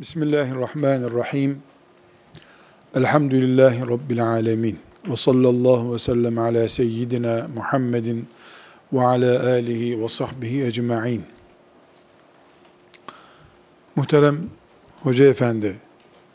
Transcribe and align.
Bismillahirrahmanirrahim. 0.00 1.62
Elhamdülillahi 2.94 3.80
Rabbil 3.80 4.24
alemin. 4.26 4.78
Ve 5.08 5.16
sallallahu 5.16 5.94
ve 5.94 5.98
sellem 5.98 6.38
ala 6.38 6.68
seyyidina 6.68 7.48
Muhammedin 7.54 8.28
ve 8.92 9.02
ala 9.02 9.52
alihi 9.52 10.02
ve 10.02 10.08
sahbihi 10.08 10.64
ecma'in. 10.64 11.22
Muhterem 13.96 14.38
Hoca 15.02 15.24
Efendi, 15.24 15.76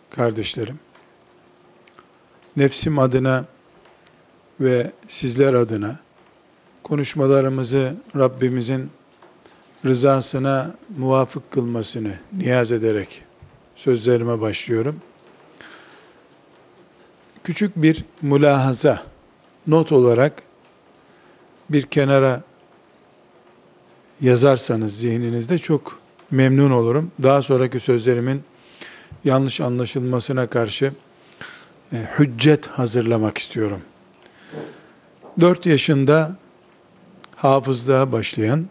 kardeşlerim, 0.10 0.80
nefsim 2.58 3.00
adına 3.00 3.46
ve 4.60 4.92
sizler 5.08 5.54
adına 5.54 6.00
konuşmalarımızı 6.84 7.96
Rabbimizin 8.16 8.90
rızasına 9.86 10.76
muvafık 10.98 11.52
kılmasını 11.52 12.14
niyaz 12.38 12.72
ederek 12.72 13.31
sözlerime 13.76 14.42
başlıyorum. 14.42 15.00
Küçük 17.44 17.76
bir 17.76 18.06
mülahaza, 18.22 19.04
not 19.68 19.92
olarak 19.92 20.34
bir 21.70 21.82
kenara 21.82 22.42
yazarsanız 24.22 24.98
zihninizde 24.98 25.58
çok 25.58 26.00
memnun 26.32 26.72
olurum. 26.72 27.12
Daha 27.24 27.42
sonraki 27.42 27.80
sözlerimin 27.80 28.44
yanlış 29.24 29.62
anlaşılmasına 29.62 30.48
karşı 30.48 30.94
e, 31.94 32.08
hüccet 32.20 32.68
hazırlamak 32.68 33.38
istiyorum. 33.38 33.82
4 35.40 35.66
yaşında 35.66 36.36
hafızlığa 37.36 38.12
başlayan, 38.12 38.66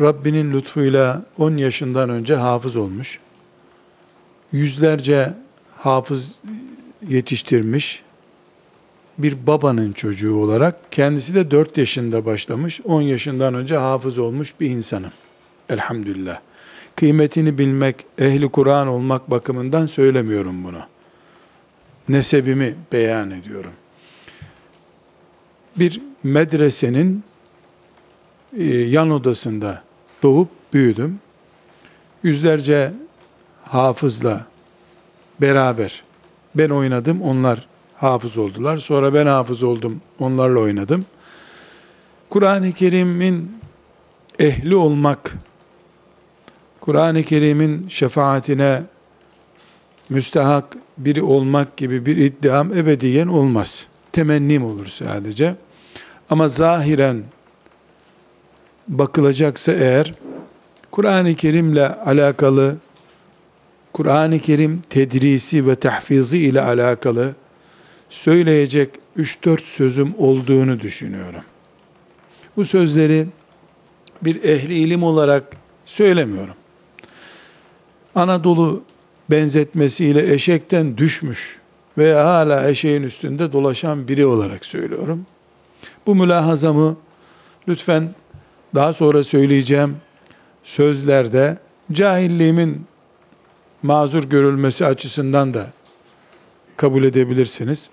Rabbinin 0.00 0.52
lütfuyla 0.52 1.22
10 1.38 1.56
yaşından 1.56 2.10
önce 2.10 2.34
hafız 2.34 2.76
olmuş, 2.76 3.18
yüzlerce 4.52 5.32
hafız 5.76 6.32
yetiştirmiş 7.08 8.02
bir 9.18 9.46
babanın 9.46 9.92
çocuğu 9.92 10.36
olarak 10.36 10.92
kendisi 10.92 11.34
de 11.34 11.50
4 11.50 11.78
yaşında 11.78 12.24
başlamış, 12.24 12.80
10 12.84 13.02
yaşından 13.02 13.54
önce 13.54 13.76
hafız 13.76 14.18
olmuş 14.18 14.54
bir 14.60 14.70
insanım. 14.70 15.10
Elhamdülillah. 15.68 16.40
Kıymetini 16.96 17.58
bilmek, 17.58 17.96
ehli 18.18 18.48
Kur'an 18.48 18.88
olmak 18.88 19.30
bakımından 19.30 19.86
söylemiyorum 19.86 20.64
bunu. 20.64 20.80
Nesebimi 22.08 22.74
beyan 22.92 23.30
ediyorum. 23.30 23.72
Bir 25.76 26.00
medresenin 26.22 27.24
yan 28.58 29.10
odasında 29.10 29.82
doğup 30.22 30.48
büyüdüm. 30.72 31.20
Yüzlerce 32.22 32.92
hafızla 33.64 34.46
beraber 35.40 36.02
ben 36.54 36.70
oynadım, 36.70 37.22
onlar 37.22 37.66
hafız 37.96 38.38
oldular. 38.38 38.76
Sonra 38.76 39.14
ben 39.14 39.26
hafız 39.26 39.62
oldum, 39.62 40.00
onlarla 40.18 40.60
oynadım. 40.60 41.04
Kur'an-ı 42.30 42.72
Kerim'in 42.72 43.56
ehli 44.38 44.76
olmak, 44.76 45.34
Kur'an-ı 46.80 47.22
Kerim'in 47.22 47.88
şefaatine 47.88 48.82
müstehak 50.08 50.76
biri 50.98 51.22
olmak 51.22 51.76
gibi 51.76 52.06
bir 52.06 52.16
iddiam 52.16 52.72
ebediyen 52.72 53.26
olmaz. 53.26 53.86
Temennim 54.12 54.64
olur 54.64 54.86
sadece. 54.86 55.54
Ama 56.30 56.48
zahiren 56.48 57.22
bakılacaksa 58.88 59.72
eğer, 59.72 60.14
Kur'an-ı 60.90 61.34
Kerim'le 61.34 61.90
alakalı 62.04 62.76
Kur'an-ı 63.92 64.38
Kerim 64.38 64.82
tedrisi 64.90 65.66
ve 65.66 65.74
tahfizi 65.74 66.38
ile 66.38 66.60
alakalı 66.60 67.34
söyleyecek 68.10 68.90
3-4 69.18 69.60
sözüm 69.64 70.14
olduğunu 70.18 70.80
düşünüyorum. 70.80 71.42
Bu 72.56 72.64
sözleri 72.64 73.26
bir 74.22 74.44
ehli 74.44 74.74
ilim 74.74 75.02
olarak 75.02 75.44
söylemiyorum. 75.84 76.54
Anadolu 78.14 78.82
benzetmesiyle 79.30 80.32
eşekten 80.32 80.98
düşmüş 80.98 81.58
veya 81.98 82.26
hala 82.26 82.68
eşeğin 82.68 83.02
üstünde 83.02 83.52
dolaşan 83.52 84.08
biri 84.08 84.26
olarak 84.26 84.64
söylüyorum. 84.64 85.26
Bu 86.06 86.14
mülahazamı 86.14 86.96
lütfen 87.68 88.10
daha 88.74 88.92
sonra 88.92 89.24
söyleyeceğim 89.24 89.96
sözlerde 90.64 91.58
cahilliğimin 91.92 92.86
mazur 93.82 94.24
görülmesi 94.24 94.86
açısından 94.86 95.54
da 95.54 95.66
kabul 96.76 97.04
edebilirsiniz. 97.04 97.90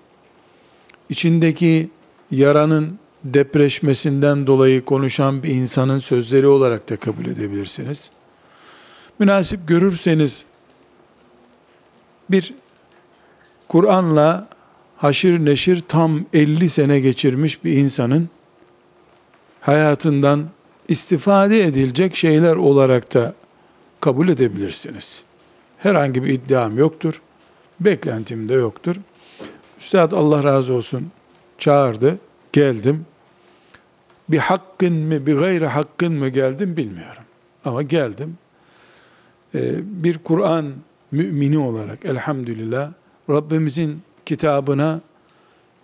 İçindeki 1.08 1.90
yaranın 2.30 2.98
depreşmesinden 3.24 4.46
dolayı 4.46 4.84
konuşan 4.84 5.42
bir 5.42 5.48
insanın 5.48 5.98
sözleri 5.98 6.46
olarak 6.46 6.90
da 6.90 6.96
kabul 6.96 7.24
edebilirsiniz. 7.24 8.10
Münasip 9.18 9.68
görürseniz 9.68 10.44
bir 12.30 12.54
Kur'an'la 13.68 14.48
haşir 14.96 15.44
neşir 15.44 15.80
tam 15.88 16.24
50 16.32 16.68
sene 16.68 17.00
geçirmiş 17.00 17.64
bir 17.64 17.72
insanın 17.72 18.28
hayatından 19.60 20.44
istifade 20.90 21.64
edilecek 21.64 22.16
şeyler 22.16 22.56
olarak 22.56 23.14
da 23.14 23.34
kabul 24.00 24.28
edebilirsiniz. 24.28 25.22
Herhangi 25.78 26.24
bir 26.24 26.28
iddiam 26.28 26.78
yoktur. 26.78 27.20
Beklentim 27.80 28.48
de 28.48 28.54
yoktur. 28.54 28.96
Üstad 29.80 30.12
Allah 30.12 30.44
razı 30.44 30.74
olsun 30.74 31.10
çağırdı. 31.58 32.18
Geldim. 32.52 33.06
Bir 34.28 34.38
hakkın 34.38 34.94
mı, 34.94 35.26
bir 35.26 35.36
gayri 35.36 35.66
hakkın 35.66 36.12
mı 36.12 36.28
geldim 36.28 36.76
bilmiyorum. 36.76 37.22
Ama 37.64 37.82
geldim. 37.82 38.38
Ee, 39.54 39.60
bir 39.82 40.18
Kur'an 40.18 40.72
mümini 41.12 41.58
olarak 41.58 42.04
elhamdülillah 42.04 42.92
Rabbimizin 43.30 44.02
kitabına 44.26 45.00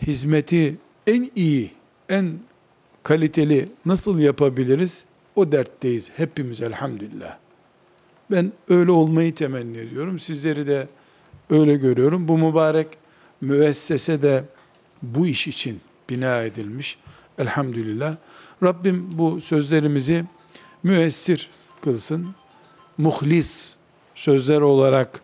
hizmeti 0.02 0.76
en 1.06 1.30
iyi, 1.36 1.70
en 2.08 2.32
kaliteli 3.06 3.68
nasıl 3.84 4.18
yapabiliriz? 4.18 5.04
O 5.36 5.52
dertteyiz 5.52 6.10
hepimiz 6.16 6.62
elhamdülillah. 6.62 7.36
Ben 8.30 8.52
öyle 8.68 8.90
olmayı 8.90 9.34
temenni 9.34 9.78
ediyorum. 9.78 10.18
Sizleri 10.18 10.66
de 10.66 10.88
öyle 11.50 11.76
görüyorum. 11.76 12.28
Bu 12.28 12.38
mübarek 12.38 12.86
müessese 13.40 14.22
de 14.22 14.44
bu 15.02 15.26
iş 15.26 15.48
için 15.48 15.80
bina 16.10 16.42
edilmiş. 16.42 16.98
Elhamdülillah. 17.38 18.16
Rabbim 18.62 19.18
bu 19.18 19.40
sözlerimizi 19.40 20.24
müessir 20.82 21.50
kılsın. 21.80 22.26
Muhlis 22.98 23.76
sözler 24.14 24.60
olarak 24.60 25.20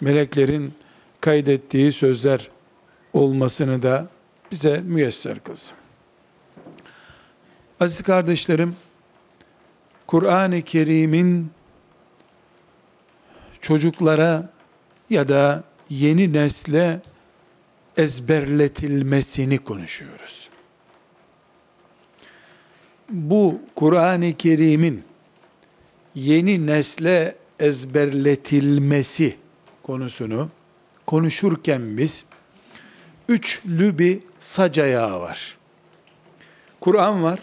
meleklerin 0.00 0.72
kaydettiği 1.20 1.92
sözler 1.92 2.50
olmasını 3.12 3.82
da 3.82 4.08
bize 4.50 4.80
müyesser 4.80 5.38
kılsın. 5.44 5.81
Aziz 7.82 8.02
kardeşlerim, 8.02 8.76
Kur'an-ı 10.06 10.62
Kerim'in 10.62 11.50
çocuklara 13.60 14.50
ya 15.10 15.28
da 15.28 15.64
yeni 15.90 16.32
nesle 16.32 17.00
ezberletilmesini 17.96 19.58
konuşuyoruz. 19.58 20.48
Bu 23.10 23.60
Kur'an-ı 23.74 24.32
Kerim'in 24.36 25.04
yeni 26.14 26.66
nesle 26.66 27.36
ezberletilmesi 27.58 29.36
konusunu 29.82 30.50
konuşurken 31.06 31.98
biz 31.98 32.24
üçlü 33.28 33.98
bir 33.98 34.20
sac 34.38 34.78
var. 34.78 35.56
Kur'an 36.80 37.22
var. 37.22 37.38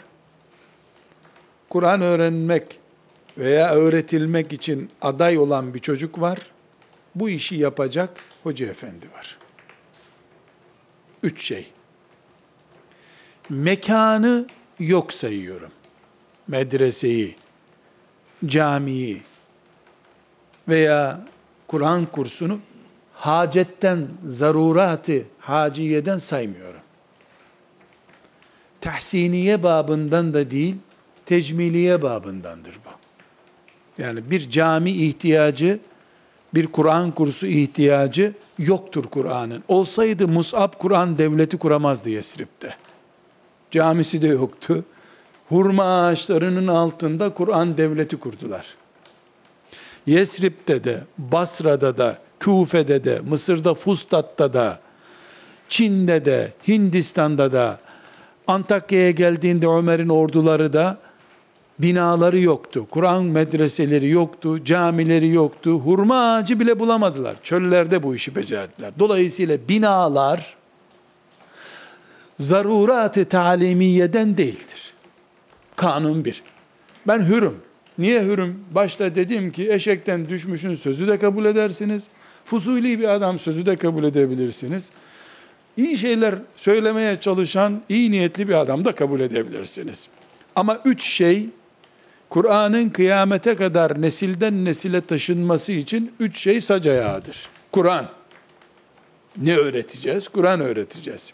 Kur'an 1.70 2.02
öğrenmek 2.02 2.80
veya 3.38 3.76
öğretilmek 3.76 4.54
için 4.54 4.90
aday 5.02 5.38
olan 5.38 5.74
bir 5.74 5.80
çocuk 5.80 6.22
var. 6.22 6.40
Bu 7.16 7.30
işi 7.30 7.56
yapacak 7.56 8.10
hoca 8.44 8.68
efendi 8.68 9.12
var. 9.14 9.38
Üç 11.24 11.44
şey. 11.44 11.72
Mekanı 13.50 14.48
yok 14.80 15.14
sayıyorum. 15.14 15.72
Medreseyi, 16.48 17.36
camiyi 18.46 19.22
veya 20.68 21.28
Kur'an 21.68 22.06
kursunu 22.06 22.60
hacetten, 23.14 24.08
zaruratı, 24.28 25.24
haciyeden 25.40 26.18
saymıyorum. 26.18 26.82
Tahsiniye 28.82 29.64
babından 29.64 30.34
da 30.34 30.52
değil, 30.52 30.76
tecmiliye 31.30 32.02
babındandır 32.02 32.74
bu. 32.86 32.90
Yani 34.02 34.32
bir 34.32 34.50
cami 34.50 34.92
ihtiyacı 34.92 35.80
bir 36.54 36.68
Kur'an 36.68 37.12
kursu 37.12 37.48
ihtiyacı 37.48 38.34
yoktur 38.60 39.04
Kur'an'ın. 39.04 39.64
Olsaydı 39.68 40.28
Mus'ab 40.28 40.74
Kur'an 40.80 41.18
devleti 41.18 41.58
kuramazdı 41.58 42.10
Yesrib'de. 42.10 42.74
Camisi 43.72 44.22
de 44.22 44.28
yoktu. 44.28 44.86
Hurma 45.50 45.84
ağaçlarının 45.84 46.68
altında 46.68 47.34
Kur'an 47.34 47.78
devleti 47.78 48.18
kurdular. 48.18 48.66
Yesrib'de 50.08 50.84
de, 50.84 51.04
Basra'da 51.18 51.98
da, 51.98 52.18
Küfe'de 52.40 53.04
de, 53.04 53.20
Mısır'da 53.20 53.74
Fustat'ta 53.74 54.54
da, 54.54 54.80
Çin'de 55.70 56.26
de, 56.26 56.54
Hindistan'da 56.68 57.54
da, 57.54 57.80
Antakya'ya 58.48 59.12
geldiğinde 59.12 59.68
Ömer'in 59.68 60.10
orduları 60.10 60.74
da 60.74 60.98
binaları 61.80 62.40
yoktu. 62.40 62.88
Kur'an 62.92 63.26
medreseleri 63.26 64.10
yoktu, 64.10 64.66
camileri 64.66 65.30
yoktu. 65.30 65.72
Hurma 65.72 66.34
ağacı 66.34 66.60
bile 66.60 66.80
bulamadılar. 66.80 67.36
Çöllerde 67.44 68.04
bu 68.04 68.16
işi 68.16 68.36
becerdiler. 68.36 68.92
Dolayısıyla 69.00 69.58
binalar 69.70 70.56
zarurat-ı 72.40 73.26
talimiyeden 73.26 74.38
değildir. 74.38 74.94
Kanun 75.76 76.26
bir. 76.26 76.44
Ben 77.08 77.20
hürüm. 77.20 77.56
Niye 77.98 78.24
hürüm? 78.24 78.60
Başta 78.72 79.16
dedim 79.16 79.52
ki 79.52 79.72
eşekten 79.72 80.30
düşmüşün 80.30 80.76
sözü 80.76 81.08
de 81.08 81.20
kabul 81.20 81.46
edersiniz. 81.46 82.08
Fuzuli 82.46 83.00
bir 83.00 83.08
adam 83.08 83.40
sözü 83.40 83.66
de 83.66 83.76
kabul 83.76 84.04
edebilirsiniz. 84.04 84.90
İyi 85.78 85.98
şeyler 85.98 86.36
söylemeye 86.56 87.20
çalışan 87.22 87.82
iyi 87.90 88.12
niyetli 88.12 88.48
bir 88.48 88.54
adam 88.54 88.86
da 88.86 88.96
kabul 88.96 89.20
edebilirsiniz. 89.20 90.10
Ama 90.56 90.80
üç 90.86 91.04
şey 91.04 91.50
Kur'an'ın 92.30 92.90
kıyamete 92.90 93.56
kadar 93.56 94.02
nesilden 94.02 94.66
nesile 94.66 95.02
taşınması 95.02 95.72
için 95.72 96.14
üç 96.20 96.40
şey 96.40 96.62
sac 96.62 96.88
ayağıdır. 96.88 97.50
Kur'an. 97.72 98.10
Ne 99.38 99.58
öğreteceğiz? 99.58 100.28
Kur'an 100.28 100.60
öğreteceğiz. 100.60 101.34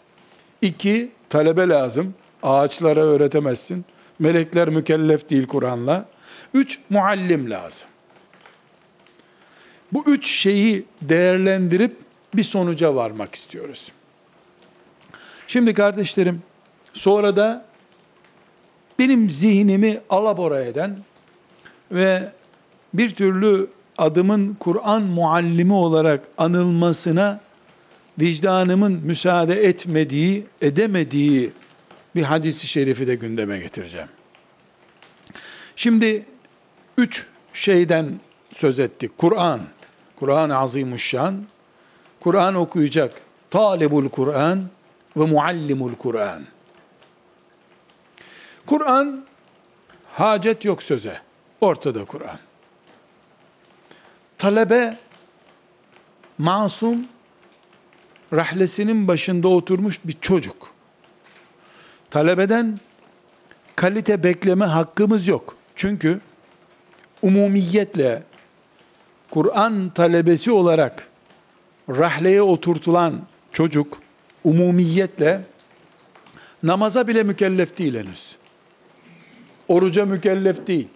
İki, 0.62 1.10
talebe 1.30 1.68
lazım. 1.68 2.14
Ağaçlara 2.42 3.00
öğretemezsin. 3.00 3.84
Melekler 4.18 4.68
mükellef 4.68 5.30
değil 5.30 5.46
Kur'an'la. 5.46 6.08
Üç, 6.54 6.78
muallim 6.90 7.50
lazım. 7.50 7.88
Bu 9.92 10.04
üç 10.06 10.30
şeyi 10.30 10.84
değerlendirip 11.02 11.96
bir 12.34 12.42
sonuca 12.42 12.94
varmak 12.94 13.34
istiyoruz. 13.34 13.92
Şimdi 15.46 15.74
kardeşlerim, 15.74 16.42
sonra 16.92 17.36
da 17.36 17.65
benim 18.98 19.30
zihnimi 19.30 20.00
alabora 20.10 20.60
eden 20.60 20.96
ve 21.92 22.32
bir 22.94 23.10
türlü 23.14 23.68
adımın 23.98 24.56
Kur'an 24.60 25.02
muallimi 25.02 25.72
olarak 25.72 26.20
anılmasına 26.38 27.40
vicdanımın 28.20 28.92
müsaade 28.92 29.64
etmediği, 29.64 30.46
edemediği 30.62 31.52
bir 32.14 32.22
hadisi 32.22 32.66
şerifi 32.66 33.06
de 33.06 33.14
gündeme 33.14 33.58
getireceğim. 33.58 34.08
Şimdi 35.76 36.24
üç 36.98 37.26
şeyden 37.52 38.20
söz 38.52 38.80
ettik. 38.80 39.18
Kur'an, 39.18 39.60
Kur'an-ı 40.18 40.58
Azimuşşan, 40.58 41.44
Kur'an 42.20 42.54
okuyacak, 42.54 43.12
talibul 43.50 44.08
Kur'an 44.08 44.62
ve 45.16 45.24
muallimul 45.24 45.94
Kur'an. 45.94 46.42
Kur'an 48.66 49.24
hacet 50.12 50.64
yok 50.64 50.82
söze. 50.82 51.20
Ortada 51.60 52.04
Kur'an. 52.04 52.38
Talebe 54.38 54.98
masum 56.38 57.06
rahlesinin 58.32 59.08
başında 59.08 59.48
oturmuş 59.48 60.00
bir 60.04 60.16
çocuk. 60.20 60.70
Talebeden 62.10 62.78
kalite 63.76 64.22
bekleme 64.22 64.64
hakkımız 64.64 65.28
yok. 65.28 65.56
Çünkü 65.76 66.20
umumiyetle 67.22 68.22
Kur'an 69.30 69.90
talebesi 69.90 70.50
olarak 70.50 71.08
rahleye 71.88 72.42
oturtulan 72.42 73.20
çocuk 73.52 73.98
umumiyetle 74.44 75.42
namaza 76.62 77.08
bile 77.08 77.22
mükellef 77.22 77.78
değil 77.78 77.94
henüz. 77.94 78.36
Oruca 79.68 80.06
mükellef 80.06 80.66
değil. 80.66 80.88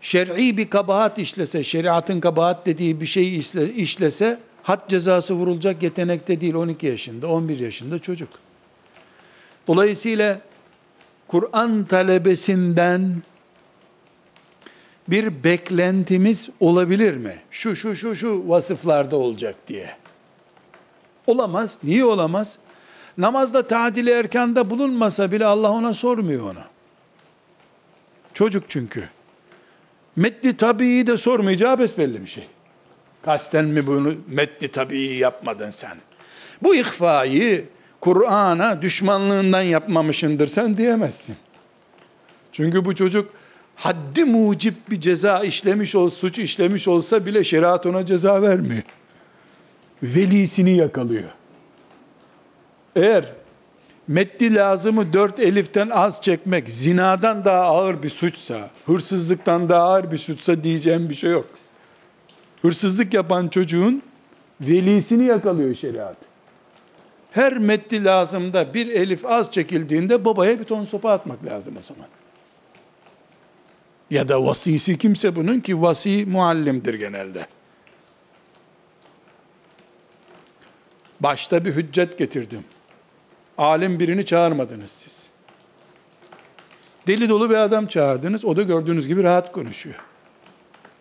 Şer'i 0.00 0.56
bir 0.56 0.70
kabahat 0.70 1.18
işlese, 1.18 1.64
şeriatın 1.64 2.20
kabahat 2.20 2.66
dediği 2.66 3.00
bir 3.00 3.06
şey 3.06 3.36
işlese, 3.76 4.38
had 4.62 4.88
cezası 4.88 5.34
vurulacak 5.34 5.82
yetenekte 5.82 6.40
değil 6.40 6.54
12 6.54 6.86
yaşında, 6.86 7.28
11 7.28 7.60
yaşında 7.60 7.98
çocuk. 7.98 8.28
Dolayısıyla 9.66 10.40
Kur'an 11.28 11.84
talebesinden 11.84 13.22
bir 15.08 15.44
beklentimiz 15.44 16.48
olabilir 16.60 17.16
mi? 17.16 17.36
Şu 17.50 17.76
şu 17.76 17.96
şu 17.96 18.16
şu 18.16 18.48
vasıflarda 18.48 19.16
olacak 19.16 19.54
diye. 19.68 19.96
Olamaz. 21.26 21.78
Niye 21.84 22.04
olamaz? 22.04 22.58
Namazda 23.18 23.66
tadili 23.66 24.10
erkanda 24.10 24.70
bulunmasa 24.70 25.32
bile 25.32 25.46
Allah 25.46 25.70
ona 25.70 25.94
sormuyor 25.94 26.44
onu. 26.44 26.60
Çocuk 28.34 28.64
çünkü. 28.68 29.08
Metni 30.16 30.56
tabii 30.56 31.06
de 31.06 31.16
sormayacağı 31.16 31.78
besbelli 31.78 32.22
bir 32.22 32.30
şey. 32.30 32.46
Kasten 33.22 33.64
mi 33.64 33.86
bunu 33.86 34.14
metni 34.28 34.68
tabii 34.68 35.00
yapmadın 35.00 35.70
sen? 35.70 35.96
Bu 36.62 36.74
ihfayı 36.74 37.64
Kur'an'a 38.00 38.82
düşmanlığından 38.82 39.62
yapmamışındır 39.62 40.46
sen 40.46 40.76
diyemezsin. 40.76 41.36
Çünkü 42.52 42.84
bu 42.84 42.94
çocuk 42.94 43.30
haddi 43.76 44.24
mucip 44.24 44.74
bir 44.90 45.00
ceza 45.00 45.44
işlemiş 45.44 45.94
ol, 45.94 46.10
suç 46.10 46.38
işlemiş 46.38 46.88
olsa 46.88 47.26
bile 47.26 47.44
şeriat 47.44 47.86
ona 47.86 48.06
ceza 48.06 48.42
vermiyor. 48.42 48.82
Velisini 50.02 50.76
yakalıyor. 50.76 51.30
Eğer 52.96 53.32
Meddi 54.10 54.54
lazımı 54.54 55.12
dört 55.12 55.40
eliften 55.40 55.90
az 55.90 56.22
çekmek 56.22 56.70
zinadan 56.70 57.44
daha 57.44 57.62
ağır 57.62 58.02
bir 58.02 58.10
suçsa, 58.10 58.70
hırsızlıktan 58.86 59.68
daha 59.68 59.82
ağır 59.82 60.12
bir 60.12 60.18
suçsa 60.18 60.62
diyeceğim 60.62 61.08
bir 61.08 61.14
şey 61.14 61.30
yok. 61.30 61.46
Hırsızlık 62.62 63.14
yapan 63.14 63.48
çocuğun 63.48 64.02
velisini 64.60 65.24
yakalıyor 65.24 65.74
şeriat. 65.74 66.16
Her 67.32 67.58
meddi 67.58 68.04
lazımda 68.04 68.74
bir 68.74 68.86
elif 68.86 69.26
az 69.26 69.52
çekildiğinde 69.52 70.24
babaya 70.24 70.60
bir 70.60 70.64
ton 70.64 70.84
sopa 70.84 71.12
atmak 71.12 71.44
lazım 71.44 71.74
o 71.80 71.82
zaman. 71.82 72.08
Ya 74.10 74.28
da 74.28 74.44
vasisi 74.44 74.98
kimse 74.98 75.36
bunun 75.36 75.60
ki 75.60 75.82
vasi 75.82 76.26
muallimdir 76.26 76.94
genelde. 76.94 77.46
Başta 81.20 81.64
bir 81.64 81.74
hüccet 81.74 82.18
getirdim 82.18 82.64
alim 83.60 84.00
birini 84.00 84.26
çağırmadınız 84.26 84.90
siz. 84.90 85.26
Deli 87.06 87.28
dolu 87.28 87.50
bir 87.50 87.54
adam 87.54 87.86
çağırdınız. 87.86 88.44
O 88.44 88.56
da 88.56 88.62
gördüğünüz 88.62 89.08
gibi 89.08 89.22
rahat 89.22 89.52
konuşuyor. 89.52 89.96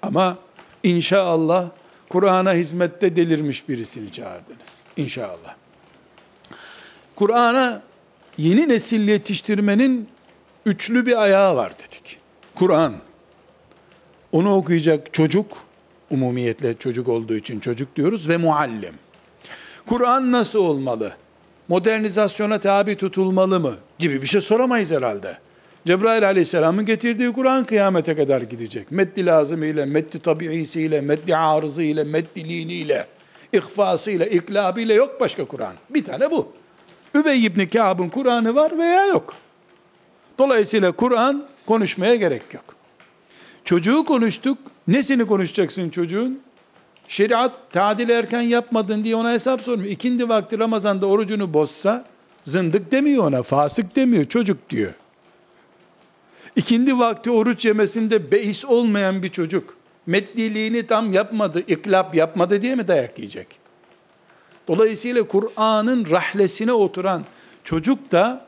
Ama 0.01 0.38
inşallah 0.84 1.70
Kur'an'a 2.10 2.54
hizmette 2.54 3.16
delirmiş 3.16 3.70
birisini 3.70 4.12
çağırdınız. 4.12 4.82
İnşallah. 4.98 5.56
Kur'an'a 7.16 7.82
yeni 8.38 8.70
nesil 8.70 9.08
yetiştirmenin 9.08 10.10
üçlü 10.66 11.06
bir 11.06 11.22
ayağı 11.22 11.56
var 11.56 11.74
dedik. 11.74 12.20
Kur'an. 12.56 12.94
Onu 14.32 14.56
okuyacak 14.56 15.13
çocuk, 15.13 15.58
umumiyetle 16.10 16.78
çocuk 16.78 17.08
olduğu 17.08 17.36
için 17.36 17.60
çocuk 17.60 17.96
diyoruz 17.96 18.30
ve 18.30 18.38
muallim. 18.38 18.94
Kur'an 19.88 20.32
nasıl 20.32 20.60
olmalı? 20.60 21.13
Modernizasyona 21.70 22.60
tabi 22.60 22.96
tutulmalı 22.96 23.60
mı 23.60 23.76
gibi 24.00 24.22
bir 24.22 24.28
şey 24.28 24.42
soramayız 24.42 24.92
herhalde. 24.92 25.38
Cebrail 25.86 26.28
aleyhisselamın 26.28 26.86
getirdiği 26.86 27.34
Kur'an 27.34 27.66
kıyamete 27.66 28.16
kadar 28.16 28.42
gidecek. 28.42 28.92
Meddi 28.92 29.26
lazım 29.26 29.64
ile, 29.64 29.86
meddi 29.86 30.20
tabiisi 30.20 30.82
ile, 30.82 31.02
meddi 31.02 31.36
arızı 31.36 31.84
ile, 31.84 32.04
meddi 32.04 32.50
lini 32.50 32.74
ile, 32.74 33.08
ihfası 33.54 34.12
ile, 34.12 34.30
iklabı 34.30 34.82
ile 34.82 34.94
yok 34.94 35.20
başka 35.20 35.46
Kur'an. 35.46 35.74
Bir 35.90 36.04
tane 36.04 36.32
bu. 36.32 36.52
Übey 37.16 37.46
ibn 37.46 37.66
Kâb'ın 37.66 38.10
Kur'an'ı 38.10 38.56
var 38.56 38.78
veya 38.78 39.06
yok. 39.06 39.34
Dolayısıyla 40.38 40.92
Kur'an 40.92 41.46
konuşmaya 41.66 42.16
gerek 42.16 42.54
yok. 42.54 42.76
Çocuğu 43.66 44.06
konuştuk. 44.06 44.58
Nesini 44.88 45.26
konuşacaksın 45.28 45.90
çocuğun? 45.90 46.40
Şeriat 47.10 47.51
tadil 47.72 48.10
erken 48.10 48.42
yapmadın 48.42 49.04
diye 49.04 49.16
ona 49.16 49.32
hesap 49.32 49.62
sormuyor. 49.62 49.92
İkindi 49.92 50.30
vakti 50.30 50.60
Ramazan'da 50.60 51.06
orucunu 51.06 51.54
bozsa 51.54 52.06
zındık 52.46 52.92
demiyor 52.92 53.24
ona, 53.24 53.44
fasık 53.44 53.96
demiyor, 53.96 54.25
çocuk 54.25 54.70
diyor. 54.70 54.94
İkindi 56.56 57.00
vakti 57.00 57.32
oruç 57.32 57.66
yemesinde 57.66 58.32
beis 58.32 58.66
olmayan 58.66 59.24
bir 59.24 59.30
çocuk, 59.30 59.78
Meddiliğini 60.06 60.88
tam 60.88 61.13
yapmadı, 61.13 61.60
iklap 61.60 62.16
yapmadı 62.16 62.62
diye 62.62 62.75
mi 62.75 62.88
dayak 62.88 63.20
yiyecek? 63.20 63.48
Dolayısıyla 64.68 65.24
Kur'an'ın 65.24 66.12
rahlesine 66.12 66.74
oturan 66.74 67.25
çocuk 67.63 68.12
da 68.12 68.46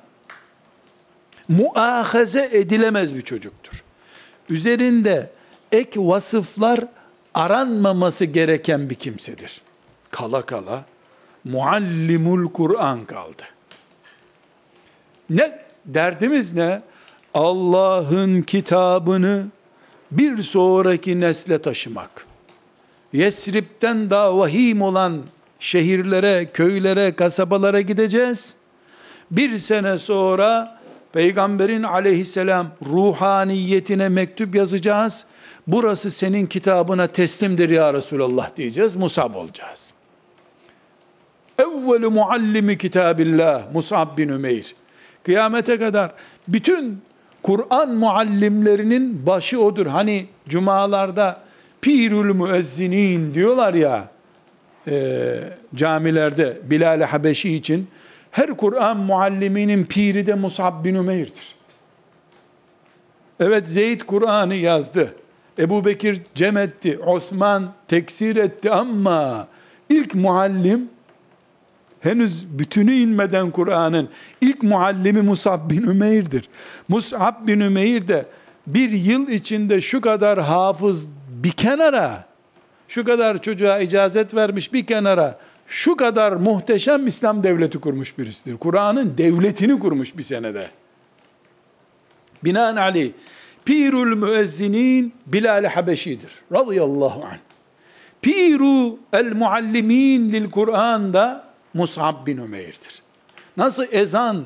muahaze 1.47 2.49
edilemez 2.51 3.15
bir 3.15 3.21
çocuktur. 3.21 3.83
Üzerinde 4.49 5.29
ek 5.71 5.99
vasıflar 5.99 6.79
aranmaması 7.33 8.25
gereken 8.25 8.89
bir 8.89 8.95
kimsedir. 8.95 9.61
Kala 10.11 10.41
kala 10.41 10.85
muallimul 11.43 12.51
Kur'an 12.51 13.05
kaldı. 13.05 13.43
Ne 15.29 15.59
derdimiz 15.85 16.53
ne? 16.53 16.81
Allah'ın 17.33 18.41
kitabını 18.41 19.45
bir 20.11 20.43
sonraki 20.43 21.19
nesle 21.19 21.61
taşımak. 21.61 22.25
Yesrib'den 23.13 24.09
daha 24.09 24.37
vahim 24.37 24.81
olan 24.81 25.21
şehirlere, 25.59 26.49
köylere, 26.53 27.15
kasabalara 27.15 27.81
gideceğiz. 27.81 28.53
Bir 29.31 29.59
sene 29.59 29.97
sonra 29.97 30.79
Peygamberin 31.13 31.83
aleyhisselam 31.83 32.67
ruhaniyetine 32.85 34.09
mektup 34.09 34.55
yazacağız. 34.55 35.25
Burası 35.67 36.11
senin 36.11 36.45
kitabına 36.45 37.07
teslimdir 37.07 37.69
ya 37.69 37.93
Resulallah 37.93 38.55
diyeceğiz. 38.55 38.95
Musab 38.95 39.35
olacağız. 39.35 39.93
Evvelu 41.59 42.11
muallimi 42.11 42.77
kitabillah 42.77 43.63
Musab 43.73 44.17
bin 44.17 44.29
Ümeyr. 44.29 44.75
Kıyamete 45.23 45.79
kadar 45.79 46.11
bütün 46.47 47.01
Kur'an 47.43 47.89
muallimlerinin 47.89 49.25
başı 49.25 49.61
odur. 49.61 49.85
Hani 49.85 50.25
cumalarda 50.49 51.41
pirül 51.81 52.35
müezzinin 52.35 53.33
diyorlar 53.33 53.73
ya 53.73 54.07
e, 54.87 55.35
camilerde 55.75 56.57
Bilal-i 56.63 57.05
Habeşi 57.05 57.55
için 57.55 57.87
her 58.31 58.57
Kur'an 58.57 58.97
mualliminin 58.97 59.85
piri 59.85 60.25
de 60.25 60.33
Musab 60.33 60.85
bin 60.85 60.95
Ümeyr'dir. 60.95 61.55
Evet 63.39 63.67
Zeyd 63.67 64.01
Kur'an'ı 64.01 64.55
yazdı. 64.55 65.15
Ebu 65.59 65.85
Bekir 65.85 66.21
cem 66.35 66.57
etti. 66.57 66.99
Osman 67.05 67.73
teksir 67.87 68.35
etti 68.35 68.71
ama 68.71 69.47
ilk 69.89 70.15
muallim 70.15 70.89
henüz 72.01 72.59
bütünü 72.59 72.93
inmeden 72.93 73.51
Kur'an'ın 73.51 74.09
ilk 74.41 74.63
muallimi 74.63 75.21
Musab 75.21 75.69
bin 75.69 75.81
Ümeyr'dir. 75.81 76.49
Musab 76.87 77.47
bin 77.47 77.59
Ümeyr 77.59 78.07
de 78.07 78.25
bir 78.67 78.91
yıl 78.91 79.27
içinde 79.27 79.81
şu 79.81 80.01
kadar 80.01 80.41
hafız 80.41 81.07
bir 81.29 81.51
kenara, 81.51 82.25
şu 82.87 83.05
kadar 83.05 83.41
çocuğa 83.41 83.79
icazet 83.79 84.35
vermiş 84.35 84.73
bir 84.73 84.85
kenara, 84.85 85.39
şu 85.67 85.97
kadar 85.97 86.31
muhteşem 86.31 87.07
İslam 87.07 87.43
devleti 87.43 87.79
kurmuş 87.79 88.17
birisidir. 88.17 88.57
Kur'an'ın 88.57 89.17
devletini 89.17 89.79
kurmuş 89.79 90.17
bir 90.17 90.23
senede. 90.23 90.67
Binaenaleyh, 92.43 93.11
Pirul 93.65 94.15
müezzinin 94.17 95.13
Bilal 95.25 95.65
Habeşi'dir. 95.65 96.31
Radıyallahu 96.51 97.25
anh. 97.25 97.37
Piru 98.21 98.99
el 99.13 99.33
muallimin 99.35 100.31
lil 100.31 100.49
Kur'an'da 100.49 101.43
Mus'ab 101.73 102.27
bin 102.27 102.37
Ümeyr'dir. 102.37 103.01
Nasıl 103.57 103.85
ezan 103.91 104.45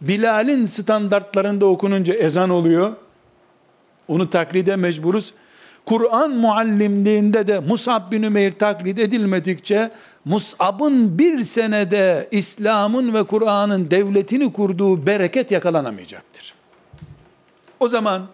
Bilal'in 0.00 0.66
standartlarında 0.66 1.66
okununca 1.66 2.14
ezan 2.14 2.50
oluyor? 2.50 2.92
Onu 4.08 4.30
taklide 4.30 4.76
mecburuz. 4.76 5.34
Kur'an 5.86 6.30
muallimliğinde 6.30 7.46
de 7.46 7.60
Mus'ab 7.60 8.12
bin 8.12 8.22
Ümeyr 8.22 8.52
taklit 8.52 8.98
edilmedikçe 8.98 9.90
Mus'ab'ın 10.24 11.18
bir 11.18 11.44
senede 11.44 12.28
İslam'ın 12.30 13.14
ve 13.14 13.24
Kur'an'ın 13.24 13.90
devletini 13.90 14.52
kurduğu 14.52 15.06
bereket 15.06 15.50
yakalanamayacaktır. 15.50 16.54
O 17.80 17.88
zaman 17.88 18.26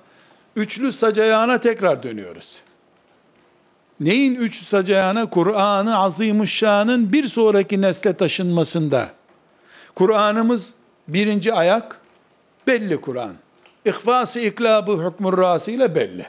üçlü 0.61 0.93
sacayana 0.93 1.61
tekrar 1.61 2.03
dönüyoruz. 2.03 2.57
Neyin 4.01 4.35
üç 4.35 4.65
sacayana? 4.65 5.31
Kur'an-ı 5.31 5.99
Azimuşşan'ın 5.99 7.13
bir 7.13 7.29
sonraki 7.29 7.81
nesle 7.81 8.17
taşınmasında. 8.17 9.09
Kur'an'ımız 9.95 10.75
birinci 11.09 11.55
ayak 11.55 12.01
belli 12.67 13.01
Kur'an. 13.01 13.35
İhfası 13.85 14.41
iklabı 14.41 14.93
hükmür 14.93 15.39
rası 15.39 15.71
ile 15.71 15.95
belli. 15.95 16.27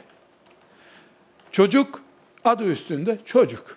Çocuk 1.52 2.00
adı 2.44 2.64
üstünde 2.64 3.18
çocuk. 3.24 3.76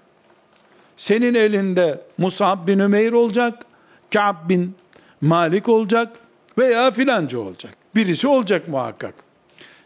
Senin 0.97 1.33
elinde 1.33 2.01
Musab 2.17 2.67
bin 2.67 2.79
Ümeyr 2.79 3.11
olacak, 3.11 3.65
Ka'b 4.13 4.49
bin 4.49 4.75
Malik 5.21 5.69
olacak 5.69 6.17
veya 6.57 6.91
filanca 6.91 7.39
olacak. 7.39 7.73
Birisi 7.95 8.27
olacak 8.27 8.67
muhakkak. 8.67 9.24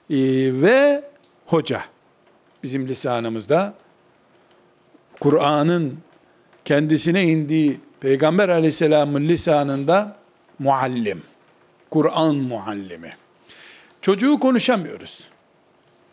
Ee, 0.09 0.15
ve 0.61 1.03
hoca. 1.45 1.81
Bizim 2.63 2.87
lisanımızda 2.87 3.73
Kur'an'ın 5.19 5.97
kendisine 6.65 7.23
indiği 7.23 7.79
Peygamber 7.99 8.49
aleyhisselamın 8.49 9.27
lisanında 9.27 10.17
muallim. 10.59 11.21
Kur'an 11.89 12.35
muallimi. 12.35 13.13
Çocuğu 14.01 14.39
konuşamıyoruz. 14.39 15.29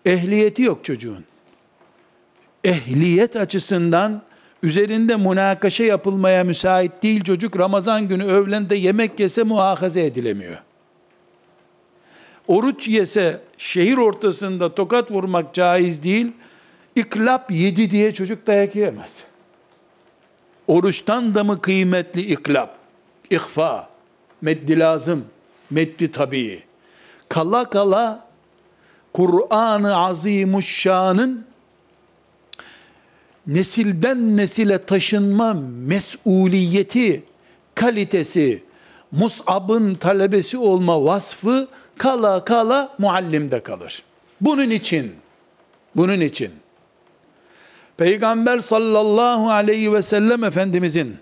Ehliyeti 0.06 0.62
yok 0.62 0.84
çocuğun. 0.84 1.24
Ehliyet 2.64 3.36
açısından 3.36 4.22
üzerinde 4.62 5.16
münakaşa 5.16 5.84
yapılmaya 5.84 6.44
müsait 6.44 7.02
değil 7.02 7.24
çocuk. 7.24 7.58
Ramazan 7.58 8.08
günü 8.08 8.24
öğlende 8.24 8.76
yemek 8.76 9.20
yese 9.20 9.42
muhakaze 9.42 10.04
edilemiyor. 10.04 10.65
Oruç 12.48 12.88
yese 12.88 13.40
şehir 13.58 13.96
ortasında 13.96 14.74
tokat 14.74 15.10
vurmak 15.10 15.54
caiz 15.54 16.02
değil. 16.02 16.32
İklap 16.96 17.50
yedi 17.50 17.90
diye 17.90 18.14
çocuk 18.14 18.46
dayak 18.46 18.76
yiyemez. 18.76 19.24
Oruçtan 20.66 21.34
da 21.34 21.44
mı 21.44 21.60
kıymetli 21.60 22.20
iklap? 22.20 22.76
İhfa, 23.30 23.88
meddi 24.40 24.78
lazım, 24.78 25.24
meddi 25.70 26.12
tabii. 26.12 26.62
Kala 27.28 27.70
kala 27.70 28.26
Kur'an-ı 29.12 29.96
Azimuşşan'ın 29.96 31.46
nesilden 33.46 34.36
nesile 34.36 34.78
taşınma 34.78 35.52
mesuliyeti, 35.86 37.24
kalitesi, 37.74 38.62
Mus'ab'ın 39.12 39.94
talebesi 39.94 40.58
olma 40.58 41.04
vasfı 41.04 41.68
kala 41.98 42.44
kala 42.44 42.94
muallimde 42.98 43.62
kalır. 43.62 44.02
Bunun 44.40 44.70
için, 44.70 45.12
bunun 45.96 46.20
için 46.20 46.52
Peygamber 47.96 48.58
sallallahu 48.58 49.50
aleyhi 49.50 49.92
ve 49.92 50.02
sellem 50.02 50.44
Efendimizin 50.44 51.16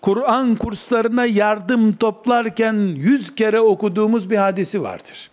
Kur'an 0.00 0.56
kurslarına 0.56 1.24
yardım 1.24 1.92
toplarken 1.92 2.74
yüz 2.96 3.34
kere 3.34 3.60
okuduğumuz 3.60 4.30
bir 4.30 4.36
hadisi 4.36 4.82
vardır. 4.82 5.30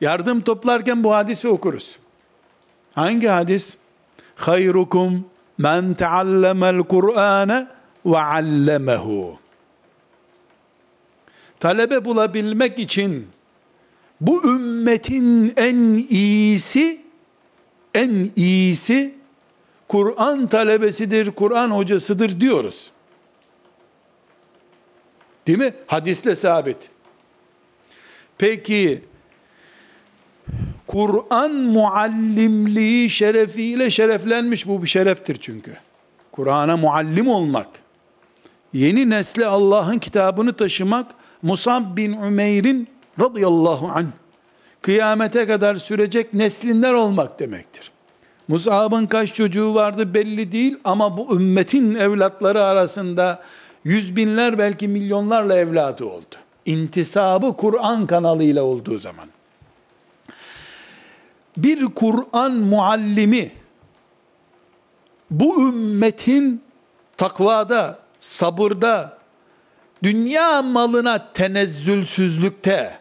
Yardım 0.00 0.40
toplarken 0.40 1.04
bu 1.04 1.14
hadisi 1.14 1.48
okuruz. 1.48 1.98
Hangi 2.94 3.26
hadis? 3.26 3.76
Hayrukum 4.36 5.24
men 5.58 5.94
teallemel 5.94 6.78
Kur'ane 6.78 7.66
ve 8.06 8.18
allemehu. 8.18 9.38
Talebe 11.60 12.04
bulabilmek 12.04 12.78
için 12.78 13.26
bu 14.20 14.44
ümmetin 14.44 15.52
en 15.56 15.76
iyisi 16.10 17.00
en 17.94 18.30
iyisi 18.36 19.14
Kur'an 19.88 20.46
talebesidir, 20.46 21.30
Kur'an 21.30 21.70
hocasıdır 21.70 22.40
diyoruz. 22.40 22.90
Değil 25.46 25.58
mi? 25.58 25.74
Hadisle 25.86 26.36
sabit. 26.36 26.90
Peki 28.38 29.04
Kur'an 30.86 31.50
muallimliği 31.50 33.10
şerefiyle 33.10 33.90
şereflenmiş 33.90 34.68
bu 34.68 34.82
bir 34.82 34.88
şereftir 34.88 35.38
çünkü. 35.40 35.76
Kur'an'a 36.32 36.76
muallim 36.76 37.28
olmak, 37.28 37.66
yeni 38.72 39.10
nesle 39.10 39.46
Allah'ın 39.46 39.98
kitabını 39.98 40.52
taşımak, 40.52 41.06
Musab 41.42 41.96
bin 41.96 42.12
Ümeyr'in 42.12 42.88
radıyallahu 43.20 43.88
anh 43.94 44.06
kıyamete 44.82 45.46
kadar 45.46 45.76
sürecek 45.76 46.34
neslinden 46.34 46.94
olmak 46.94 47.40
demektir. 47.40 47.90
Musab'ın 48.48 49.06
kaç 49.06 49.34
çocuğu 49.34 49.74
vardı 49.74 50.14
belli 50.14 50.52
değil 50.52 50.78
ama 50.84 51.16
bu 51.16 51.36
ümmetin 51.36 51.94
evlatları 51.94 52.64
arasında 52.64 53.42
yüz 53.84 54.16
binler 54.16 54.58
belki 54.58 54.88
milyonlarla 54.88 55.54
evladı 55.54 56.04
oldu. 56.04 56.34
İntisabı 56.64 57.56
Kur'an 57.56 58.06
kanalıyla 58.06 58.62
olduğu 58.62 58.98
zaman. 58.98 59.28
bir 61.56 61.86
Kur'an 61.86 62.52
muallimi 62.52 63.52
bu 65.30 65.68
ümmetin 65.68 66.62
takvada, 67.16 67.98
sabırda, 68.20 69.18
dünya 70.02 70.62
malına 70.62 71.32
tenezzülsüzlükte, 71.32 72.98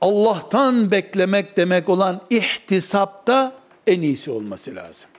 Allah'tan 0.00 0.90
beklemek 0.90 1.56
demek 1.56 1.88
olan 1.88 2.20
ihtisapta 2.30 3.52
en 3.86 4.00
iyisi 4.00 4.30
olması 4.30 4.74
lazım. 4.74 5.10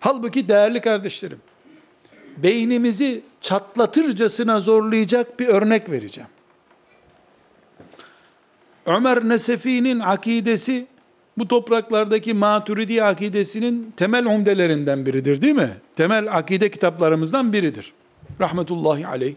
Halbuki 0.00 0.48
değerli 0.48 0.80
kardeşlerim, 0.80 1.40
beynimizi 2.36 3.22
çatlatırcasına 3.40 4.60
zorlayacak 4.60 5.40
bir 5.40 5.48
örnek 5.48 5.90
vereceğim. 5.90 6.30
Ömer 8.86 9.28
Nesefi'nin 9.28 10.00
akidesi 10.00 10.86
bu 11.38 11.48
topraklardaki 11.48 12.34
Maturidi 12.34 13.02
akidesinin 13.02 13.94
temel 13.96 14.26
umdelerinden 14.26 15.06
biridir 15.06 15.42
değil 15.42 15.54
mi? 15.54 15.70
Temel 15.96 16.36
akide 16.36 16.70
kitaplarımızdan 16.70 17.52
biridir. 17.52 17.92
Rahmetullahi 18.40 19.06
aleyh. 19.06 19.34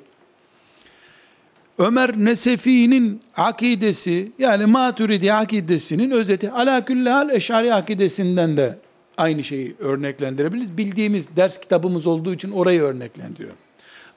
Ömer 1.77 2.17
Nesefi'nin 2.17 3.21
akidesi 3.35 4.31
yani 4.39 4.65
Maturidi 4.65 5.33
akidesinin 5.33 6.11
özeti 6.11 6.51
ala 6.51 6.85
hal 7.05 7.29
eşari 7.29 7.73
akidesinden 7.73 8.57
de 8.57 8.77
aynı 9.17 9.43
şeyi 9.43 9.75
örneklendirebiliriz. 9.79 10.77
Bildiğimiz 10.77 11.35
ders 11.35 11.59
kitabımız 11.59 12.07
olduğu 12.07 12.33
için 12.33 12.51
orayı 12.51 12.81
örneklendiriyorum. 12.81 13.57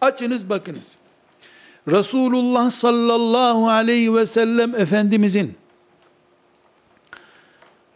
Açınız 0.00 0.48
bakınız. 0.48 0.96
Resulullah 1.88 2.70
sallallahu 2.70 3.68
aleyhi 3.68 4.14
ve 4.14 4.26
sellem 4.26 4.74
Efendimizin 4.74 5.54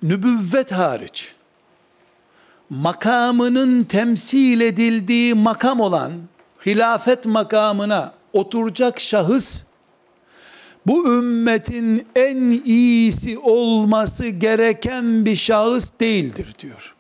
nübüvvet 0.03 0.73
hariç 0.73 1.36
makamının 2.71 3.85
temsil 3.85 4.61
edildiği 4.61 5.35
makam 5.35 5.81
olan 5.81 6.13
hilafet 6.67 7.27
makamına 7.27 8.13
oturacak 8.33 9.01
şahıs 9.01 9.65
bu 10.87 11.15
ümmetin 11.15 12.07
en 12.17 12.63
iyisi 12.65 13.39
olması 13.39 14.29
gereken 14.29 15.25
bir 15.25 15.37
şahıs 15.37 16.01
değildir 16.01 16.55
diyor. 16.59 16.95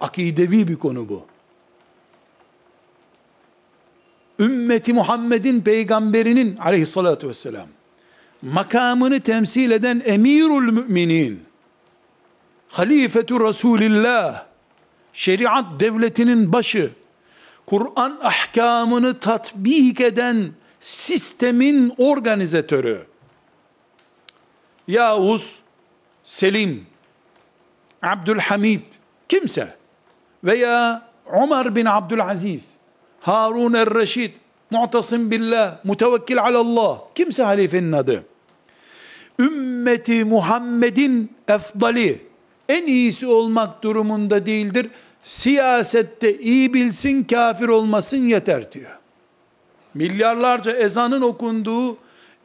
Akidevi 0.00 0.68
bir 0.68 0.76
konu 0.76 1.08
bu. 1.08 1.26
Ümmeti 4.38 4.92
Muhammed'in 4.92 5.60
peygamberinin 5.60 6.56
aleyhissalatü 6.56 7.28
vesselam 7.28 7.68
makamını 8.42 9.20
temsil 9.20 9.70
eden 9.70 10.02
emirul 10.04 10.72
müminin 10.72 11.49
halifetu 12.70 13.48
Resulillah 13.48 14.44
şeriat 15.12 15.64
devletinin 15.80 16.52
başı 16.52 16.90
Kur'an 17.66 18.18
ahkamını 18.22 19.20
tatbik 19.20 20.00
eden 20.00 20.52
sistemin 20.80 21.94
organizatörü 21.98 23.06
Yavuz 24.88 25.54
Selim 26.24 26.86
Abdülhamid 28.02 28.80
kimse 29.28 29.76
veya 30.44 31.02
Ömer 31.26 31.76
bin 31.76 31.86
Abdülaziz 31.86 32.70
Harun 33.20 33.72
er-Reşid 33.72 34.30
Mu'tasim 34.70 35.30
billah, 35.30 35.84
mutevekkil 35.84 36.42
alallah. 36.42 36.98
Kimse 37.14 37.42
halifenin 37.42 37.92
adı. 37.92 38.24
Ümmeti 39.38 40.24
Muhammed'in 40.24 41.32
efdali, 41.48 42.26
en 42.70 42.86
iyisi 42.86 43.26
olmak 43.26 43.82
durumunda 43.82 44.46
değildir. 44.46 44.86
Siyasette 45.22 46.38
iyi 46.38 46.74
bilsin, 46.74 47.24
kafir 47.24 47.68
olmasın 47.68 48.26
yeter 48.28 48.72
diyor. 48.72 48.98
Milyarlarca 49.94 50.72
ezanın 50.72 51.22
okunduğu 51.22 51.96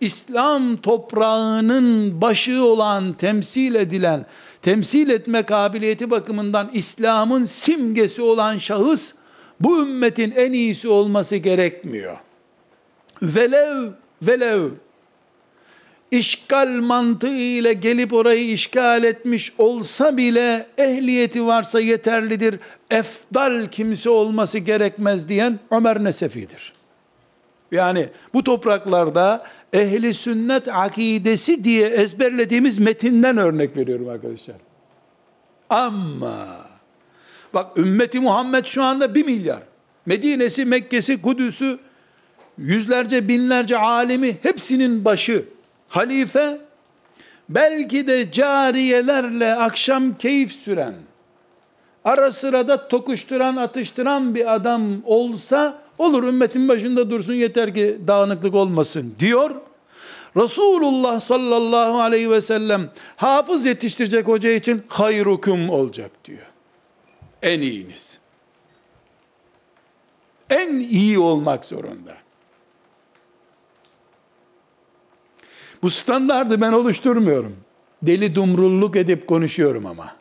İslam 0.01 0.77
toprağının 0.77 2.21
başı 2.21 2.63
olan, 2.63 3.13
temsil 3.13 3.75
edilen, 3.75 4.25
temsil 4.61 5.09
etme 5.09 5.43
kabiliyeti 5.43 6.11
bakımından 6.11 6.69
İslam'ın 6.73 7.45
simgesi 7.45 8.21
olan 8.21 8.57
şahıs, 8.57 9.13
bu 9.59 9.81
ümmetin 9.81 10.31
en 10.31 10.53
iyisi 10.53 10.87
olması 10.87 11.35
gerekmiyor. 11.35 12.17
Velev, 13.21 13.91
velev, 14.21 14.69
işgal 16.17 16.67
mantığı 16.67 17.37
ile 17.37 17.73
gelip 17.73 18.13
orayı 18.13 18.51
işgal 18.51 19.03
etmiş 19.03 19.53
olsa 19.57 20.17
bile 20.17 20.65
ehliyeti 20.77 21.45
varsa 21.45 21.79
yeterlidir. 21.79 22.59
Efdal 22.89 23.67
kimse 23.71 24.09
olması 24.09 24.59
gerekmez 24.59 25.29
diyen 25.29 25.59
Ömer 25.71 26.03
Nesefi'dir. 26.03 26.73
Yani 27.71 28.09
bu 28.33 28.43
topraklarda 28.43 29.45
ehli 29.73 30.13
sünnet 30.13 30.67
akidesi 30.67 31.63
diye 31.63 31.87
ezberlediğimiz 31.87 32.79
metinden 32.79 33.37
örnek 33.37 33.77
veriyorum 33.77 34.09
arkadaşlar. 34.09 34.55
Ama 35.69 36.47
bak 37.53 37.77
ümmeti 37.77 38.19
Muhammed 38.19 38.65
şu 38.65 38.83
anda 38.83 39.15
bir 39.15 39.25
milyar. 39.25 39.61
Medine'si, 40.05 40.65
Mekke'si, 40.65 41.21
Kudüs'ü, 41.21 41.79
yüzlerce, 42.57 43.27
binlerce 43.27 43.77
alimi 43.77 44.37
hepsinin 44.41 45.05
başı 45.05 45.45
halife 45.87 46.57
belki 47.49 48.07
de 48.07 48.31
cariyelerle 48.31 49.55
akşam 49.55 50.17
keyif 50.17 50.51
süren, 50.51 50.95
ara 52.05 52.31
sırada 52.31 52.87
tokuşturan, 52.87 53.55
atıştıran 53.55 54.35
bir 54.35 54.53
adam 54.55 54.83
olsa 55.05 55.81
olur 55.97 56.23
ümmetin 56.23 56.67
başında 56.67 57.09
dursun 57.09 57.33
yeter 57.33 57.73
ki 57.73 57.97
dağınıklık 58.07 58.55
olmasın 58.55 59.15
diyor. 59.19 59.51
Resulullah 60.37 61.19
sallallahu 61.19 61.99
aleyhi 61.99 62.31
ve 62.31 62.41
sellem 62.41 62.89
hafız 63.15 63.65
yetiştirecek 63.65 64.27
hoca 64.27 64.51
için 64.51 64.83
hayrukum 64.87 65.69
olacak 65.69 66.11
diyor. 66.25 66.45
En 67.41 67.61
iyiniz. 67.61 68.17
En 70.49 70.73
iyi 70.79 71.19
olmak 71.19 71.65
zorunda. 71.65 72.24
Bu 75.85 75.89
standardı 75.89 76.61
ben 76.61 76.71
oluşturmuyorum. 76.71 77.55
Deli 78.01 78.35
dumrulluk 78.35 78.95
edip 78.95 79.27
konuşuyorum 79.27 79.85
ama. 79.85 80.15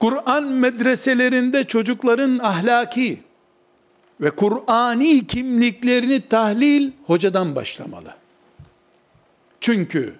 Kur'an 0.00 0.44
medreselerinde 0.44 1.64
çocukların 1.64 2.38
ahlaki 2.38 3.20
ve 4.20 4.30
Kur'ani 4.30 5.26
kimliklerini 5.26 6.28
tahlil 6.28 6.92
hocadan 7.06 7.54
başlamalı. 7.54 8.14
Çünkü 9.60 10.14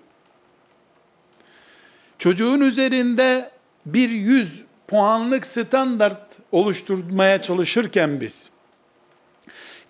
çocuğun 2.19 2.61
üzerinde 2.61 3.51
bir 3.87 4.09
yüz 4.09 4.63
puanlık 4.89 5.47
standart 5.47 6.23
oluşturmaya 6.53 7.43
çalışırken 7.43 8.21
biz 8.21 8.51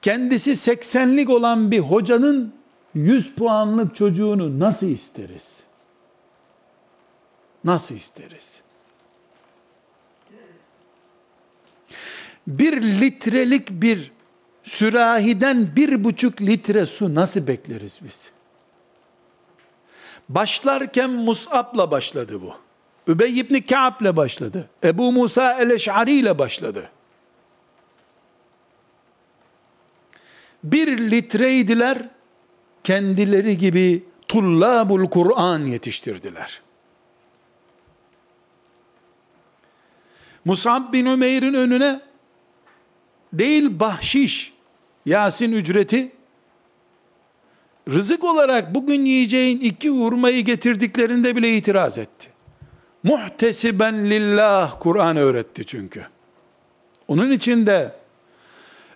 kendisi 0.02 0.50
80'lik 0.50 1.30
olan 1.30 1.70
bir 1.70 1.78
hocanın 1.78 2.57
100 2.94 3.34
puanlık 3.34 3.96
çocuğunu 3.96 4.58
nasıl 4.58 4.86
isteriz? 4.86 5.62
Nasıl 7.64 7.94
isteriz? 7.94 8.62
Bir 12.46 12.82
litrelik 12.82 13.70
bir 13.70 14.12
sürahiden 14.64 15.76
bir 15.76 16.04
buçuk 16.04 16.42
litre 16.42 16.86
su 16.86 17.14
nasıl 17.14 17.46
bekleriz 17.46 18.00
biz? 18.04 18.30
Başlarken 20.28 21.10
Mus'ab'la 21.10 21.90
başladı 21.90 22.42
bu. 22.42 22.54
Übey 23.08 23.38
ibn 23.38 23.60
Ka'b'le 23.60 24.16
başladı. 24.16 24.68
Ebu 24.84 25.12
Musa 25.12 25.60
el-Eş'ari 25.60 26.12
ile 26.12 26.38
başladı. 26.38 26.90
Bir 30.64 30.98
litreydiler, 30.98 32.08
kendileri 32.84 33.58
gibi 33.58 34.04
tullabul 34.28 35.06
Kur'an 35.06 35.64
yetiştirdiler. 35.64 36.60
Musab 40.44 40.92
bin 40.92 41.06
Ömer'in 41.06 41.54
önüne 41.54 42.00
değil 43.32 43.80
bahşiş, 43.80 44.52
Yasin 45.06 45.52
ücreti, 45.52 46.12
rızık 47.88 48.24
olarak 48.24 48.74
bugün 48.74 49.04
yiyeceğin 49.04 49.60
iki 49.60 49.90
hurmayı 49.90 50.44
getirdiklerinde 50.44 51.36
bile 51.36 51.56
itiraz 51.56 51.98
etti. 51.98 52.28
Muhtesiben 53.02 54.10
lillah 54.10 54.80
Kur'an 54.80 55.16
öğretti 55.16 55.66
çünkü. 55.66 56.06
Onun 57.08 57.30
için 57.30 57.66
de 57.66 57.92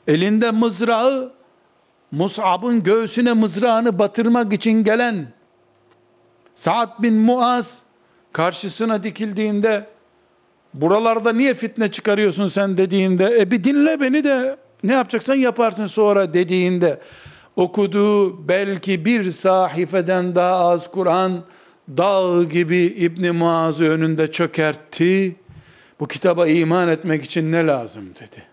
elinde 0.07 0.51
mızrağı 0.51 1.33
Mus'ab'ın 2.12 2.83
göğsüne 2.83 3.33
mızrağını 3.33 3.98
batırmak 3.98 4.53
için 4.53 4.85
gelen 4.85 5.27
Sa'd 6.55 7.03
bin 7.03 7.14
Muaz 7.14 7.83
karşısına 8.33 9.03
dikildiğinde 9.03 9.87
buralarda 10.75 11.33
niye 11.33 11.55
fitne 11.55 11.90
çıkarıyorsun 11.90 12.48
sen 12.48 12.79
dediğinde 12.79 13.40
e 13.40 13.51
bir 13.51 13.64
dinle 13.64 14.01
beni 14.01 14.25
de 14.25 14.57
ne 14.85 14.92
yapacaksan 14.92 15.35
yaparsın 15.35 15.87
sonra 15.87 16.35
dediğinde 16.35 17.01
okuduğu 17.57 18.48
belki 18.48 19.05
bir 19.05 19.31
sahifeden 19.31 20.35
daha 20.35 20.57
az 20.57 20.90
Kur'an 20.90 21.33
dağ 21.88 22.42
gibi 22.42 22.79
İbni 22.79 23.31
Muaz'ı 23.31 23.85
önünde 23.85 24.31
çökertti. 24.31 25.37
Bu 26.01 26.09
kitaba 26.09 26.46
iman 26.48 26.88
etmek 26.88 27.25
için 27.25 27.53
ne 27.53 27.66
lazım 27.66 28.05
dedi. 28.20 28.51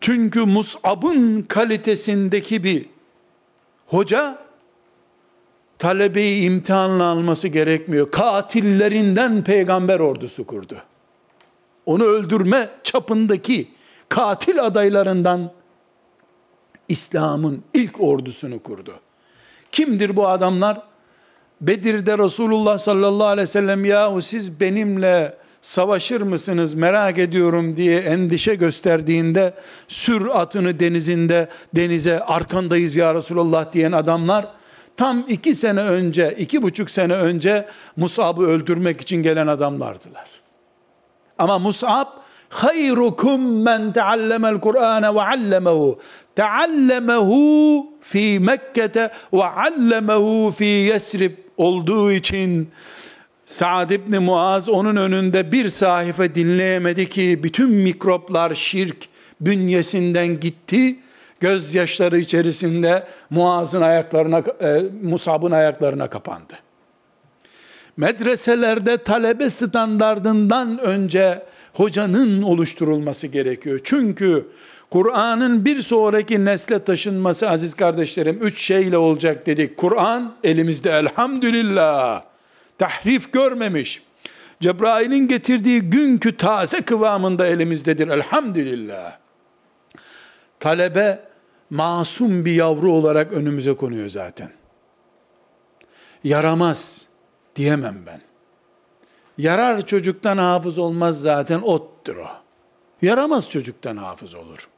Çünkü 0.00 0.40
Mus'ab'ın 0.40 1.42
kalitesindeki 1.42 2.64
bir 2.64 2.86
hoca 3.86 4.38
talebeyi 5.78 6.42
imtihanla 6.42 7.04
alması 7.04 7.48
gerekmiyor. 7.48 8.10
Katillerinden 8.10 9.44
peygamber 9.44 10.00
ordusu 10.00 10.46
kurdu. 10.46 10.82
Onu 11.86 12.04
öldürme 12.04 12.70
çapındaki 12.82 13.68
katil 14.08 14.64
adaylarından 14.64 15.52
İslam'ın 16.88 17.62
ilk 17.74 18.00
ordusunu 18.00 18.62
kurdu. 18.62 19.00
Kimdir 19.72 20.16
bu 20.16 20.28
adamlar? 20.28 20.82
Bedir'de 21.60 22.18
Resulullah 22.18 22.78
sallallahu 22.78 23.26
aleyhi 23.26 23.48
ve 23.48 23.52
sellem 23.52 23.84
yahu 23.84 24.22
siz 24.22 24.60
benimle 24.60 25.36
savaşır 25.62 26.20
mısınız 26.20 26.74
merak 26.74 27.18
ediyorum 27.18 27.76
diye 27.76 27.98
endişe 27.98 28.54
gösterdiğinde 28.54 29.54
sür 29.88 30.26
atını 30.26 30.80
denizinde 30.80 31.48
denize 31.76 32.20
arkandayız 32.20 32.96
ya 32.96 33.14
Resulullah 33.14 33.72
diyen 33.72 33.92
adamlar 33.92 34.48
tam 34.96 35.24
iki 35.28 35.54
sene 35.54 35.80
önce 35.80 36.34
iki 36.38 36.62
buçuk 36.62 36.90
sene 36.90 37.14
önce 37.14 37.68
Musab'ı 37.96 38.42
öldürmek 38.42 39.00
için 39.00 39.22
gelen 39.22 39.46
adamlardılar. 39.46 40.26
Ama 41.38 41.58
Musab 41.58 42.06
hayrukum 42.48 43.62
men 43.62 43.92
teallemel 43.92 44.60
Kur'ane 44.60 45.14
ve 45.14 45.22
allemehu 45.22 45.98
teallemehu 46.36 47.86
fi 48.00 48.40
Mekke'te 48.40 49.10
ve 49.32 49.44
allemehu 49.44 50.52
fi 50.56 50.64
Yesrib 50.64 51.32
olduğu 51.56 52.12
için 52.12 52.70
Sa'd 53.48 53.90
ibn 53.90 54.16
Muaz 54.16 54.68
onun 54.68 54.96
önünde 54.96 55.52
bir 55.52 55.68
sahife 55.68 56.34
dinleyemedi 56.34 57.08
ki 57.08 57.40
bütün 57.42 57.70
mikroplar 57.70 58.54
şirk 58.54 58.96
bünyesinden 59.40 60.40
gitti. 60.40 60.96
Gözyaşları 61.40 62.18
içerisinde 62.18 63.06
Muaz'ın 63.30 63.82
ayaklarına, 63.82 64.38
e, 64.38 64.82
Musab'ın 65.02 65.50
ayaklarına 65.50 66.10
kapandı. 66.10 66.54
Medreselerde 67.96 68.96
talebe 68.96 69.50
standardından 69.50 70.78
önce 70.78 71.42
hocanın 71.72 72.42
oluşturulması 72.42 73.26
gerekiyor. 73.26 73.80
Çünkü 73.84 74.46
Kur'an'ın 74.90 75.64
bir 75.64 75.82
sonraki 75.82 76.44
nesle 76.44 76.84
taşınması 76.84 77.50
aziz 77.50 77.74
kardeşlerim 77.74 78.38
üç 78.42 78.60
şeyle 78.60 78.98
olacak 78.98 79.46
dedik. 79.46 79.76
Kur'an 79.76 80.34
elimizde 80.44 80.90
elhamdülillah 80.90 82.27
tahrif 82.78 83.32
görmemiş. 83.32 84.02
Cebrail'in 84.60 85.28
getirdiği 85.28 85.80
günkü 85.80 86.36
taze 86.36 86.82
kıvamında 86.82 87.46
elimizdedir 87.46 88.08
elhamdülillah. 88.08 89.18
Talebe 90.60 91.28
masum 91.70 92.44
bir 92.44 92.52
yavru 92.52 92.92
olarak 92.92 93.32
önümüze 93.32 93.76
konuyor 93.76 94.08
zaten. 94.08 94.50
Yaramaz 96.24 97.06
diyemem 97.56 97.96
ben. 98.06 98.20
Yarar 99.38 99.86
çocuktan 99.86 100.38
hafız 100.38 100.78
olmaz 100.78 101.20
zaten 101.20 101.60
ottur 101.60 102.16
o. 102.16 102.28
Yaramaz 103.02 103.50
çocuktan 103.50 103.96
hafız 103.96 104.34
olur. 104.34 104.68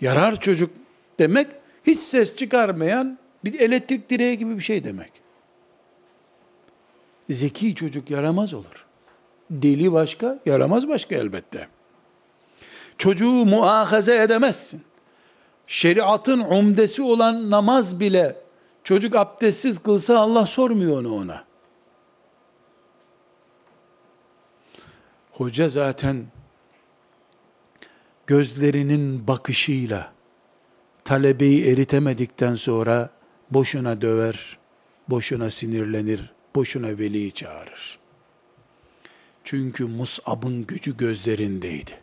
Yarar 0.00 0.40
çocuk 0.40 0.70
demek 1.18 1.46
hiç 1.86 1.98
ses 1.98 2.36
çıkarmayan 2.36 3.18
bir 3.52 3.60
elektrik 3.60 4.10
direği 4.10 4.38
gibi 4.38 4.56
bir 4.56 4.62
şey 4.62 4.84
demek. 4.84 5.12
Zeki 7.30 7.74
çocuk 7.74 8.10
yaramaz 8.10 8.54
olur. 8.54 8.86
Deli 9.50 9.92
başka, 9.92 10.38
yaramaz 10.46 10.88
başka 10.88 11.14
elbette. 11.14 11.68
Çocuğu 12.98 13.44
muahaze 13.44 14.22
edemezsin. 14.22 14.82
Şeriatın 15.66 16.40
umdesi 16.40 17.02
olan 17.02 17.50
namaz 17.50 18.00
bile 18.00 18.36
çocuk 18.84 19.16
abdestsiz 19.16 19.78
kılsa 19.78 20.18
Allah 20.18 20.46
sormuyor 20.46 21.00
onu 21.00 21.14
ona. 21.14 21.44
Hoca 25.32 25.68
zaten 25.68 26.26
gözlerinin 28.26 29.26
bakışıyla 29.26 30.12
talebeyi 31.04 31.72
eritemedikten 31.72 32.54
sonra 32.54 33.10
boşuna 33.50 34.00
döver, 34.00 34.58
boşuna 35.08 35.50
sinirlenir, 35.50 36.32
boşuna 36.54 36.88
veliyi 36.88 37.32
çağırır. 37.32 37.98
Çünkü 39.44 39.84
Mus'ab'ın 39.84 40.66
gücü 40.66 40.96
gözlerindeydi. 40.96 42.00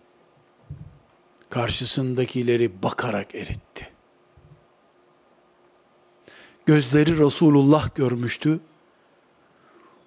Karşısındakileri 1.49 2.83
bakarak 2.83 3.35
eritti. 3.35 3.87
Gözleri 6.65 7.19
Resulullah 7.19 7.95
görmüştü. 7.95 8.59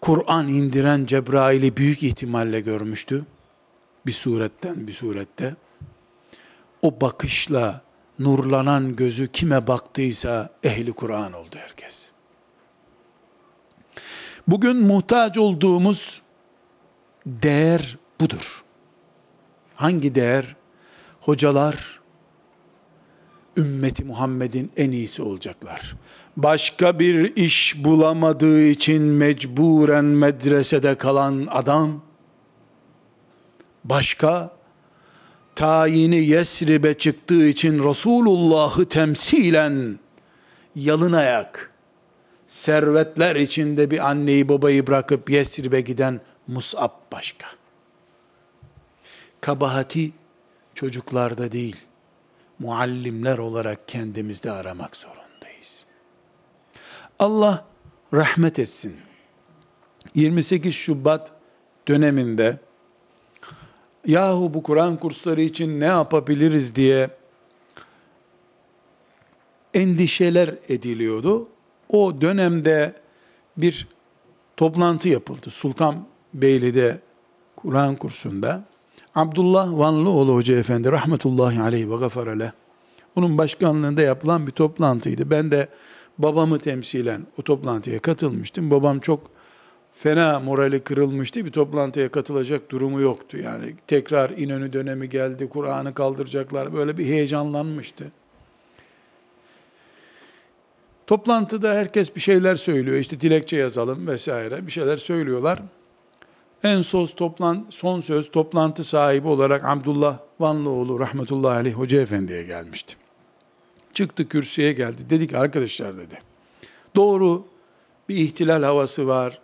Kur'an 0.00 0.48
indiren 0.48 1.06
Cebrail'i 1.06 1.76
büyük 1.76 2.02
ihtimalle 2.02 2.60
görmüştü. 2.60 3.24
Bir 4.06 4.12
suretten 4.12 4.86
bir 4.86 4.92
surette. 4.92 5.56
O 6.82 7.00
bakışla 7.00 7.82
nurlanan 8.18 8.96
gözü 8.96 9.32
kime 9.32 9.66
baktıysa 9.66 10.50
ehli 10.62 10.92
Kur'an 10.92 11.32
oldu 11.32 11.56
herkes. 11.56 12.10
Bugün 14.48 14.76
muhtaç 14.76 15.38
olduğumuz 15.38 16.22
değer 17.26 17.98
budur. 18.20 18.64
Hangi 19.74 20.14
değer? 20.14 20.56
Hocalar 21.20 22.00
ümmeti 23.56 24.04
Muhammed'in 24.04 24.72
en 24.76 24.90
iyisi 24.90 25.22
olacaklar. 25.22 25.96
Başka 26.36 26.98
bir 26.98 27.36
iş 27.36 27.84
bulamadığı 27.84 28.62
için 28.62 29.02
mecburen 29.02 30.04
medresede 30.04 30.94
kalan 30.94 31.46
adam 31.50 32.02
başka 33.84 34.57
tayini 35.58 36.16
Yesrib'e 36.16 36.94
çıktığı 36.94 37.46
için 37.46 37.84
Resulullah'ı 37.84 38.84
temsilen 38.88 39.98
yalın 40.74 41.12
ayak, 41.12 41.72
servetler 42.46 43.36
içinde 43.36 43.90
bir 43.90 44.08
anneyi 44.10 44.48
babayı 44.48 44.86
bırakıp 44.86 45.30
Yesrib'e 45.30 45.80
giden 45.80 46.20
Mus'ab 46.46 46.90
başka. 47.12 47.46
Kabahati 49.40 50.12
çocuklarda 50.74 51.52
değil, 51.52 51.76
muallimler 52.58 53.38
olarak 53.38 53.88
kendimizde 53.88 54.50
aramak 54.50 54.96
zorundayız. 54.96 55.84
Allah 57.18 57.64
rahmet 58.14 58.58
etsin. 58.58 58.96
28 60.14 60.74
Şubat 60.74 61.32
döneminde 61.88 62.58
yahu 64.08 64.54
bu 64.54 64.62
Kur'an 64.62 64.96
kursları 64.96 65.40
için 65.40 65.80
ne 65.80 65.84
yapabiliriz 65.84 66.74
diye 66.74 67.10
endişeler 69.74 70.54
ediliyordu. 70.68 71.48
O 71.88 72.20
dönemde 72.20 72.92
bir 73.56 73.88
toplantı 74.56 75.08
yapıldı. 75.08 75.50
Sultan 75.50 76.04
Beyli'de 76.34 77.00
Kur'an 77.56 77.96
kursunda. 77.96 78.64
Abdullah 79.14 79.78
Vanlıoğlu 79.78 80.34
Hoca 80.34 80.56
Efendi 80.56 80.92
rahmetullahi 80.92 81.60
aleyhi 81.60 81.90
ve 81.90 81.96
gafara 81.96 82.52
onun 83.16 83.38
başkanlığında 83.38 84.02
yapılan 84.02 84.46
bir 84.46 84.52
toplantıydı. 84.52 85.30
Ben 85.30 85.50
de 85.50 85.68
babamı 86.18 86.58
temsilen 86.58 87.26
o 87.38 87.42
toplantıya 87.42 87.98
katılmıştım. 87.98 88.70
Babam 88.70 88.98
çok 88.98 89.20
fena 89.98 90.40
morali 90.40 90.80
kırılmıştı. 90.80 91.44
Bir 91.44 91.52
toplantıya 91.52 92.08
katılacak 92.08 92.70
durumu 92.70 93.00
yoktu. 93.00 93.36
Yani 93.36 93.74
tekrar 93.86 94.30
İnönü 94.30 94.72
dönemi 94.72 95.08
geldi, 95.08 95.48
Kur'an'ı 95.48 95.94
kaldıracaklar. 95.94 96.74
Böyle 96.74 96.98
bir 96.98 97.06
heyecanlanmıştı. 97.06 98.12
Toplantıda 101.06 101.74
herkes 101.74 102.16
bir 102.16 102.20
şeyler 102.20 102.56
söylüyor. 102.56 102.96
İşte 102.96 103.20
dilekçe 103.20 103.56
yazalım 103.56 104.06
vesaire 104.06 104.66
bir 104.66 104.72
şeyler 104.72 104.96
söylüyorlar. 104.96 105.62
en 106.62 106.82
son, 106.82 107.06
toplan, 107.06 107.66
son 107.70 108.00
söz 108.00 108.30
toplantı 108.30 108.84
sahibi 108.84 109.28
olarak 109.28 109.64
Abdullah 109.64 110.18
Vanlıoğlu 110.40 111.00
rahmetullahi 111.00 111.54
aleyh 111.54 111.74
hoca 111.74 112.00
efendiye 112.00 112.42
gelmişti. 112.42 112.94
Çıktı 113.94 114.28
kürsüye 114.28 114.72
geldi. 114.72 115.10
Dedi 115.10 115.26
ki 115.26 115.38
arkadaşlar 115.38 115.96
dedi. 115.96 116.18
Doğru 116.96 117.44
bir 118.08 118.16
ihtilal 118.16 118.62
havası 118.62 119.06
var. 119.06 119.40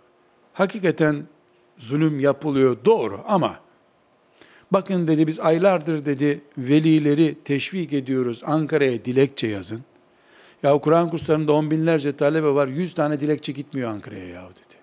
Hakikaten 0.55 1.23
zulüm 1.77 2.19
yapılıyor 2.19 2.77
doğru 2.85 3.21
ama 3.27 3.59
bakın 4.71 5.07
dedi 5.07 5.27
biz 5.27 5.39
aylardır 5.39 6.05
dedi 6.05 6.41
velileri 6.57 7.37
teşvik 7.43 7.93
ediyoruz 7.93 8.41
Ankara'ya 8.45 9.05
dilekçe 9.05 9.47
yazın. 9.47 9.83
Ya 10.63 10.77
Kur'an 10.77 11.09
kurslarında 11.09 11.53
on 11.53 11.71
binlerce 11.71 12.17
talebe 12.17 12.47
var. 12.47 12.67
Yüz 12.67 12.93
tane 12.93 13.19
dilekçe 13.19 13.51
gitmiyor 13.51 13.89
Ankara'ya 13.89 14.25
ya 14.25 14.49
dedi. 14.49 14.75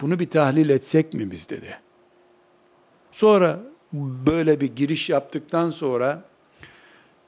Bunu 0.00 0.18
bir 0.18 0.30
tahlil 0.30 0.68
etsek 0.68 1.14
mi 1.14 1.30
biz 1.30 1.48
dedi. 1.48 1.78
Sonra 3.12 3.60
böyle 4.26 4.60
bir 4.60 4.76
giriş 4.76 5.10
yaptıktan 5.10 5.70
sonra 5.70 6.24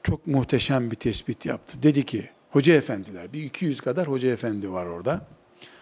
çok 0.03 0.27
muhteşem 0.27 0.91
bir 0.91 0.97
tespit 0.97 1.47
yaptı. 1.47 1.83
Dedi 1.83 2.05
ki, 2.05 2.31
hoca 2.51 2.75
efendiler, 2.75 3.33
bir 3.33 3.45
200 3.45 3.81
kadar 3.81 4.09
hoca 4.09 4.29
efendi 4.29 4.73
var 4.73 4.87
orada. 4.87 5.36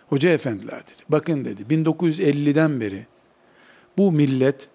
Hoca 0.08 0.30
efendiler 0.30 0.82
dedi. 0.82 1.02
Bakın 1.08 1.44
dedi, 1.44 1.62
1950'den 1.62 2.80
beri 2.80 3.06
bu 3.98 4.12
millet 4.12 4.68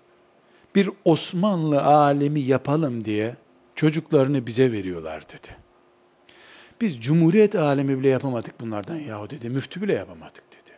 bir 0.75 0.89
Osmanlı 1.05 1.83
alemi 1.83 2.39
yapalım 2.39 3.05
diye 3.05 3.35
çocuklarını 3.75 4.47
bize 4.47 4.71
veriyorlar 4.71 5.23
dedi. 5.29 5.55
Biz 6.81 7.01
cumhuriyet 7.01 7.55
alemi 7.55 7.99
bile 7.99 8.09
yapamadık 8.09 8.61
bunlardan 8.61 8.95
yahu 8.95 9.29
dedi. 9.29 9.49
Müftü 9.49 9.81
bile 9.81 9.93
yapamadık 9.93 10.43
dedi. 10.51 10.77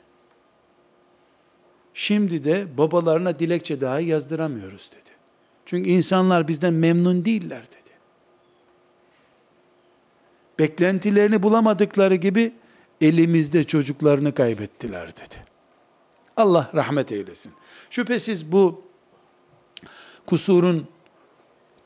Şimdi 1.94 2.44
de 2.44 2.78
babalarına 2.78 3.40
dilekçe 3.40 3.82
dahi 3.82 4.06
yazdıramıyoruz 4.06 4.92
dedi. 4.92 5.10
Çünkü 5.66 5.90
insanlar 5.90 6.48
bizden 6.48 6.74
memnun 6.74 7.26
değiller 7.26 7.62
dedi. 7.62 7.92
Beklentilerini 10.60 11.44
bulamadıkları 11.44 12.16
gibi 12.16 12.52
elimizde 13.02 13.64
çocuklarını 13.64 14.34
kaybettiler 14.34 15.12
dedi. 15.12 15.36
Allah 16.38 16.72
rahmet 16.76 17.12
eylesin. 17.12 17.52
Şüphesiz 17.90 18.52
bu 18.52 18.84
kusurun 20.26 20.88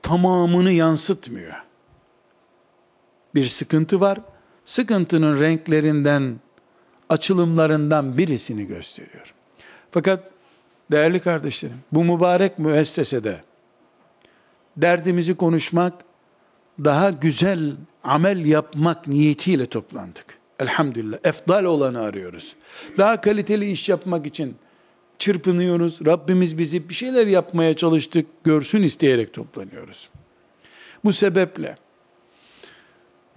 tamamını 0.01 0.71
yansıtmıyor. 0.71 1.53
Bir 3.35 3.45
sıkıntı 3.45 4.01
var. 4.01 4.19
Sıkıntının 4.65 5.39
renklerinden, 5.39 6.39
açılımlarından 7.09 8.17
birisini 8.17 8.67
gösteriyor. 8.67 9.33
Fakat 9.91 10.31
değerli 10.91 11.19
kardeşlerim, 11.19 11.77
bu 11.91 12.03
mübarek 12.03 12.59
müessesede 12.59 13.41
derdimizi 14.77 15.35
konuşmak, 15.35 15.93
daha 16.83 17.09
güzel 17.09 17.75
amel 18.03 18.45
yapmak 18.45 19.07
niyetiyle 19.07 19.65
toplandık. 19.65 20.34
Elhamdülillah. 20.59 21.17
Efdal 21.23 21.63
olanı 21.63 22.01
arıyoruz. 22.01 22.55
Daha 22.97 23.21
kaliteli 23.21 23.71
iş 23.71 23.89
yapmak 23.89 24.25
için 24.25 24.55
çırpınıyoruz. 25.19 25.99
Rabbimiz 26.05 26.57
bizi 26.57 26.89
bir 26.89 26.93
şeyler 26.93 27.27
yapmaya 27.27 27.73
çalıştık, 27.73 28.25
görsün 28.43 28.83
isteyerek 28.83 29.33
toplanıyoruz. 29.33 30.09
Bu 31.03 31.13
sebeple 31.13 31.77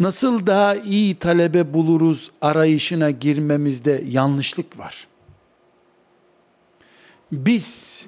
nasıl 0.01 0.47
daha 0.47 0.75
iyi 0.75 1.19
talebe 1.19 1.75
buluruz 1.75 2.31
arayışına 2.41 3.11
girmemizde 3.11 4.05
yanlışlık 4.09 4.79
var. 4.79 5.07
Biz 7.33 8.07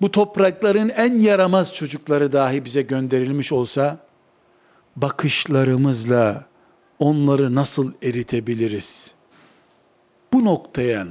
bu 0.00 0.10
toprakların 0.10 0.88
en 0.88 1.14
yaramaz 1.14 1.74
çocukları 1.74 2.32
dahi 2.32 2.64
bize 2.64 2.82
gönderilmiş 2.82 3.52
olsa 3.52 3.98
bakışlarımızla 4.96 6.47
onları 6.98 7.54
nasıl 7.54 7.92
eritebiliriz? 8.02 9.10
Bu 10.32 10.44
noktaya 10.44 11.06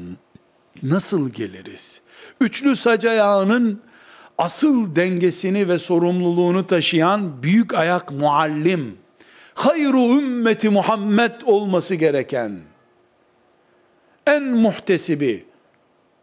nasıl 0.83 1.29
geliriz? 1.29 2.01
Üçlü 2.41 2.75
sac 2.75 3.05
ayağının 3.05 3.81
asıl 4.37 4.95
dengesini 4.95 5.67
ve 5.67 5.79
sorumluluğunu 5.79 6.67
taşıyan 6.67 7.43
büyük 7.43 7.73
ayak 7.73 8.11
muallim, 8.11 8.97
hayru 9.53 10.19
ümmeti 10.21 10.69
Muhammed 10.69 11.31
olması 11.45 11.95
gereken, 11.95 12.59
en 14.27 14.43
muhtesibi, 14.43 15.45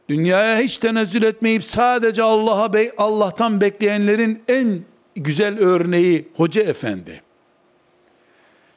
dünyaya 0.09 0.59
hiç 0.59 0.79
tenezzül 0.79 1.23
etmeyip 1.23 1.65
sadece 1.65 2.23
Allah'a 2.23 2.71
Allah'tan 2.97 3.61
bekleyenlerin 3.61 4.43
en 4.49 4.81
güzel 5.17 5.59
örneği 5.59 6.29
hoca 6.37 6.63
efendi. 6.63 7.24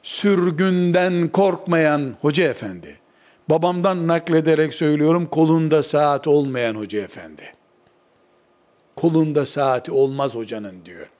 Sürgünden 0.02 1.28
korkmayan 1.28 2.14
hoca 2.20 2.44
efendi. 2.44 2.98
Babamdan 3.50 4.06
naklederek 4.06 4.74
söylüyorum 4.74 5.26
kolunda 5.26 5.82
saat 5.82 6.26
olmayan 6.28 6.74
hoca 6.74 7.00
efendi. 7.00 7.52
Kolunda 8.96 9.46
saati 9.46 9.92
olmaz 9.92 10.34
hocanın 10.34 10.84
diyor. 10.84 11.10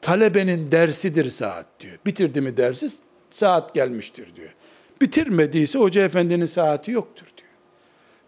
Talebenin 0.00 0.70
dersidir 0.70 1.30
saat 1.30 1.66
diyor. 1.80 1.98
Bitirdi 2.06 2.40
mi 2.40 2.56
dersi 2.56 2.90
saat 3.30 3.74
gelmiştir 3.74 4.36
diyor. 4.36 4.54
Bitirmediyse 5.00 5.78
hoca 5.78 6.04
efendinin 6.04 6.46
saati 6.46 6.90
yoktur 6.90 7.26
diyor. 7.36 7.48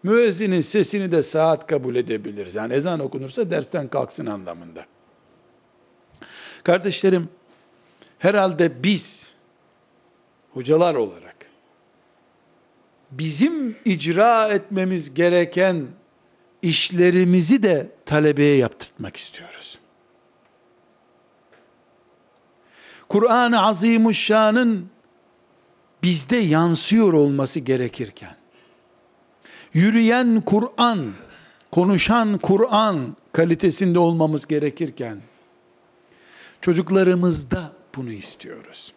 Müezzinin 0.03 0.61
sesini 0.61 1.11
de 1.11 1.23
saat 1.23 1.67
kabul 1.67 1.95
edebiliriz. 1.95 2.55
Yani 2.55 2.73
ezan 2.73 2.99
okunursa 2.99 3.49
dersten 3.49 3.87
kalksın 3.87 4.25
anlamında. 4.25 4.85
Kardeşlerim, 6.63 7.29
herhalde 8.21 8.83
biz 8.83 9.33
hocalar 10.53 10.95
olarak 10.95 11.35
bizim 13.11 13.75
icra 13.85 14.47
etmemiz 14.47 15.13
gereken 15.13 15.87
işlerimizi 16.61 17.63
de 17.63 17.91
talebeye 18.05 18.57
yaptırtmak 18.57 19.17
istiyoruz. 19.17 19.79
Kur'an-ı 23.09 23.61
Azimuşşan'ın 23.61 24.89
bizde 26.03 26.37
yansıyor 26.37 27.13
olması 27.13 27.59
gerekirken, 27.59 28.35
yürüyen 29.73 30.41
Kur'an, 30.45 31.11
konuşan 31.71 32.37
Kur'an 32.37 33.17
kalitesinde 33.31 33.99
olmamız 33.99 34.47
gerekirken, 34.47 35.21
çocuklarımızda 36.61 37.80
bunu 37.95 38.11
istiyoruz. 38.11 38.93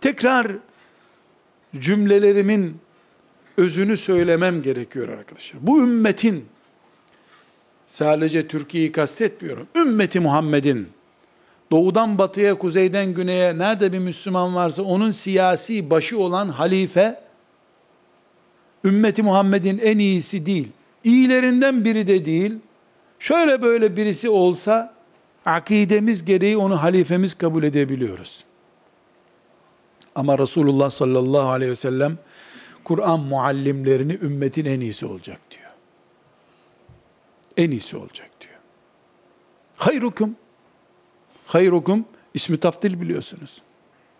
Tekrar 0.00 0.52
cümlelerimin 1.78 2.80
özünü 3.56 3.96
söylemem 3.96 4.62
gerekiyor 4.62 5.08
arkadaşlar. 5.08 5.66
Bu 5.66 5.80
ümmetin, 5.82 6.44
sadece 7.86 8.48
Türkiye'yi 8.48 8.92
kastetmiyorum, 8.92 9.68
ümmeti 9.76 10.20
Muhammed'in, 10.20 10.88
doğudan 11.70 12.18
batıya, 12.18 12.54
kuzeyden 12.54 13.14
güneye, 13.14 13.58
nerede 13.58 13.92
bir 13.92 13.98
Müslüman 13.98 14.54
varsa 14.54 14.82
onun 14.82 15.10
siyasi 15.10 15.90
başı 15.90 16.18
olan 16.18 16.48
halife, 16.48 17.20
ümmeti 18.84 19.22
Muhammed'in 19.22 19.78
en 19.78 19.98
iyisi 19.98 20.46
değil, 20.46 20.68
iyilerinden 21.04 21.84
biri 21.84 22.06
de 22.06 22.24
değil, 22.24 22.54
şöyle 23.18 23.62
böyle 23.62 23.96
birisi 23.96 24.28
olsa, 24.28 24.99
akidemiz 25.46 26.24
gereği 26.24 26.56
onu 26.56 26.82
halifemiz 26.82 27.34
kabul 27.34 27.62
edebiliyoruz. 27.62 28.44
Ama 30.14 30.38
Resulullah 30.38 30.90
sallallahu 30.90 31.48
aleyhi 31.48 31.72
ve 31.72 31.76
sellem, 31.76 32.18
Kur'an 32.84 33.20
muallimlerini 33.20 34.18
ümmetin 34.22 34.64
en 34.64 34.80
iyisi 34.80 35.06
olacak 35.06 35.40
diyor. 35.50 35.70
En 37.56 37.70
iyisi 37.70 37.96
olacak 37.96 38.30
diyor. 38.40 38.54
Hayrukum, 39.76 40.36
hayrukum 41.46 42.04
ismi 42.34 42.56
taftil 42.56 43.00
biliyorsunuz. 43.00 43.62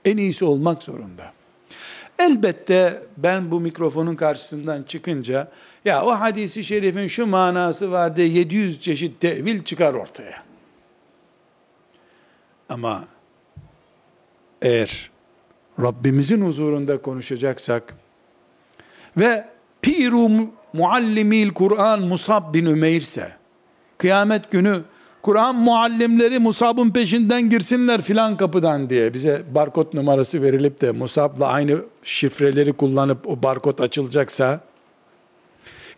En 0.04 0.16
iyisi 0.16 0.44
olmak 0.44 0.82
zorunda. 0.82 1.32
Elbette 2.18 3.02
ben 3.16 3.50
bu 3.50 3.60
mikrofonun 3.60 4.16
karşısından 4.16 4.82
çıkınca 4.82 5.48
ya 5.84 6.04
o 6.04 6.10
hadisi 6.10 6.64
şerifin 6.64 7.08
şu 7.08 7.26
manası 7.26 7.90
var 7.90 8.16
diye 8.16 8.28
700 8.28 8.80
çeşit 8.80 9.20
tevil 9.20 9.64
çıkar 9.64 9.94
ortaya. 9.94 10.49
Ama 12.70 13.04
eğer 14.62 15.10
Rabbimizin 15.82 16.46
huzurunda 16.46 17.02
konuşacaksak 17.02 17.94
ve 19.16 19.48
piru 19.82 20.28
muallimil 20.72 21.50
Kur'an 21.50 22.00
Musab 22.00 22.54
bin 22.54 22.66
Ümeyr 22.66 23.00
ise 23.00 23.32
kıyamet 23.98 24.50
günü 24.50 24.82
Kur'an 25.22 25.56
muallimleri 25.56 26.38
Musab'ın 26.38 26.90
peşinden 26.90 27.50
girsinler 27.50 28.02
filan 28.02 28.36
kapıdan 28.36 28.90
diye 28.90 29.14
bize 29.14 29.42
barkod 29.54 29.94
numarası 29.94 30.42
verilip 30.42 30.80
de 30.80 30.92
Musab'la 30.92 31.46
aynı 31.46 31.78
şifreleri 32.02 32.72
kullanıp 32.72 33.28
o 33.28 33.42
barkod 33.42 33.78
açılacaksa 33.78 34.60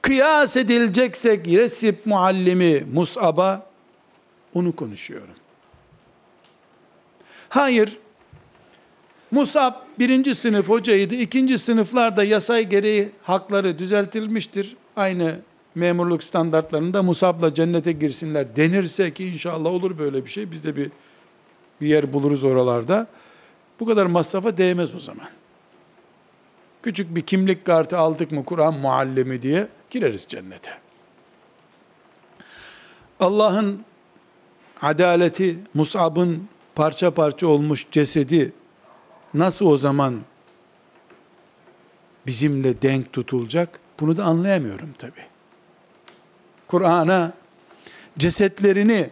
Kıyas 0.03 0.57
edileceksek 0.57 1.49
Resip 1.49 2.07
muallimi 2.07 2.85
Mus'ab'a 2.93 3.67
onu 4.55 4.77
konuşuyorum. 4.77 5.42
Hayır, 7.53 7.99
Musab 9.31 9.75
birinci 9.99 10.35
sınıf 10.35 10.69
hocaydı. 10.69 11.15
ikinci 11.15 11.59
sınıflarda 11.59 12.25
yasay 12.25 12.69
gereği 12.69 13.09
hakları 13.23 13.79
düzeltilmiştir. 13.79 14.77
Aynı 14.97 15.37
memurluk 15.75 16.23
standartlarında 16.23 17.03
Musab'la 17.03 17.55
cennete 17.55 17.93
girsinler 17.93 18.57
denirse 18.57 19.15
ki 19.15 19.27
inşallah 19.27 19.71
olur 19.71 19.99
böyle 19.99 20.25
bir 20.25 20.31
şey. 20.31 20.51
Biz 20.51 20.65
de 20.65 20.77
bir, 20.77 20.91
bir 21.81 21.87
yer 21.87 22.13
buluruz 22.13 22.45
oralarda. 22.45 23.07
Bu 23.81 23.87
kadar 23.87 24.07
masrafa 24.07 24.57
değmez 24.57 24.95
o 24.95 25.01
zaman. 25.01 25.29
Küçük 26.83 27.15
bir 27.15 27.23
kimlik 27.23 27.65
kartı 27.65 27.99
aldık 27.99 28.33
mı 28.33 28.45
Kur'an 28.45 28.75
muallimi 28.75 29.43
diye 29.43 29.69
gireriz 29.91 30.27
cennete. 30.29 30.71
Allah'ın 33.21 33.85
adaleti 34.83 35.57
Musab'ın 35.75 36.49
parça 36.75 37.11
parça 37.11 37.47
olmuş 37.47 37.87
cesedi 37.91 38.53
nasıl 39.35 39.67
o 39.67 39.77
zaman 39.77 40.21
bizimle 42.27 42.83
denk 42.83 43.13
tutulacak? 43.13 43.81
Bunu 44.01 44.17
da 44.17 44.25
anlayamıyorum 44.25 44.93
tabi. 44.99 45.21
Kur'an'a 46.69 47.33
cesetlerini, 48.19 49.11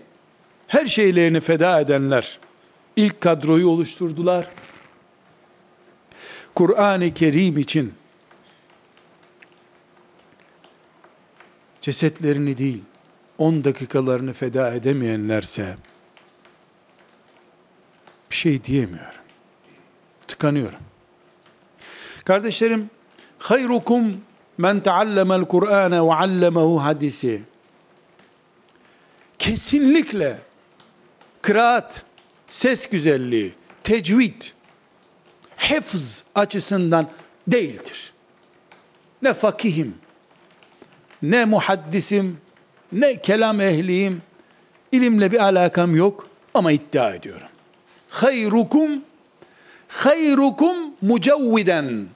her 0.66 0.86
şeylerini 0.86 1.40
feda 1.40 1.80
edenler 1.80 2.38
ilk 2.96 3.20
kadroyu 3.20 3.68
oluşturdular. 3.68 4.46
Kur'an-ı 6.54 7.14
Kerim 7.14 7.58
için 7.58 7.94
cesetlerini 11.80 12.58
değil, 12.58 12.82
10 13.38 13.64
dakikalarını 13.64 14.32
feda 14.32 14.74
edemeyenlerse 14.74 15.76
bir 18.30 18.36
şey 18.36 18.64
diyemiyorum. 18.64 19.20
Tıkanıyorum. 20.26 20.78
Kardeşlerim, 22.24 22.90
hayrukum 23.38 24.16
men 24.58 24.80
teallemel 24.80 25.44
Kur'ane 25.44 26.02
ve 26.02 26.14
allemehu 26.14 26.84
hadisi. 26.84 27.42
Kesinlikle 29.38 30.38
kıraat, 31.42 32.04
ses 32.46 32.88
güzelliği, 32.88 33.52
tecvid, 33.84 34.42
hifz 35.58 36.24
açısından 36.34 37.08
değildir. 37.48 38.12
Ne 39.22 39.34
fakihim, 39.34 39.94
ne 41.22 41.44
muhaddisim, 41.44 42.38
ne 42.92 43.22
kelam 43.22 43.60
ehliyim, 43.60 44.22
ilimle 44.92 45.32
bir 45.32 45.38
alakam 45.38 45.96
yok 45.96 46.28
ama 46.54 46.72
iddia 46.72 47.14
ediyorum. 47.14 47.49
Hayrukum, 48.10 48.90
hayrukum 49.88 50.76
mucevviden, 51.02 52.06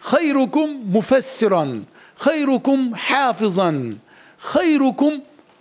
hayrukum 0.00 0.70
mufessiran, 0.70 1.82
hayrukum 2.16 2.92
hafızan, 2.92 3.94
hayrukum 4.38 5.14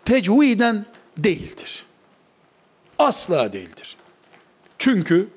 tecviden 0.06 0.86
değildir. 1.18 1.86
Asla 3.00 3.54
değildir. 3.54 3.98
Çünkü 4.80 5.28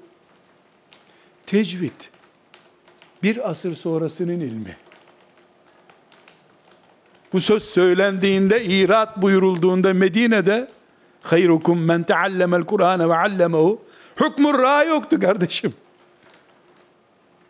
tecvid 1.46 2.00
bir 3.22 3.50
asır 3.50 3.76
sonrasının 3.76 4.40
ilmi. 4.40 4.76
Bu 7.32 7.40
söz 7.40 7.62
söylendiğinde, 7.62 8.64
irat 8.64 9.22
buyurulduğunda 9.22 9.94
Medine'de 9.94 10.68
hayrukum 11.22 11.84
men 11.84 12.02
teallemel 12.02 12.62
Kur'ane 12.62 13.08
ve 13.08 13.16
allemehu 13.16 13.82
hükmür 14.20 14.58
ra 14.58 14.84
yoktu 14.84 15.20
kardeşim. 15.20 15.74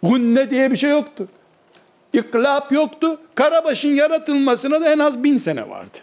Gunne 0.03 0.51
diye 0.51 0.71
bir 0.71 0.77
şey 0.77 0.91
yoktu. 0.91 1.29
İklap 2.13 2.73
yoktu. 2.73 3.21
Karabaş'ın 3.35 3.89
yaratılmasına 3.89 4.81
da 4.81 4.93
en 4.93 4.99
az 4.99 5.25
bin 5.25 5.37
sene 5.39 5.69
vardı. 5.69 5.99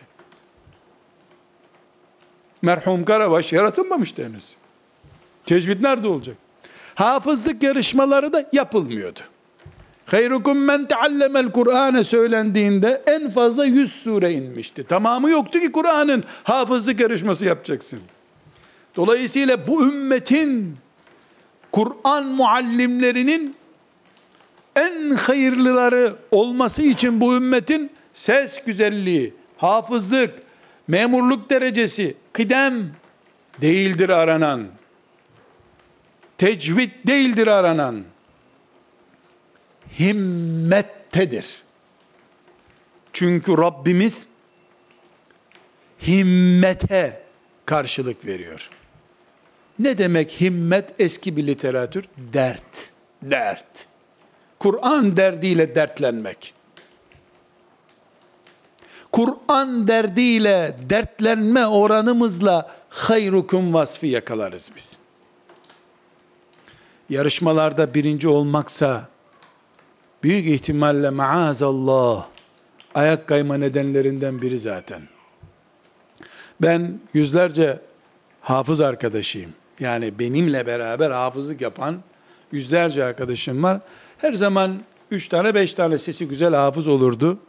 Merhum 2.61 3.05
Karabaş 3.05 3.53
yaratılmamıştı 3.53 4.25
henüz. 4.25 4.55
Tecvid 5.45 5.83
nerede 5.83 6.07
olacak? 6.07 6.37
Hafızlık 6.95 7.63
yarışmaları 7.63 8.33
da 8.33 8.49
yapılmıyordu. 8.53 9.19
Hayrukum 10.05 10.57
men 10.57 10.85
teallemel 10.85 11.51
Kur'an'ı 11.51 12.03
söylendiğinde 12.03 13.03
en 13.07 13.29
fazla 13.29 13.65
100 13.65 13.91
sure 13.91 14.31
inmişti. 14.31 14.83
Tamamı 14.83 15.29
yoktu 15.29 15.59
ki 15.59 15.71
Kur'an'ın 15.71 16.23
hafızlık 16.43 16.99
yarışması 16.99 17.45
yapacaksın. 17.45 17.99
Dolayısıyla 18.97 19.67
bu 19.67 19.83
ümmetin 19.83 20.77
Kur'an 21.71 22.25
muallimlerinin 22.25 23.55
en 24.75 25.11
hayırlıları 25.11 26.15
olması 26.31 26.83
için 26.83 27.21
bu 27.21 27.35
ümmetin 27.35 27.91
ses 28.13 28.65
güzelliği, 28.65 29.33
hafızlık, 29.57 30.39
memurluk 30.87 31.49
derecesi, 31.49 32.17
kıdem 32.33 32.91
değildir 33.61 34.09
aranan. 34.09 34.67
Tecvid 36.37 36.91
değildir 37.07 37.47
aranan. 37.47 38.03
Himmettedir. 39.99 41.61
Çünkü 43.13 43.57
Rabbimiz 43.57 44.27
himmete 46.07 47.23
karşılık 47.65 48.25
veriyor. 48.25 48.69
Ne 49.79 49.97
demek 49.97 50.41
himmet 50.41 50.93
eski 50.99 51.37
bir 51.37 51.47
literatür? 51.47 52.05
Dert. 52.17 52.89
Dert. 53.23 53.87
Kur'an 54.59 55.17
derdiyle 55.17 55.75
dertlenmek. 55.75 56.53
Kur'an 59.11 59.87
derdiyle 59.87 60.77
dertlenme 60.89 61.67
oranımızla 61.67 62.71
hayrukum 62.89 63.73
vasfı 63.73 64.05
yakalarız 64.05 64.71
biz. 64.75 64.97
Yarışmalarda 67.09 67.93
birinci 67.93 68.27
olmaksa 68.27 69.09
büyük 70.23 70.47
ihtimalle 70.47 71.09
maazallah 71.09 72.27
ayak 72.95 73.27
kayma 73.27 73.57
nedenlerinden 73.57 74.41
biri 74.41 74.59
zaten. 74.59 75.01
Ben 76.61 76.99
yüzlerce 77.13 77.79
hafız 78.41 78.81
arkadaşıyım. 78.81 79.53
Yani 79.79 80.19
benimle 80.19 80.67
beraber 80.67 81.11
hafızlık 81.11 81.61
yapan 81.61 81.99
yüzlerce 82.51 83.03
arkadaşım 83.03 83.63
var. 83.63 83.79
Her 84.17 84.33
zaman 84.33 84.81
üç 85.11 85.27
tane 85.27 85.55
beş 85.55 85.73
tane 85.73 85.97
sesi 85.97 86.27
güzel 86.27 86.55
hafız 86.55 86.87
olurdu. 86.87 87.39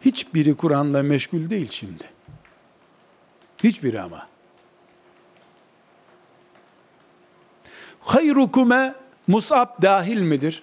Hiçbiri 0.00 0.56
Kur'an'la 0.56 1.02
meşgul 1.02 1.50
değil 1.50 1.68
şimdi. 1.70 2.04
Hiçbiri 3.64 4.00
ama. 4.00 4.28
Hayrukume 8.00 8.94
Mus'ab 9.26 9.82
dahil 9.82 10.20
midir? 10.20 10.62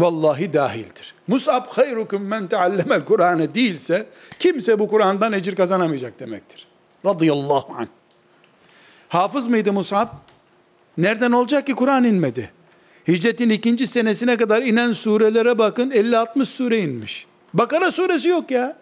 Vallahi 0.00 0.52
dahildir. 0.52 1.14
Mus'ab 1.28 1.66
hayrukum 1.68 2.22
men 2.22 2.46
teallemel 2.46 3.04
Kur'an'ı 3.04 3.54
değilse 3.54 4.06
kimse 4.38 4.78
bu 4.78 4.88
Kur'an'dan 4.88 5.32
ecir 5.32 5.56
kazanamayacak 5.56 6.20
demektir. 6.20 6.66
Radıyallahu 7.06 7.74
anh. 7.78 7.99
Hafız 9.10 9.46
mıydı 9.46 9.72
Mus'ab? 9.72 10.08
Nereden 10.98 11.32
olacak 11.32 11.66
ki 11.66 11.74
Kur'an 11.74 12.04
inmedi? 12.04 12.50
Hicretin 13.08 13.50
ikinci 13.50 13.86
senesine 13.86 14.36
kadar 14.36 14.62
inen 14.62 14.92
surelere 14.92 15.58
bakın 15.58 15.90
50-60 15.90 16.44
sure 16.44 16.78
inmiş. 16.78 17.26
Bakara 17.54 17.90
suresi 17.90 18.28
yok 18.28 18.50
ya. 18.50 18.76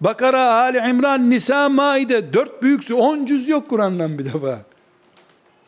Bakara, 0.00 0.52
Ali 0.52 0.78
İmran, 0.90 1.30
Nisa, 1.30 1.68
Maide 1.68 2.32
dört 2.32 2.62
büyük 2.62 2.84
su, 2.84 2.96
on 2.96 3.24
cüz 3.24 3.48
yok 3.48 3.68
Kur'an'dan 3.68 4.18
bir 4.18 4.24
defa. 4.24 4.62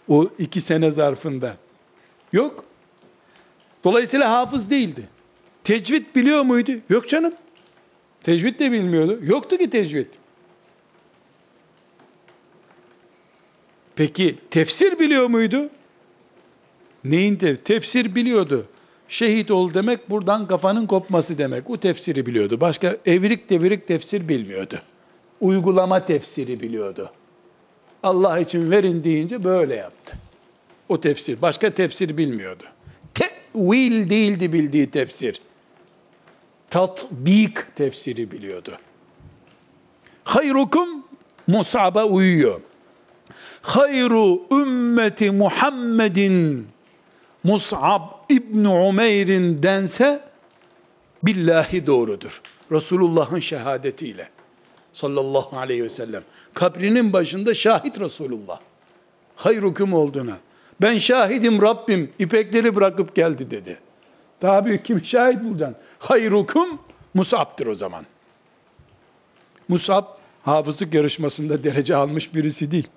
O 0.08 0.28
iki 0.38 0.60
sene 0.60 0.90
zarfında. 0.90 1.56
Yok. 2.32 2.64
Dolayısıyla 3.84 4.30
hafız 4.30 4.70
değildi. 4.70 5.08
Tecvid 5.64 6.04
biliyor 6.14 6.42
muydu? 6.42 6.72
Yok 6.90 7.08
canım. 7.08 7.32
Tecvid 8.22 8.58
de 8.58 8.72
bilmiyordu. 8.72 9.18
Yoktu 9.22 9.56
ki 9.56 9.70
tecvid. 9.70 10.06
Peki 13.96 14.34
tefsir 14.50 14.98
biliyor 14.98 15.26
muydu? 15.26 15.70
Neyin 17.04 17.36
tefsir? 17.36 17.64
Tefsir 17.64 18.14
biliyordu. 18.14 18.66
Şehit 19.08 19.50
ol 19.50 19.74
demek 19.74 20.10
buradan 20.10 20.46
kafanın 20.46 20.86
kopması 20.86 21.38
demek. 21.38 21.70
O 21.70 21.76
tefsiri 21.80 22.26
biliyordu. 22.26 22.60
Başka 22.60 22.96
evrik 23.06 23.50
devirik 23.50 23.86
tefsir 23.88 24.28
bilmiyordu. 24.28 24.80
Uygulama 25.40 26.04
tefsiri 26.04 26.60
biliyordu. 26.60 27.10
Allah 28.02 28.38
için 28.38 28.70
verin 28.70 29.04
deyince 29.04 29.44
böyle 29.44 29.74
yaptı. 29.74 30.16
O 30.88 31.00
tefsir. 31.00 31.42
Başka 31.42 31.70
tefsir 31.70 32.16
bilmiyordu. 32.16 32.64
Tevil 33.14 34.10
değildi 34.10 34.52
bildiği 34.52 34.90
tefsir. 34.90 35.40
tatbik 36.70 37.76
tefsiri 37.76 38.30
biliyordu. 38.30 38.76
Hayrukum 40.24 40.88
Musab'a 41.46 42.04
uyuyor. 42.04 42.60
Hayru 43.64 44.42
ümmeti 44.52 45.30
Muhammedin 45.30 46.68
Mus'ab 47.44 48.02
İbni 48.28 48.68
Umeyr'in 48.68 49.62
dense 49.62 50.20
billahi 51.22 51.86
doğrudur. 51.86 52.40
Resulullah'ın 52.72 53.40
şehadetiyle 53.40 54.28
sallallahu 54.92 55.58
aleyhi 55.58 55.84
ve 55.84 55.88
sellem. 55.88 56.22
Kabrinin 56.54 57.12
başında 57.12 57.54
şahit 57.54 58.00
Resulullah. 58.00 58.60
Hayrukum 59.36 59.94
olduğuna. 59.94 60.38
Ben 60.80 60.98
şahidim 60.98 61.62
Rabbim 61.62 62.12
ipekleri 62.18 62.76
bırakıp 62.76 63.14
geldi 63.14 63.50
dedi. 63.50 63.78
Daha 64.42 64.66
büyük 64.66 64.84
kim 64.84 65.04
şahit 65.04 65.44
bulacaksın? 65.44 65.76
Hayrukum 65.98 66.78
Musab'dır 67.14 67.66
o 67.66 67.74
zaman. 67.74 68.04
Musab 69.68 70.04
hafızlık 70.42 70.94
yarışmasında 70.94 71.64
derece 71.64 71.96
almış 71.96 72.34
birisi 72.34 72.70
değil. 72.70 72.88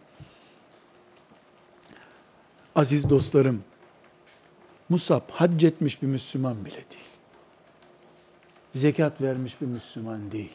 Aziz 2.77 3.09
dostlarım, 3.09 3.63
Musab 4.89 5.21
hac 5.31 5.63
etmiş 5.63 6.01
bir 6.01 6.07
Müslüman 6.07 6.65
bile 6.65 6.73
değil. 6.75 7.09
Zekat 8.73 9.21
vermiş 9.21 9.61
bir 9.61 9.65
Müslüman 9.65 10.31
değil. 10.31 10.53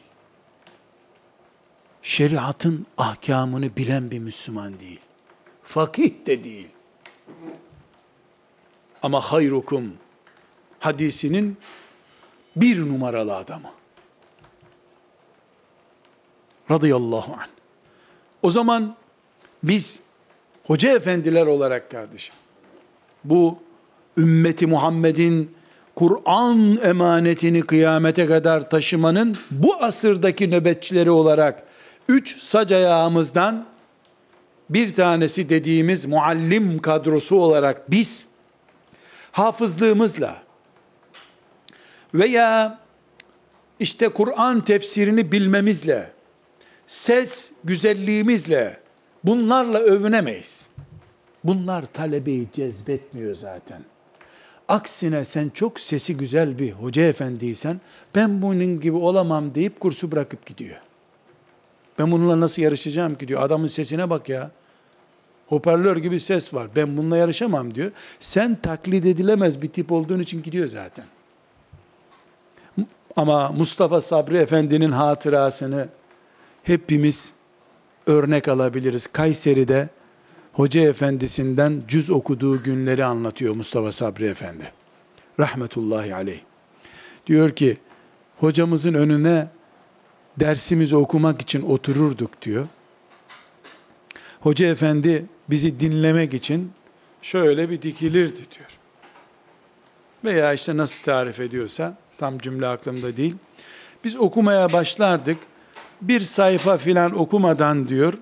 Şeriatın 2.03 2.87
ahkamını 2.99 3.77
bilen 3.77 4.11
bir 4.11 4.18
Müslüman 4.18 4.81
değil. 4.81 5.01
Fakih 5.62 6.27
de 6.27 6.45
değil. 6.45 6.68
Ama 9.03 9.20
hayrukum 9.20 9.93
hadisinin 10.81 11.57
bir 12.57 12.81
numaralı 12.81 13.37
adamı. 13.37 13.70
Radıyallahu 16.70 17.33
anh. 17.33 17.49
O 18.43 18.51
zaman 18.51 18.97
biz 19.62 20.03
hoca 20.66 20.96
efendiler 20.96 21.46
olarak 21.46 21.90
kardeşim, 21.90 22.34
bu 23.24 23.58
ümmeti 24.18 24.66
Muhammed'in 24.66 25.54
Kur'an 25.94 26.78
emanetini 26.82 27.62
kıyamete 27.62 28.26
kadar 28.26 28.70
taşımanın 28.70 29.36
bu 29.50 29.82
asırdaki 29.82 30.50
nöbetçileri 30.50 31.10
olarak 31.10 31.62
üç 32.08 32.42
sac 32.42 32.72
ayağımızdan 32.72 33.66
bir 34.70 34.94
tanesi 34.94 35.48
dediğimiz 35.48 36.04
muallim 36.04 36.78
kadrosu 36.78 37.36
olarak 37.36 37.90
biz 37.90 38.24
hafızlığımızla 39.32 40.42
veya 42.14 42.78
işte 43.80 44.08
Kur'an 44.08 44.64
tefsirini 44.64 45.32
bilmemizle, 45.32 46.10
ses 46.86 47.52
güzelliğimizle 47.64 48.82
bunlarla 49.25 49.79
övünemeyiz. 49.79 50.66
Bunlar 51.45 51.85
talebeyi 51.93 52.49
cezbetmiyor 52.53 53.37
zaten. 53.37 53.83
Aksine 54.68 55.25
sen 55.25 55.49
çok 55.49 55.81
sesi 55.81 56.16
güzel 56.16 56.59
bir 56.59 56.73
hoca 56.73 57.03
efendiysen 57.03 57.81
ben 58.14 58.43
bunun 58.43 58.81
gibi 58.81 58.97
olamam 58.97 59.55
deyip 59.55 59.81
kursu 59.81 60.12
bırakıp 60.12 60.47
gidiyor. 60.47 60.77
Ben 61.99 62.12
bununla 62.12 62.41
nasıl 62.41 62.62
yarışacağım 62.62 63.14
ki 63.14 63.29
diyor. 63.29 63.43
Adamın 63.43 63.68
sesine 63.68 64.11
bak 64.11 64.29
ya. 64.29 64.51
Hoparlör 65.47 65.97
gibi 65.97 66.20
ses 66.20 66.55
var. 66.55 66.68
Ben 66.77 66.97
bununla 66.97 67.16
yarışamam 67.16 67.75
diyor. 67.75 67.91
Sen 68.20 68.55
taklit 68.62 69.07
edilemez 69.07 69.62
bir 69.62 69.68
tip 69.68 69.93
olduğun 69.93 70.18
için 70.18 70.43
gidiyor 70.43 70.68
zaten. 70.68 71.05
Ama 73.16 73.53
Mustafa 73.53 74.01
Sabri 74.01 74.37
Efendi'nin 74.37 74.93
hatırasını 74.93 75.89
hepimiz 76.62 77.33
örnek 78.07 78.48
alabiliriz. 78.48 79.07
Kayseri'de 79.07 79.88
hoca 80.53 80.80
efendisinden 80.80 81.82
cüz 81.88 82.11
okuduğu 82.11 82.62
günleri 82.62 83.05
anlatıyor 83.05 83.55
Mustafa 83.55 83.92
Sabri 83.92 84.26
Efendi. 84.26 84.72
Rahmetullahi 85.40 86.14
aleyh. 86.14 86.40
Diyor 87.26 87.50
ki 87.50 87.76
hocamızın 88.40 88.94
önüne 88.94 89.48
dersimizi 90.40 90.96
okumak 90.96 91.42
için 91.42 91.62
otururduk 91.62 92.42
diyor. 92.42 92.66
Hoca 94.40 94.66
efendi 94.66 95.26
bizi 95.50 95.80
dinlemek 95.80 96.34
için 96.34 96.72
şöyle 97.22 97.70
bir 97.70 97.82
dikilirdi 97.82 98.36
diyor. 98.36 98.70
Veya 100.24 100.53
işte 100.53 100.76
nasıl 100.76 101.03
tarif 101.03 101.40
ediyorsa 101.40 101.96
tam 102.18 102.38
cümle 102.38 102.66
aklımda 102.66 103.16
değil. 103.16 103.34
Biz 104.05 104.16
okumaya 104.16 104.72
başlardık. 104.72 105.38
Bir 106.03 106.20
sayfa 106.20 106.78
filan 106.78 107.18
okumadan 107.18 107.88
diyor. 107.88 108.14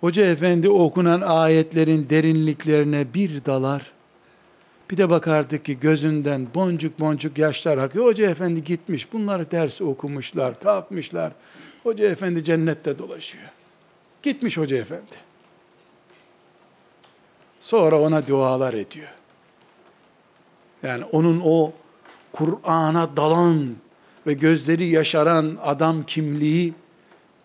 Hoca 0.00 0.26
efendi 0.26 0.68
okunan 0.68 1.20
ayetlerin 1.20 2.10
derinliklerine 2.10 3.14
bir 3.14 3.44
dalar. 3.44 3.92
Bir 4.90 4.96
de 4.96 5.10
bakardık 5.10 5.64
ki 5.64 5.80
gözünden 5.80 6.46
boncuk 6.54 7.00
boncuk 7.00 7.38
yaşlar 7.38 7.78
akıyor. 7.78 8.04
Hoca 8.04 8.30
efendi 8.30 8.64
gitmiş. 8.64 9.12
Bunları 9.12 9.50
ders 9.50 9.80
okumuşlar, 9.80 10.60
kalkmışlar. 10.60 11.32
Hoca 11.82 12.08
efendi 12.08 12.44
cennette 12.44 12.98
dolaşıyor. 12.98 13.44
Gitmiş 14.22 14.58
hoca 14.58 14.76
efendi. 14.76 15.16
Sonra 17.60 18.00
ona 18.00 18.26
dualar 18.26 18.74
ediyor. 18.74 19.14
Yani 20.82 21.04
onun 21.04 21.42
o 21.44 21.72
Kur'an'a 22.32 23.16
dalan 23.16 23.76
ve 24.26 24.32
gözleri 24.32 24.84
yaşaran 24.84 25.58
adam 25.62 26.06
kimliği 26.06 26.74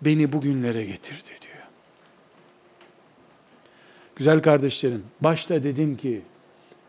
beni 0.01 0.33
bugünlere 0.33 0.85
getirdi 0.85 1.29
diyor. 1.41 1.63
Güzel 4.15 4.41
kardeşlerim, 4.41 5.03
başta 5.21 5.63
dedim 5.63 5.95
ki 5.95 6.21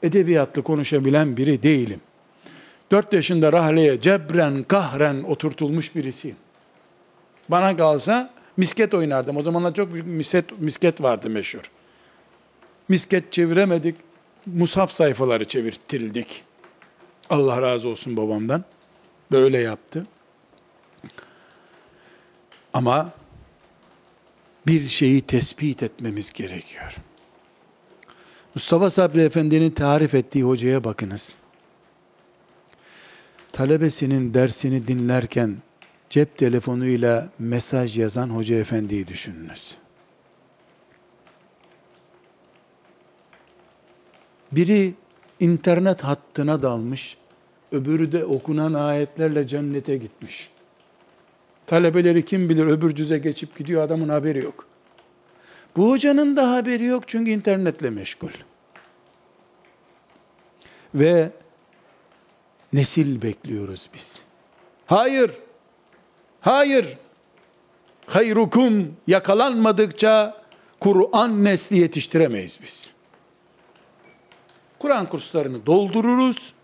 edebiyatlı 0.02 0.62
konuşabilen 0.62 1.36
biri 1.36 1.62
değilim. 1.62 2.00
Dört 2.90 3.12
yaşında 3.12 3.52
rahleye 3.52 4.00
cebren 4.00 4.62
kahren 4.62 5.22
oturtulmuş 5.22 5.96
birisiyim. 5.96 6.36
Bana 7.48 7.76
kalsa 7.76 8.30
misket 8.56 8.94
oynardım. 8.94 9.36
O 9.36 9.42
zamanlar 9.42 9.74
çok 9.74 9.92
büyük 9.92 10.06
misket, 10.06 10.60
misket 10.60 11.02
vardı 11.02 11.30
meşhur 11.30 11.70
misket 12.88 13.32
çeviremedik. 13.32 13.94
Musaf 14.46 14.92
sayfaları 14.92 15.44
çevirtildik. 15.44 16.44
Allah 17.30 17.62
razı 17.62 17.88
olsun 17.88 18.16
babamdan. 18.16 18.64
Böyle 19.32 19.58
yaptı. 19.58 20.06
Ama 22.78 23.12
bir 24.66 24.86
şeyi 24.86 25.20
tespit 25.20 25.82
etmemiz 25.82 26.32
gerekiyor. 26.32 26.96
Mustafa 28.54 28.90
Sabri 28.90 29.22
Efendi'nin 29.22 29.70
tarif 29.70 30.14
ettiği 30.14 30.42
hocaya 30.44 30.84
bakınız. 30.84 31.34
Talebesinin 33.52 34.34
dersini 34.34 34.86
dinlerken 34.86 35.56
cep 36.10 36.38
telefonuyla 36.38 37.28
mesaj 37.38 37.98
yazan 37.98 38.28
hoca 38.28 38.56
efendiyi 38.56 39.08
düşününüz. 39.08 39.78
Biri 44.52 44.94
internet 45.40 46.04
hattına 46.04 46.62
dalmış, 46.62 47.16
öbürü 47.72 48.12
de 48.12 48.24
okunan 48.24 48.74
ayetlerle 48.74 49.48
cennete 49.48 49.96
gitmiş. 49.96 50.50
Talebeleri 51.68 52.24
kim 52.24 52.48
bilir 52.48 52.66
öbür 52.66 52.94
cüze 52.94 53.18
geçip 53.18 53.56
gidiyor 53.56 53.82
adamın 53.82 54.08
haberi 54.08 54.44
yok. 54.44 54.66
Bu 55.76 55.90
hocanın 55.90 56.36
da 56.36 56.52
haberi 56.52 56.84
yok 56.84 57.04
çünkü 57.06 57.30
internetle 57.30 57.90
meşgul. 57.90 58.30
Ve 60.94 61.30
nesil 62.72 63.22
bekliyoruz 63.22 63.88
biz. 63.94 64.22
Hayır, 64.86 65.30
hayır, 66.40 66.96
hayrukum 68.06 68.96
yakalanmadıkça 69.06 70.42
Kur'an 70.80 71.44
nesli 71.44 71.78
yetiştiremeyiz 71.78 72.58
biz. 72.62 72.90
Kur'an 74.78 75.06
kurslarını 75.06 75.66
doldururuz. 75.66 76.54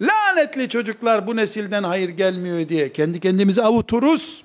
Lanetli 0.00 0.68
çocuklar 0.68 1.26
bu 1.26 1.36
nesilden 1.36 1.82
hayır 1.82 2.08
gelmiyor 2.08 2.68
diye 2.68 2.92
kendi 2.92 3.20
kendimizi 3.20 3.62
avuturuz. 3.62 4.44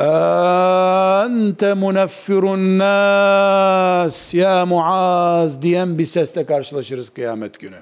Ente 0.00 1.74
munaffirun 1.74 2.78
nas 2.78 4.34
ya 4.34 4.66
Muaz 4.66 5.62
diyen 5.62 5.98
bir 5.98 6.06
sesle 6.06 6.46
karşılaşırız 6.46 7.10
kıyamet 7.10 7.60
günü. 7.60 7.78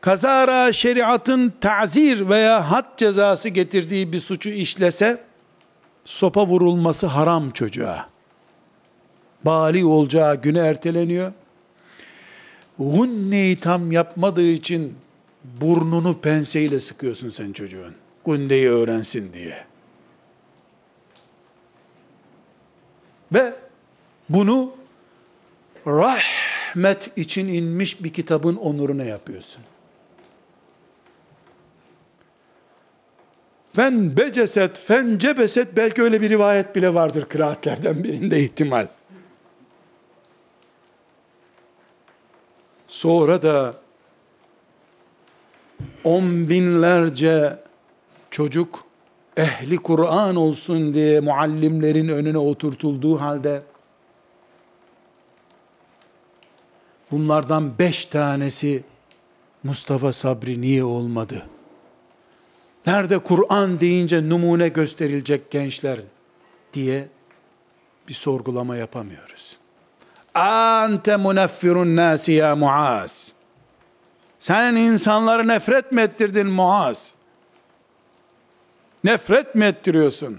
Kazara 0.00 0.72
şeriatın 0.72 1.52
tazir 1.60 2.28
veya 2.28 2.70
had 2.70 2.84
cezası 2.96 3.48
getirdiği 3.48 4.12
bir 4.12 4.20
suçu 4.20 4.50
işlese 4.50 5.22
sopa 6.04 6.46
vurulması 6.46 7.06
haram 7.06 7.50
çocuğa 7.50 8.06
bali 9.44 9.84
olacağı 9.84 10.42
güne 10.42 10.58
erteleniyor. 10.58 11.32
Gunneyi 12.78 13.60
tam 13.60 13.92
yapmadığı 13.92 14.50
için 14.50 14.94
burnunu 15.60 16.20
penseyle 16.20 16.80
sıkıyorsun 16.80 17.30
sen 17.30 17.52
çocuğun. 17.52 17.94
Gunneyi 18.24 18.68
öğrensin 18.68 19.32
diye. 19.32 19.64
Ve 23.32 23.54
bunu 24.28 24.72
rahmet 25.86 27.18
için 27.18 27.48
inmiş 27.48 28.04
bir 28.04 28.12
kitabın 28.12 28.56
onuruna 28.56 29.04
yapıyorsun. 29.04 29.62
Fen 33.72 34.16
beceset, 34.16 34.78
fen 34.78 35.18
cebeset 35.18 35.76
belki 35.76 36.02
öyle 36.02 36.20
bir 36.22 36.30
rivayet 36.30 36.76
bile 36.76 36.94
vardır 36.94 37.24
kıraatlerden 37.24 38.04
birinde 38.04 38.40
ihtimal. 38.40 38.86
Sonra 42.90 43.42
da 43.42 43.74
on 46.04 46.48
binlerce 46.48 47.58
çocuk 48.30 48.84
ehli 49.36 49.76
Kur'an 49.76 50.36
olsun 50.36 50.94
diye 50.94 51.20
muallimlerin 51.20 52.08
önüne 52.08 52.38
oturtulduğu 52.38 53.20
halde 53.20 53.62
bunlardan 57.10 57.78
beş 57.78 58.06
tanesi 58.06 58.84
Mustafa 59.62 60.12
Sabri 60.12 60.60
niye 60.60 60.84
olmadı? 60.84 61.46
Nerede 62.86 63.18
Kur'an 63.18 63.80
deyince 63.80 64.28
numune 64.28 64.68
gösterilecek 64.68 65.50
gençler 65.50 66.00
diye 66.74 67.08
bir 68.08 68.14
sorgulama 68.14 68.76
yapamıyoruz. 68.76 69.59
Ante 70.34 71.16
muneffirun 71.16 71.96
nasi 71.96 72.32
ya 72.32 72.56
Muaz. 72.56 73.32
Sen 74.38 74.76
insanları 74.76 75.48
nefret 75.48 75.92
mi 75.92 76.00
ettirdin 76.00 76.46
Muaz? 76.46 77.14
Nefret 79.04 79.54
mi 79.54 79.64
ettiriyorsun? 79.64 80.38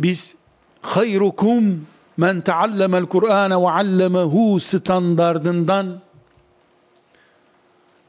Biz 0.00 0.36
hayrukum 0.82 1.86
men 2.16 2.40
taallemel 2.40 3.06
Kur'ane 3.06 3.56
ve 3.56 3.70
allemehu 3.70 4.60
standardından 4.60 6.00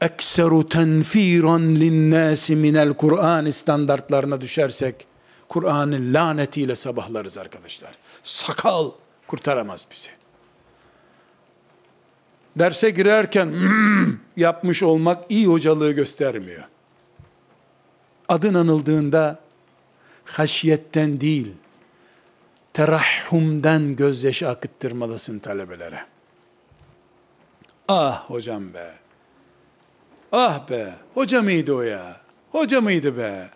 ekseru 0.00 0.68
tenfiran 0.68 1.62
linnâsi 1.74 2.56
minel 2.56 2.94
Kur'an 2.94 3.50
standartlarına 3.50 4.40
düşersek 4.40 5.06
Kur'an'ın 5.48 6.14
lanetiyle 6.14 6.76
sabahlarız 6.76 7.38
arkadaşlar. 7.38 8.03
Sakal 8.24 8.90
kurtaramaz 9.26 9.86
bizi. 9.90 10.10
Derse 12.56 12.90
girerken 12.90 13.54
yapmış 14.36 14.82
olmak 14.82 15.24
iyi 15.28 15.46
hocalığı 15.46 15.92
göstermiyor. 15.92 16.64
Adın 18.28 18.54
anıldığında 18.54 19.38
haşiyetten 20.24 21.20
değil, 21.20 21.52
terahhumden 22.72 23.96
gözyaşı 23.96 24.48
akıttırmalısın 24.48 25.38
talebelere. 25.38 26.06
Ah 27.88 28.30
hocam 28.30 28.74
be, 28.74 28.94
Ah 30.32 30.68
be, 30.70 30.94
hoca 31.14 31.42
mıydı 31.42 31.74
o 31.74 31.82
ya? 31.82 32.20
Hoca 32.52 32.80
mıydı 32.80 33.16
be? 33.18 33.50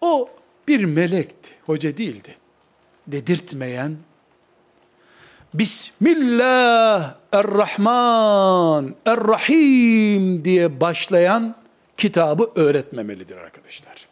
O 0.00 0.28
bir 0.68 0.84
melekti, 0.84 1.50
hoca 1.66 1.96
değildi. 1.96 2.36
Dedirtmeyen, 3.06 3.96
Bismillah 5.54 7.14
er-Rahman 7.32 8.94
er-Rahim 9.06 10.44
diye 10.44 10.80
başlayan 10.80 11.54
kitabı 11.96 12.50
öğretmemelidir 12.54 13.36
arkadaşlar. 13.36 14.08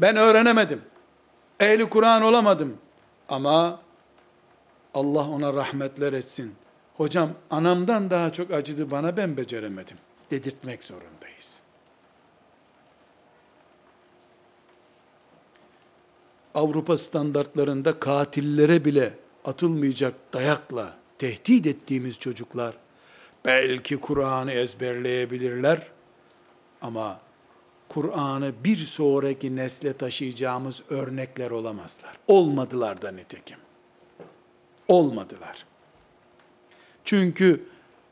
Ben 0.00 0.16
öğrenemedim. 0.16 0.82
Ehli 1.60 1.88
Kur'an 1.88 2.22
olamadım. 2.22 2.76
Ama 3.28 3.80
Allah 4.94 5.28
ona 5.28 5.54
rahmetler 5.54 6.12
etsin 6.12 6.54
hocam 6.96 7.30
anamdan 7.50 8.10
daha 8.10 8.32
çok 8.32 8.50
acıdı 8.50 8.90
bana 8.90 9.16
ben 9.16 9.36
beceremedim 9.36 9.96
dedirtmek 10.30 10.84
zorundayız. 10.84 11.58
Avrupa 16.58 16.98
standartlarında 16.98 18.00
katillere 18.00 18.84
bile 18.84 19.14
atılmayacak 19.44 20.14
dayakla 20.32 20.94
tehdit 21.18 21.66
ettiğimiz 21.66 22.18
çocuklar 22.18 22.74
belki 23.44 23.96
Kur'an'ı 23.96 24.52
ezberleyebilirler 24.52 25.86
ama 26.82 27.20
Kur'an'ı 27.88 28.52
bir 28.64 28.76
sonraki 28.76 29.56
nesle 29.56 29.92
taşıyacağımız 29.92 30.82
örnekler 30.90 31.50
olamazlar. 31.50 32.18
Olmadılar 32.26 33.02
da 33.02 33.10
nitekim. 33.10 33.58
Olmadılar. 34.88 35.66
Çünkü 37.04 37.64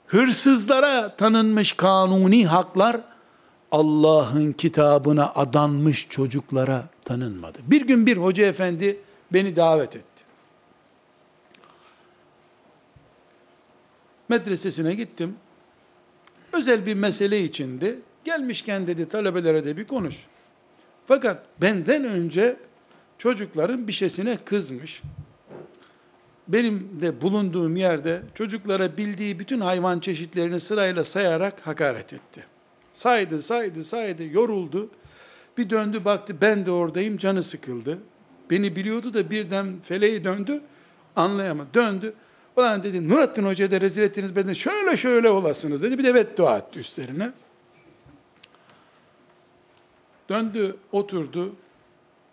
hırsızlara 0.07 1.17
tanınmış 1.17 1.73
kanuni 1.73 2.47
haklar 2.47 3.01
Allah'ın 3.73 4.53
kitabına 4.53 5.33
adanmış 5.35 6.09
çocuklara 6.09 6.96
tanınmadı. 7.07 7.59
Bir 7.67 7.87
gün 7.87 8.07
bir 8.07 8.17
hoca 8.17 8.47
efendi 8.47 8.99
beni 9.33 9.57
davet 9.57 9.97
etti. 9.97 10.25
Medresesine 14.29 14.95
gittim. 14.95 15.37
Özel 16.53 16.87
bir 16.87 16.95
mesele 16.95 17.45
içindi. 17.45 17.99
Gelmişken 18.25 18.87
dedi 18.87 19.09
talebelere 19.09 19.65
de 19.65 19.77
bir 19.77 19.85
konuş. 19.85 20.27
Fakat 21.07 21.47
benden 21.61 22.05
önce 22.05 22.57
çocukların 23.19 23.89
bir 23.89 23.93
şeysine 23.93 24.37
kızmış 24.45 25.03
benim 26.49 27.01
de 27.01 27.21
bulunduğum 27.21 27.77
yerde 27.77 28.23
çocuklara 28.35 28.97
bildiği 28.97 29.39
bütün 29.39 29.61
hayvan 29.61 30.01
çeşitlerini 30.01 30.61
sırayla 30.61 31.05
sayarak 31.05 31.67
hakaret 31.67 32.13
etti. 32.13 32.45
Saydı, 32.93 33.43
saydı, 33.43 33.85
saydı, 33.85 34.25
yoruldu. 34.25 34.91
Bir 35.59 35.71
döndü 35.71 36.05
baktı 36.05 36.37
ben 36.41 36.67
de 36.67 36.71
oradayım 36.71 37.17
canı 37.17 37.43
sıkıldı. 37.43 37.99
Beni 38.51 38.77
biliyordu 38.77 39.15
da 39.15 39.31
birden 39.31 39.67
feleği 39.83 40.25
döndü 40.25 40.61
anlayamadı. 41.17 41.69
Döndü. 41.75 42.15
Ulan 42.57 42.83
dedi 42.83 43.09
Nurattin 43.09 43.45
Hoca'yı 43.45 43.71
da 43.71 43.81
rezil 43.81 44.03
ettiniz 44.03 44.37
beni 44.37 44.57
şöyle 44.57 44.97
şöyle 44.97 45.31
olasınız 45.31 45.83
dedi. 45.83 45.99
Bir 45.99 46.05
de 46.05 46.09
evet 46.09 46.39
dua 46.39 46.59
etti 46.59 46.81
üstlerine. 46.81 47.33
Döndü 50.29 50.77
oturdu. 50.93 51.57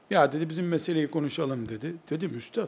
Ya 0.10 0.32
dedi 0.32 0.50
bizim 0.50 0.68
meseleyi 0.68 1.08
konuşalım 1.08 1.70
dedi. 1.70 1.96
Dedim 2.10 2.38
üstad 2.38 2.68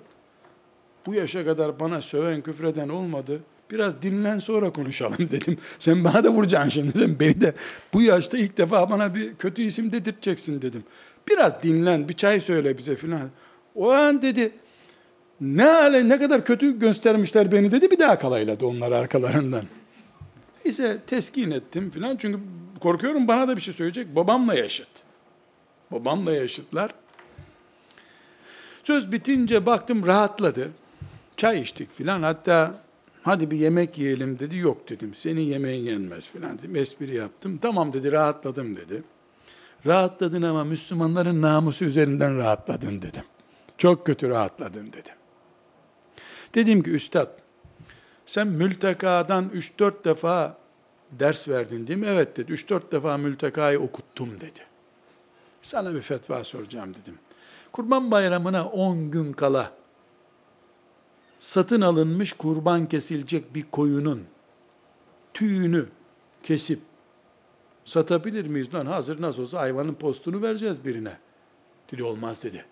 bu 1.06 1.14
yaşa 1.14 1.46
kadar 1.46 1.80
bana 1.80 2.02
söven 2.02 2.42
küfreden 2.42 2.90
olmadı. 2.90 3.40
Biraz 3.72 4.02
dinlen 4.02 4.40
sonra 4.40 4.70
konuşalım 4.70 5.18
dedim. 5.32 5.58
Sen 5.80 6.04
bana 6.04 6.24
da 6.24 6.30
vuracaksın 6.30 6.70
şimdi. 6.70 6.98
Sen 6.98 7.20
beni 7.20 7.42
de 7.42 7.54
bu 7.94 8.02
yaşta 8.02 8.38
ilk 8.38 8.58
defa 8.58 8.90
bana 8.90 9.16
bir 9.16 9.36
kötü 9.36 9.62
isim 9.62 9.92
dedirteceksin 9.92 10.62
dedim. 10.62 10.84
Biraz 11.28 11.64
dinlen, 11.64 12.10
bir 12.10 12.14
çay 12.14 12.40
söyle 12.40 12.78
bize 12.78 12.96
filan. 12.96 13.30
O 13.76 13.92
an 13.92 14.22
dedi, 14.22 14.52
ne 15.42 15.64
hale, 15.64 16.10
ne 16.10 16.20
kadar 16.20 16.46
kötü 16.46 16.80
göstermişler 16.80 17.52
beni 17.52 17.72
dedi. 17.72 17.92
Bir 17.92 18.00
daha 18.00 18.20
kalayladı 18.20 18.66
onlar 18.66 18.92
arkalarından. 18.92 19.66
Neyse 20.66 20.98
teskin 21.08 21.52
ettim 21.52 21.92
filan. 21.92 22.18
Çünkü 22.18 22.40
korkuyorum 22.80 23.28
bana 23.28 23.48
da 23.48 23.58
bir 23.58 23.62
şey 23.62 23.74
söyleyecek. 23.74 24.16
Babamla 24.16 24.56
yaşıt. 24.56 24.88
Babamla 25.92 26.32
yaşıtlar. 26.32 26.92
Söz 28.84 29.12
bitince 29.12 29.66
baktım 29.66 30.08
rahatladı. 30.08 30.70
Çay 31.38 31.62
içtik 31.62 31.92
filan 31.92 32.24
hatta 32.24 32.85
hadi 33.26 33.52
bir 33.52 33.58
yemek 33.58 33.98
yiyelim 33.98 34.40
dedi. 34.40 34.58
Yok 34.58 34.90
dedim 34.90 35.14
senin 35.14 35.42
yemeğin 35.42 35.84
yenmez 35.84 36.28
filan 36.28 36.58
dedim. 36.58 36.76
Espri 36.76 37.16
yaptım. 37.16 37.58
Tamam 37.58 37.94
dedi 37.94 38.12
rahatladım 38.12 38.76
dedi. 38.76 39.04
Rahatladın 39.86 40.42
ama 40.42 40.64
Müslümanların 40.64 41.42
namusu 41.42 41.86
üzerinden 41.86 42.38
rahatladın 42.38 43.02
dedim. 43.02 43.24
Çok 43.78 44.06
kötü 44.06 44.30
rahatladın 44.30 44.88
dedim. 44.88 45.14
Dedim 46.56 46.82
ki 46.82 46.92
üstad 46.92 47.40
sen 48.26 48.48
mültekadan 48.48 49.50
3-4 49.50 50.06
defa 50.06 50.58
ders 51.12 51.48
verdin 51.48 51.88
değil 51.88 52.00
mi? 52.00 52.08
Evet 52.10 52.38
dedi. 52.38 52.52
3-4 52.52 52.92
defa 52.92 53.18
mültekayı 53.18 53.80
okuttum 53.80 54.42
dedi. 54.42 54.60
Sana 55.62 55.94
bir 55.94 56.02
fetva 56.02 56.44
soracağım 56.44 56.94
dedim. 57.02 57.20
Kurban 57.72 58.12
bayramına 58.12 58.66
10 58.66 59.12
gün 59.12 59.34
kala 59.34 59.72
satın 61.40 61.82
alınmış 61.82 62.34
kurban 62.34 62.86
kesilecek 62.86 63.56
bir 63.56 63.64
koyunun 63.72 64.24
tüyünü 65.34 65.86
kesip 66.44 66.80
satabilir 67.86 68.48
miyiz 68.48 68.74
lan? 68.74 68.86
Hazır 68.86 69.22
nasıl 69.22 69.44
olsa 69.44 69.60
hayvanın 69.60 69.94
postunu 69.94 70.42
vereceğiz 70.42 70.86
birine. 70.86 71.18
Dedi 71.92 72.04
olmaz 72.04 72.44
dedi. 72.44 72.66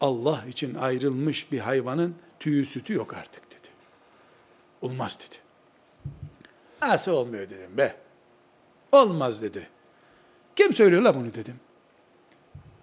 Allah 0.00 0.44
için 0.48 0.74
ayrılmış 0.74 1.52
bir 1.52 1.58
hayvanın 1.58 2.14
tüyü 2.40 2.64
sütü 2.64 2.92
yok 2.92 3.14
artık 3.14 3.50
dedi. 3.50 3.68
Olmaz 4.82 5.18
dedi. 5.20 5.36
Nasıl 6.82 7.12
olmuyor 7.12 7.50
dedim 7.50 7.76
be. 7.76 7.96
Olmaz 8.92 9.42
dedi. 9.42 9.68
Kim 10.56 10.74
söylüyor 10.74 11.02
la 11.02 11.14
bunu 11.14 11.34
dedim. 11.34 11.54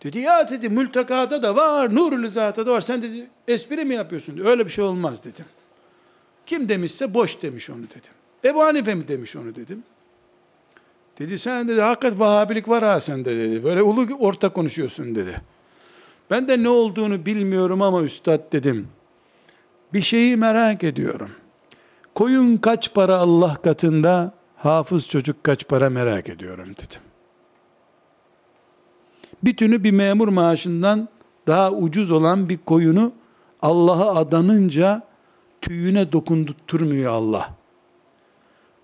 Dedi 0.04 0.20
ya 0.20 0.50
dedi 0.50 0.70
mültakada 0.70 1.44
da 1.44 1.56
var, 1.56 1.96
nurul 1.96 2.30
zata 2.30 2.66
da 2.66 2.72
var. 2.72 2.82
Sen 2.82 3.02
dedi 3.02 3.28
espri 3.48 3.86
mi 3.86 3.96
yapıyorsun? 3.96 4.42
Öyle 4.46 4.66
bir 4.66 4.72
şey 4.72 4.84
olmaz 4.84 5.24
dedim. 5.24 5.46
Kim 6.46 6.70
demişse 6.70 7.14
boş 7.14 7.42
demiş 7.42 7.70
onu 7.70 7.84
dedim. 7.84 8.12
Ebu 8.46 8.64
Hanife 8.64 8.96
mi 8.96 9.08
demiş 9.08 9.36
onu 9.36 9.56
dedim. 9.56 9.84
Dedi 11.20 11.40
sen 11.40 11.68
dedi 11.68 11.82
hakikat 11.82 12.20
Vahabilik 12.20 12.70
var 12.70 12.84
ha 12.84 13.00
sende 13.00 13.38
dedi. 13.38 13.64
Böyle 13.64 13.82
ulu 13.82 14.16
orta 14.20 14.50
konuşuyorsun 14.50 15.16
dedi. 15.16 15.42
Ben 16.32 16.48
de 16.48 16.64
ne 16.64 16.70
olduğunu 16.70 17.26
bilmiyorum 17.26 17.82
ama 17.82 18.02
üstad 18.02 18.52
dedim. 18.52 18.88
Bir 19.94 20.02
şeyi 20.02 20.38
merak 20.38 20.84
ediyorum. 20.84 21.32
Koyun 22.16 22.58
kaç 22.58 22.94
para 22.94 23.18
Allah 23.18 23.56
katında, 23.56 24.34
hafız 24.56 25.08
çocuk 25.08 25.44
kaç 25.44 25.68
para 25.68 25.90
merak 25.90 26.30
ediyorum 26.30 26.70
dedim. 26.70 27.07
Bütünü 29.44 29.84
bir 29.84 29.92
memur 29.92 30.28
maaşından 30.28 31.10
daha 31.48 31.72
ucuz 31.72 32.12
olan 32.12 32.50
bir 32.50 32.58
koyunu 32.58 33.12
Allah'a 33.62 34.16
adanınca 34.16 35.02
tüyüne 35.62 36.12
dokundurtmuyor 36.12 37.14
Allah. 37.14 37.50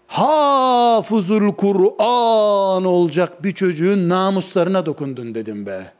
Hafızul 0.07 1.49
Kur'an 1.49 2.85
olacak 2.85 3.43
bir 3.43 3.51
çocuğun 3.51 4.09
namuslarına 4.09 4.85
dokundun 4.85 5.35
dedim 5.35 5.65
be. 5.65 5.93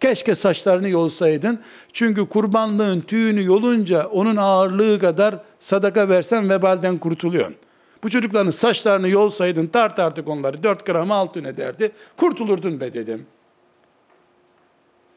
Keşke 0.00 0.34
saçlarını 0.34 0.88
yolsaydın. 0.88 1.60
Çünkü 1.92 2.28
kurbanlığın 2.28 3.00
tüyünü 3.00 3.44
yolunca 3.44 4.06
onun 4.06 4.36
ağırlığı 4.36 4.98
kadar 4.98 5.38
sadaka 5.60 6.08
versen 6.08 6.50
vebalden 6.50 6.98
kurtuluyorsun. 6.98 7.54
Bu 8.02 8.10
çocukların 8.10 8.50
saçlarını 8.50 9.08
yolsaydın 9.08 9.66
tart 9.66 9.98
artık 9.98 10.28
onları. 10.28 10.62
Dört 10.62 10.86
gram 10.86 11.10
altın 11.10 11.44
ederdi. 11.44 11.92
Kurtulurdun 12.16 12.80
be 12.80 12.94
dedim. 12.94 13.26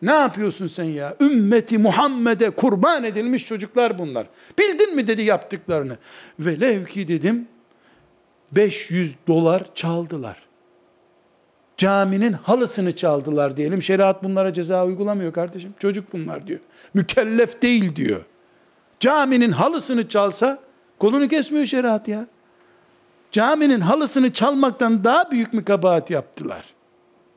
Ne 0.02 0.12
yapıyorsun 0.12 0.68
sen 0.68 0.84
ya? 0.84 1.16
Ümmeti 1.22 1.78
Muhammed'e 1.78 2.50
kurban 2.50 3.04
edilmiş 3.04 3.46
çocuklar 3.46 4.00
bunlar. 4.00 4.28
Bildin 4.60 4.96
mi 4.96 5.08
dedi 5.08 5.22
yaptıklarını. 5.22 5.98
Velev 6.40 6.86
ki 6.86 7.08
dedim 7.08 7.48
500 8.52 9.16
dolar 9.28 9.64
çaldılar. 9.76 10.38
Caminin 11.78 12.34
halısını 12.34 12.96
çaldılar 12.96 13.58
diyelim. 13.58 13.82
Şeriat 13.82 14.24
bunlara 14.24 14.54
ceza 14.54 14.86
uygulamıyor 14.86 15.34
kardeşim. 15.34 15.74
Çocuk 15.80 16.14
bunlar 16.14 16.48
diyor. 16.48 16.60
Mükellef 16.94 17.62
değil 17.62 17.96
diyor. 17.96 18.26
Caminin 19.00 19.52
halısını 19.52 20.10
çalsa 20.10 20.60
kolunu 21.00 21.28
kesmiyor 21.28 21.66
şeriat 21.66 22.08
ya. 22.08 22.28
Caminin 23.32 23.82
halısını 23.82 24.34
çalmaktan 24.34 25.03
daha 25.03 25.32
büyük 25.32 25.53
mü 25.53 25.65
kabahat 25.65 26.09
yaptılar? 26.09 26.65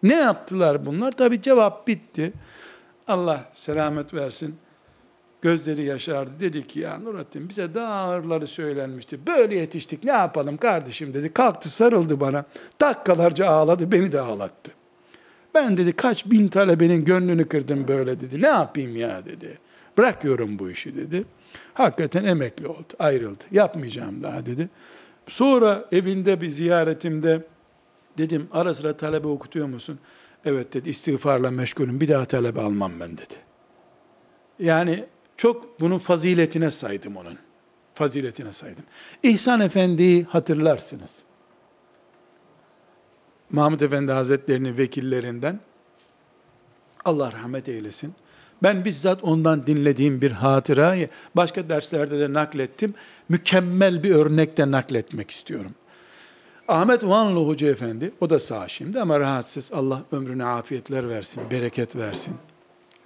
Ne 0.02 0.14
yaptılar 0.14 0.86
bunlar? 0.86 1.12
Tabi 1.12 1.42
cevap 1.42 1.86
bitti. 1.86 2.32
Allah 3.08 3.44
selamet 3.52 4.14
versin. 4.14 4.56
Gözleri 5.42 5.84
yaşardı. 5.84 6.30
Dedi 6.40 6.66
ki 6.66 6.80
ya 6.80 6.98
Nurattin 6.98 7.48
bize 7.48 7.74
daha 7.74 7.94
ağırları 7.94 8.46
söylenmişti. 8.46 9.26
Böyle 9.26 9.54
yetiştik 9.54 10.04
ne 10.04 10.10
yapalım 10.10 10.56
kardeşim 10.56 11.14
dedi. 11.14 11.32
Kalktı 11.32 11.70
sarıldı 11.70 12.20
bana. 12.20 12.44
Dakikalarca 12.80 13.46
ağladı 13.46 13.92
beni 13.92 14.12
de 14.12 14.20
ağlattı. 14.20 14.72
Ben 15.54 15.76
dedi 15.76 15.92
kaç 15.92 16.26
bin 16.26 16.48
talebenin 16.48 17.04
gönlünü 17.04 17.48
kırdım 17.48 17.88
böyle 17.88 18.20
dedi. 18.20 18.42
Ne 18.42 18.46
yapayım 18.46 18.96
ya 18.96 19.24
dedi. 19.24 19.58
Bırakıyorum 19.98 20.58
bu 20.58 20.70
işi 20.70 20.96
dedi. 20.96 21.24
Hakikaten 21.74 22.24
emekli 22.24 22.66
oldu. 22.66 22.92
Ayrıldı. 22.98 23.44
Yapmayacağım 23.50 24.22
daha 24.22 24.46
dedi. 24.46 24.68
Sonra 25.28 25.88
evinde 25.92 26.40
bir 26.40 26.50
ziyaretimde 26.50 27.46
dedim 28.18 28.48
ara 28.52 28.74
sıra 28.74 28.96
talebe 28.96 29.28
okutuyor 29.28 29.66
musun? 29.66 29.98
Evet 30.44 30.74
dedi 30.74 30.90
istiğfarla 30.90 31.50
meşgulüm 31.50 32.00
bir 32.00 32.08
daha 32.08 32.24
talebe 32.24 32.60
almam 32.60 33.00
ben 33.00 33.12
dedi. 33.12 33.34
Yani 34.58 35.04
çok 35.36 35.80
bunun 35.80 35.98
faziletine 35.98 36.70
saydım 36.70 37.16
onun. 37.16 37.38
Faziletine 37.94 38.52
saydım. 38.52 38.84
İhsan 39.22 39.60
Efendi'yi 39.60 40.24
hatırlarsınız. 40.24 41.22
Mahmud 43.50 43.80
Efendi 43.80 44.12
Hazretleri'nin 44.12 44.78
vekillerinden 44.78 45.60
Allah 47.04 47.32
rahmet 47.32 47.68
eylesin. 47.68 48.14
Ben 48.62 48.84
bizzat 48.84 49.24
ondan 49.24 49.66
dinlediğim 49.66 50.20
bir 50.20 50.30
hatırayı 50.30 51.08
başka 51.36 51.68
derslerde 51.68 52.20
de 52.20 52.32
naklettim. 52.32 52.94
Mükemmel 53.28 54.02
bir 54.02 54.10
örnekte 54.10 54.70
nakletmek 54.70 55.30
istiyorum. 55.30 55.74
Ahmet 56.68 57.04
Vanlı 57.04 57.46
Hoca 57.46 57.68
Efendi, 57.68 58.12
o 58.20 58.30
da 58.30 58.38
sağ 58.38 58.68
şimdi 58.68 59.00
ama 59.00 59.20
rahatsız. 59.20 59.72
Allah 59.72 60.02
ömrüne 60.12 60.44
afiyetler 60.44 61.08
versin, 61.08 61.42
bereket 61.50 61.96
versin. 61.96 62.34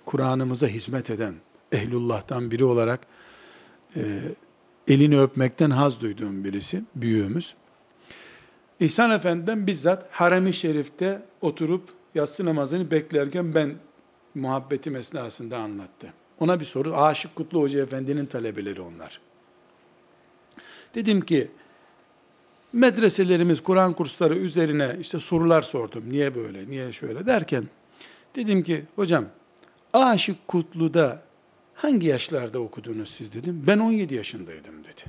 Kur'an'ımıza 0.06 0.66
hizmet 0.66 1.10
eden, 1.10 1.34
ehlullah'tan 1.72 2.50
biri 2.50 2.64
olarak 2.64 3.00
e, 3.96 4.02
elini 4.88 5.20
öpmekten 5.20 5.70
haz 5.70 6.00
duyduğum 6.00 6.44
birisi, 6.44 6.82
büyüğümüz. 6.96 7.54
İhsan 8.80 9.10
Efendi'den 9.10 9.66
bizzat 9.66 10.08
harem-i 10.10 10.52
şerifte 10.52 11.22
oturup 11.40 11.88
yatsı 12.14 12.44
namazını 12.44 12.90
beklerken 12.90 13.54
ben 13.54 13.74
muhabbetim 14.34 14.96
esnasında 14.96 15.58
anlattı. 15.58 16.12
Ona 16.40 16.60
bir 16.60 16.64
soru, 16.64 16.96
Aşık 16.96 17.36
Kutlu 17.36 17.60
Hoca 17.60 17.82
Efendi'nin 17.82 18.26
talebeleri 18.26 18.80
onlar. 18.80 19.20
Dedim 20.94 21.20
ki, 21.20 21.50
medreselerimiz 22.72 23.62
Kur'an 23.62 23.92
kursları 23.92 24.36
üzerine 24.36 24.96
işte 25.00 25.20
sorular 25.20 25.62
sordum. 25.62 26.04
Niye 26.08 26.34
böyle, 26.34 26.70
niye 26.70 26.92
şöyle 26.92 27.26
derken, 27.26 27.64
dedim 28.36 28.62
ki, 28.62 28.84
hocam, 28.96 29.24
Aşık 29.92 30.48
Kutlu'da 30.48 31.22
hangi 31.74 32.06
yaşlarda 32.06 32.58
okudunuz 32.58 33.10
siz 33.10 33.32
dedim. 33.32 33.64
Ben 33.66 33.78
17 33.78 34.14
yaşındaydım 34.14 34.84
dedi. 34.84 35.02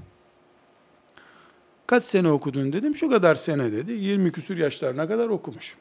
Kaç 1.87 2.03
sene 2.03 2.31
okudun 2.31 2.73
dedim. 2.73 2.95
Şu 2.95 3.09
kadar 3.09 3.35
sene 3.35 3.71
dedi. 3.71 3.91
20 3.91 4.31
küsür 4.31 4.57
yaşlarına 4.57 5.07
kadar 5.07 5.29
okumuş. 5.29 5.77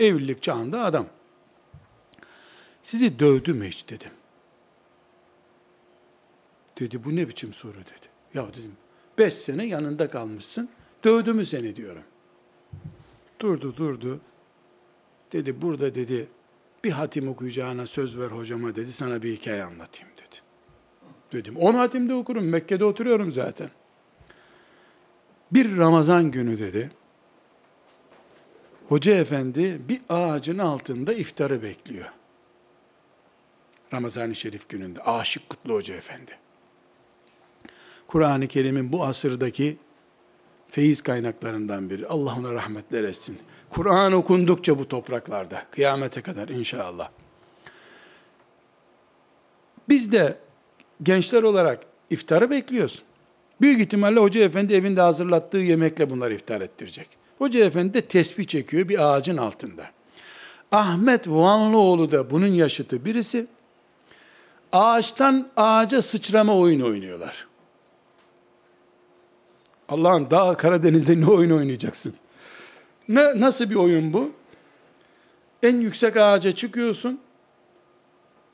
Evlilik 0.00 0.42
çağında 0.42 0.84
adam. 0.84 1.06
Sizi 2.82 3.18
dövdü 3.18 3.52
mü 3.52 3.68
hiç 3.68 3.88
dedim. 3.88 4.10
Dedi 6.80 7.04
bu 7.04 7.16
ne 7.16 7.28
biçim 7.28 7.52
soru 7.52 7.74
dedi. 7.74 8.08
Ya 8.34 8.48
dedim 8.48 8.76
5 9.18 9.34
sene 9.34 9.66
yanında 9.66 10.10
kalmışsın. 10.10 10.68
Dövdü 11.04 11.32
mü 11.32 11.44
seni 11.44 11.76
diyorum. 11.76 12.02
Durdu 13.40 13.76
durdu. 13.76 14.20
Dedi 15.32 15.62
burada 15.62 15.94
dedi 15.94 16.28
bir 16.84 16.90
hatim 16.90 17.28
okuyacağına 17.28 17.86
söz 17.86 18.18
ver 18.18 18.28
hocama 18.28 18.76
dedi. 18.76 18.92
Sana 18.92 19.22
bir 19.22 19.32
hikaye 19.36 19.64
anlatayım 19.64 20.08
dedi. 20.16 20.36
Dedim 21.32 21.56
on 21.56 21.74
hatimde 21.74 22.14
okurum. 22.14 22.44
Mekke'de 22.44 22.84
oturuyorum 22.84 23.32
zaten. 23.32 23.70
Bir 25.52 25.76
Ramazan 25.76 26.30
günü 26.30 26.58
dedi. 26.58 26.90
Hoca 28.88 29.14
efendi 29.14 29.80
bir 29.88 30.00
ağacın 30.08 30.58
altında 30.58 31.12
iftarı 31.12 31.62
bekliyor. 31.62 32.12
Ramazan-ı 33.92 34.34
Şerif 34.34 34.68
gününde. 34.68 35.00
Aşık 35.02 35.48
Kutlu 35.48 35.74
Hoca 35.74 35.94
Efendi. 35.94 36.38
Kur'an-ı 38.06 38.46
Kerim'in 38.48 38.92
bu 38.92 39.04
asırdaki 39.04 39.76
feyiz 40.70 41.02
kaynaklarından 41.02 41.90
biri. 41.90 42.06
Allah 42.06 42.36
ona 42.38 42.52
rahmetler 42.52 43.04
etsin. 43.04 43.38
Kur'an 43.70 44.12
okundukça 44.12 44.78
bu 44.78 44.88
topraklarda, 44.88 45.62
kıyamete 45.70 46.20
kadar 46.20 46.48
inşallah. 46.48 47.08
Biz 49.88 50.12
de 50.12 50.38
gençler 51.02 51.42
olarak 51.42 51.80
iftarı 52.10 52.50
bekliyoruz. 52.50 53.02
Büyük 53.60 53.80
ihtimalle 53.80 54.20
Hoca 54.20 54.40
Efendi 54.40 54.74
evinde 54.74 55.00
hazırlattığı 55.00 55.58
yemekle 55.58 56.10
bunları 56.10 56.34
iftar 56.34 56.60
ettirecek. 56.60 57.08
Hoca 57.38 57.64
Efendi 57.64 57.94
de 57.94 58.00
tesbih 58.00 58.46
çekiyor 58.46 58.88
bir 58.88 58.98
ağacın 58.98 59.36
altında. 59.36 59.86
Ahmet 60.72 61.28
Vanlıoğlu 61.28 62.12
da 62.12 62.30
bunun 62.30 62.46
yaşıtı 62.46 63.04
birisi. 63.04 63.46
Ağaçtan 64.72 65.48
ağaca 65.56 66.02
sıçrama 66.02 66.58
oyunu 66.58 66.86
oynuyorlar. 66.86 67.46
Allah'ın 69.88 70.30
dağ 70.30 70.56
Karadeniz'de 70.56 71.20
ne 71.20 71.26
oyun 71.26 71.50
oynayacaksın? 71.50 72.14
Ne, 73.08 73.40
nasıl 73.40 73.70
bir 73.70 73.74
oyun 73.74 74.12
bu? 74.12 74.30
En 75.62 75.80
yüksek 75.80 76.16
ağaca 76.16 76.52
çıkıyorsun. 76.52 77.20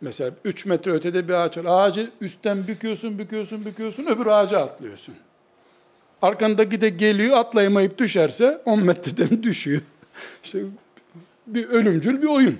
Mesela 0.01 0.31
3 0.45 0.67
metre 0.67 0.93
ötede 0.93 1.29
bir 1.29 1.33
ağaç 1.33 1.59
var. 1.59 1.65
Ağacı 1.69 2.11
üstten 2.21 2.67
büküyorsun, 2.69 3.19
büküyorsun, 3.19 3.65
büküyorsun, 3.65 4.07
öbür 4.07 4.27
ağaca 4.27 4.59
atlıyorsun. 4.59 5.15
Arkandaki 6.23 6.81
de 6.81 6.89
geliyor, 6.89 7.37
atlayamayıp 7.37 7.99
düşerse 7.99 8.61
10 8.65 8.85
metreden 8.85 9.43
düşüyor. 9.43 9.83
İşte 10.45 10.59
bir 11.47 11.69
ölümcül 11.69 12.23
bir 12.23 12.27
oyun. 12.27 12.59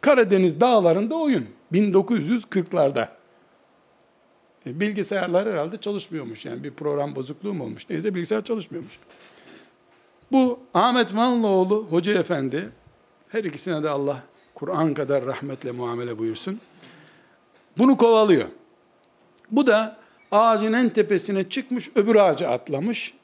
Karadeniz 0.00 0.60
dağlarında 0.60 1.14
oyun. 1.14 1.46
1940'larda. 1.72 3.08
E, 4.66 4.80
bilgisayarlar 4.80 5.52
herhalde 5.52 5.80
çalışmıyormuş. 5.80 6.44
Yani 6.44 6.64
bir 6.64 6.70
program 6.70 7.14
bozukluğu 7.14 7.54
mu 7.54 7.64
olmuş? 7.64 7.90
Neyse 7.90 8.14
bilgisayar 8.14 8.44
çalışmıyormuş. 8.44 8.98
Bu 10.32 10.60
Ahmet 10.74 11.16
Vanlıoğlu 11.16 11.86
Hoca 11.90 12.12
Efendi, 12.12 12.68
her 13.28 13.44
ikisine 13.44 13.82
de 13.82 13.88
Allah 13.88 14.22
Kur'an 14.54 14.94
kadar 14.94 15.26
rahmetle 15.26 15.72
muamele 15.72 16.18
buyursun. 16.18 16.60
Bunu 17.78 17.96
kovalıyor. 17.96 18.48
Bu 19.50 19.66
da 19.66 19.96
ağacın 20.30 20.72
en 20.72 20.88
tepesine 20.88 21.48
çıkmış, 21.48 21.90
öbür 21.94 22.16
ağaca 22.16 22.48
atlamış. 22.48 23.14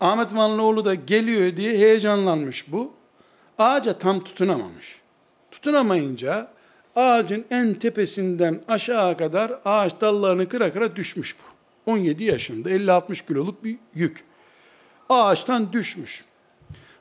Ahmet 0.00 0.34
Vanlıoğlu 0.34 0.84
da 0.84 0.94
geliyor 0.94 1.56
diye 1.56 1.72
heyecanlanmış 1.72 2.72
bu. 2.72 2.92
Ağaca 3.58 3.98
tam 3.98 4.24
tutunamamış. 4.24 5.00
Tutunamayınca 5.50 6.53
ağacın 6.96 7.44
en 7.50 7.74
tepesinden 7.74 8.60
aşağı 8.68 9.16
kadar 9.16 9.52
ağaç 9.64 10.00
dallarını 10.00 10.48
kıra 10.48 10.72
kıra 10.72 10.96
düşmüş 10.96 11.36
bu. 11.38 11.54
17 11.92 12.24
yaşında 12.24 12.70
50-60 12.70 13.26
kiloluk 13.26 13.64
bir 13.64 13.76
yük. 13.94 14.24
Ağaçtan 15.08 15.72
düşmüş. 15.72 16.24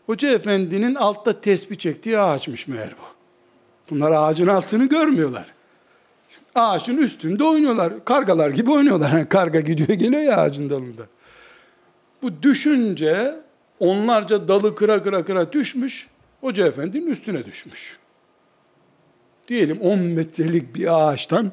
Hoca 0.05 0.31
efendinin 0.31 0.95
altta 0.95 1.41
tesbih 1.41 1.75
çektiği 1.75 2.19
ağaçmış 2.19 2.67
meğer 2.67 2.89
bu. 2.89 3.13
Bunlar 3.89 4.11
ağacın 4.11 4.47
altını 4.47 4.85
görmüyorlar. 4.85 5.53
Ağaçın 6.55 6.97
üstünde 6.97 7.43
oynuyorlar. 7.43 8.05
Kargalar 8.05 8.49
gibi 8.49 8.71
oynuyorlar. 8.71 9.29
Karga 9.29 9.59
gidiyor 9.59 9.89
geliyor 9.89 10.21
ya 10.21 10.37
ağacın 10.37 10.69
dalında. 10.69 11.03
Bu 12.21 12.43
düşünce 12.43 13.35
onlarca 13.79 14.47
dalı 14.47 14.75
kıra 14.75 15.03
kıra 15.03 15.25
kıra 15.25 15.51
düşmüş. 15.51 16.07
Hoca 16.41 16.67
efendinin 16.67 17.07
üstüne 17.07 17.45
düşmüş. 17.45 17.97
Diyelim 19.47 19.81
10 19.81 19.99
metrelik 19.99 20.75
bir 20.75 20.93
ağaçtan 20.93 21.51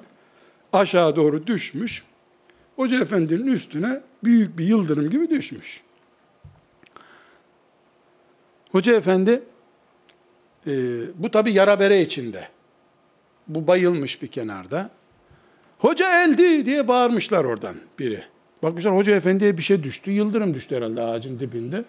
aşağı 0.73 1.17
doğru 1.17 1.47
düşmüş. 1.47 2.05
Hoca 2.77 3.01
efendinin 3.03 3.47
üstüne 3.47 4.01
büyük 4.25 4.59
bir 4.59 4.65
yıldırım 4.65 5.11
gibi 5.11 5.31
düşmüş. 5.31 5.81
Hoca 8.73 8.97
efendi 8.97 9.43
e, 10.67 10.73
bu 11.15 11.31
tabi 11.31 11.53
yara 11.53 11.81
bere 11.81 12.03
içinde. 12.03 12.49
Bu 13.49 13.67
bayılmış 13.67 14.23
bir 14.23 14.27
kenarda. 14.27 14.91
Hoca 15.79 16.25
eldi 16.25 16.67
diye 16.67 16.89
bağırmışlar 16.89 17.45
oradan 17.45 17.77
biri. 17.99 18.23
Bakmışlar 18.63 18.97
hoca 18.97 19.17
efendiye 19.17 19.59
bir 19.59 19.63
şey 19.63 19.83
düştü. 19.83 20.11
Yıldırım 20.11 20.55
düştü 20.55 20.77
herhalde 20.77 21.03
ağacın 21.03 21.41
dibinde. 21.41 21.85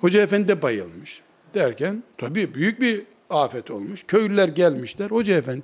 Hoca 0.00 0.22
efendi 0.22 0.48
de 0.48 0.62
bayılmış. 0.62 1.22
Derken 1.54 2.02
tabi 2.18 2.54
büyük 2.54 2.80
bir 2.80 3.02
afet 3.30 3.70
olmuş. 3.70 4.04
Köylüler 4.08 4.48
gelmişler. 4.48 5.10
Hoca 5.10 5.36
efendi 5.36 5.62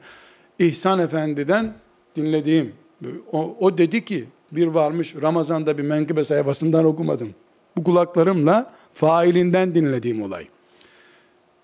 İhsan 0.58 0.98
Efendi'den 0.98 1.74
dinlediğim 2.16 2.72
o, 3.32 3.56
o 3.60 3.78
dedi 3.78 4.04
ki 4.04 4.24
bir 4.52 4.66
varmış 4.66 5.14
Ramazan'da 5.22 5.78
bir 5.78 5.82
menkıbe 5.82 6.24
sayfasından 6.24 6.84
okumadım. 6.84 7.34
Bu 7.76 7.84
kulaklarımla 7.84 8.72
failinden 8.94 9.74
dinlediğim 9.74 10.22
olay. 10.22 10.46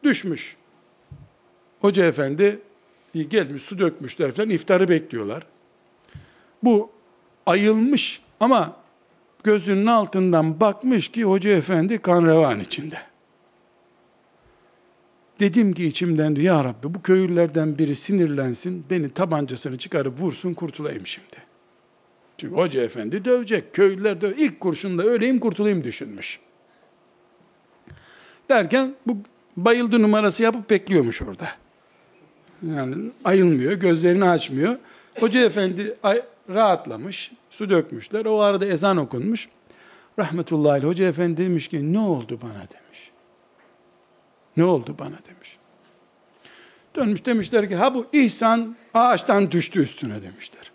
Düşmüş. 0.02 0.56
Hoca 1.80 2.06
efendi 2.06 2.58
gelmiş 3.14 3.62
su 3.62 3.78
dökmüşler 3.78 4.32
falan 4.32 4.48
iftarı 4.48 4.88
bekliyorlar. 4.88 5.46
Bu 6.62 6.90
ayılmış 7.46 8.20
ama 8.40 8.76
gözünün 9.44 9.86
altından 9.86 10.60
bakmış 10.60 11.08
ki 11.08 11.24
hoca 11.24 11.50
efendi 11.50 11.98
kan 11.98 12.26
revan 12.26 12.60
içinde. 12.60 12.96
Dedim 15.40 15.72
ki 15.72 15.86
içimden 15.86 16.36
diyor 16.36 16.56
ya 16.56 16.64
Rabbi 16.64 16.94
bu 16.94 17.02
köylülerden 17.02 17.78
biri 17.78 17.96
sinirlensin 17.96 18.84
beni 18.90 19.08
tabancasını 19.08 19.76
çıkarıp 19.76 20.20
vursun 20.20 20.54
kurtulayım 20.54 21.06
şimdi. 21.06 21.36
Çünkü 22.38 22.54
hoca 22.54 22.82
efendi 22.82 23.24
dövecek. 23.24 23.74
Köylüler 23.74 24.20
döv. 24.20 24.32
ilk 24.36 24.60
kurşunla 24.60 25.02
öleyim 25.02 25.38
kurtulayım 25.38 25.84
düşünmüş. 25.84 26.40
Derken 28.48 28.94
bu 29.06 29.16
bayıldı 29.56 30.02
numarası 30.02 30.42
yapıp 30.42 30.70
bekliyormuş 30.70 31.22
orada. 31.22 31.48
Yani 32.76 32.96
ayılmıyor, 33.24 33.72
gözlerini 33.72 34.24
açmıyor. 34.24 34.76
Hoca 35.20 35.40
efendi 35.40 35.96
rahatlamış, 36.48 37.32
su 37.50 37.70
dökmüşler. 37.70 38.24
O 38.24 38.40
arada 38.40 38.66
ezan 38.66 38.96
okunmuş. 38.96 39.48
Rahmetullahi 40.18 40.82
hoca 40.82 41.08
efendi 41.08 41.36
demiş 41.36 41.68
ki 41.68 41.92
ne 41.92 41.98
oldu 41.98 42.38
bana 42.42 42.52
demiş. 42.52 42.85
Ne 44.56 44.64
oldu 44.64 44.96
bana 44.98 45.18
demiş. 45.28 45.58
Dönmüş 46.94 47.26
demişler 47.26 47.68
ki 47.68 47.76
ha 47.76 47.94
bu 47.94 48.06
ihsan 48.12 48.76
ağaçtan 48.94 49.50
düştü 49.50 49.82
üstüne 49.82 50.22
demişler. 50.22 50.70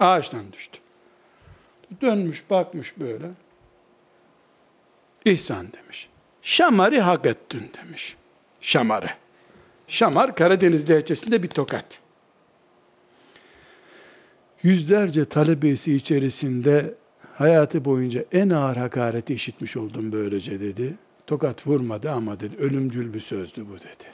Ağaçtan 0.00 0.52
düştü. 0.52 0.78
Dönmüş 2.00 2.50
bakmış 2.50 2.98
böyle. 2.98 3.30
İhsan 5.24 5.72
demiş. 5.72 6.08
Şamarı 6.42 7.00
hak 7.00 7.26
ettin 7.26 7.70
demiş. 7.82 8.16
Şamarı. 8.60 9.10
Şamar 9.88 10.34
Karadeniz 10.34 10.90
lehçesinde 10.90 11.42
bir 11.42 11.48
tokat. 11.48 12.00
Yüzlerce 14.62 15.24
talebesi 15.24 15.94
içerisinde 15.94 16.94
hayatı 17.36 17.84
boyunca 17.84 18.24
en 18.32 18.50
ağır 18.50 18.76
hakareti 18.76 19.34
işitmiş 19.34 19.76
oldum 19.76 20.12
böylece 20.12 20.60
dedi. 20.60 20.96
Tokat 21.30 21.66
vurmadı 21.66 22.10
ama 22.10 22.40
dedi 22.40 22.56
ölümcül 22.56 23.14
bir 23.14 23.20
sözdü 23.20 23.68
bu 23.68 23.80
dedi. 23.80 24.06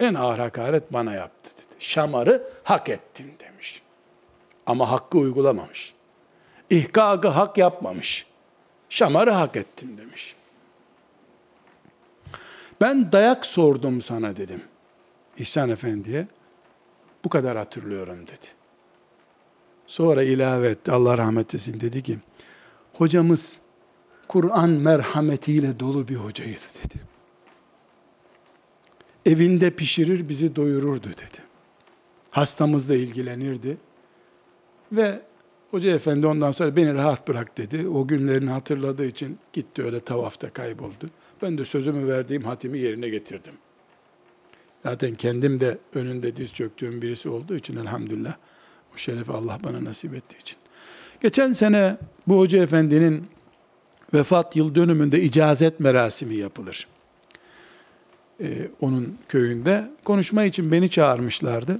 En 0.00 0.14
ağır 0.14 0.38
hakaret 0.38 0.92
bana 0.92 1.14
yaptı 1.14 1.50
dedi. 1.56 1.76
Şamarı 1.78 2.48
hak 2.64 2.88
ettin 2.88 3.32
demiş. 3.38 3.82
Ama 4.66 4.90
hakkı 4.90 5.18
uygulamamış. 5.18 5.94
İhkakı 6.70 7.28
hak 7.28 7.58
yapmamış. 7.58 8.26
Şamarı 8.88 9.30
hak 9.30 9.56
ettin 9.56 9.98
demiş. 9.98 10.36
Ben 12.80 13.12
dayak 13.12 13.46
sordum 13.46 14.02
sana 14.02 14.36
dedim. 14.36 14.62
İhsan 15.38 15.70
Efendi'ye. 15.70 16.26
Bu 17.24 17.28
kadar 17.28 17.56
hatırlıyorum 17.56 18.22
dedi. 18.26 18.46
Sonra 19.86 20.22
ilave 20.22 20.68
etti 20.68 20.92
Allah 20.92 21.18
rahmet 21.18 21.54
etsin 21.54 21.80
dedi 21.80 22.02
ki 22.02 22.18
hocamız 22.92 23.60
Kur'an 24.32 24.70
merhametiyle 24.70 25.80
dolu 25.80 26.08
bir 26.08 26.16
hocaydı 26.16 26.60
dedi. 26.84 27.00
Evinde 29.26 29.70
pişirir 29.70 30.28
bizi 30.28 30.56
doyururdu 30.56 31.08
dedi. 31.08 31.42
Hastamızla 32.30 32.94
ilgilenirdi. 32.94 33.76
Ve 34.92 35.20
hoca 35.70 35.90
efendi 35.90 36.26
ondan 36.26 36.52
sonra 36.52 36.76
beni 36.76 36.94
rahat 36.94 37.28
bırak 37.28 37.58
dedi. 37.58 37.88
O 37.88 38.06
günlerini 38.06 38.50
hatırladığı 38.50 39.06
için 39.06 39.38
gitti 39.52 39.82
öyle 39.82 40.00
tavafta 40.00 40.50
kayboldu. 40.50 41.10
Ben 41.42 41.58
de 41.58 41.64
sözümü 41.64 42.08
verdiğim 42.08 42.42
hatimi 42.42 42.78
yerine 42.78 43.08
getirdim. 43.08 43.54
Zaten 44.82 45.14
kendim 45.14 45.60
de 45.60 45.78
önünde 45.94 46.36
diz 46.36 46.52
çöktüğüm 46.52 47.02
birisi 47.02 47.28
olduğu 47.28 47.56
için 47.56 47.76
elhamdülillah 47.76 48.36
o 48.94 48.98
şerefi 48.98 49.32
Allah 49.32 49.58
bana 49.64 49.84
nasip 49.84 50.14
ettiği 50.14 50.40
için. 50.40 50.58
Geçen 51.20 51.52
sene 51.52 51.96
bu 52.28 52.38
hoca 52.38 52.62
efendinin 52.62 53.26
vefat 54.14 54.56
yıl 54.56 54.74
dönümünde 54.74 55.22
icazet 55.22 55.80
merasimi 55.80 56.34
yapılır. 56.34 56.86
Ee, 58.40 58.68
onun 58.80 59.18
köyünde. 59.28 59.90
Konuşma 60.04 60.44
için 60.44 60.72
beni 60.72 60.90
çağırmışlardı. 60.90 61.78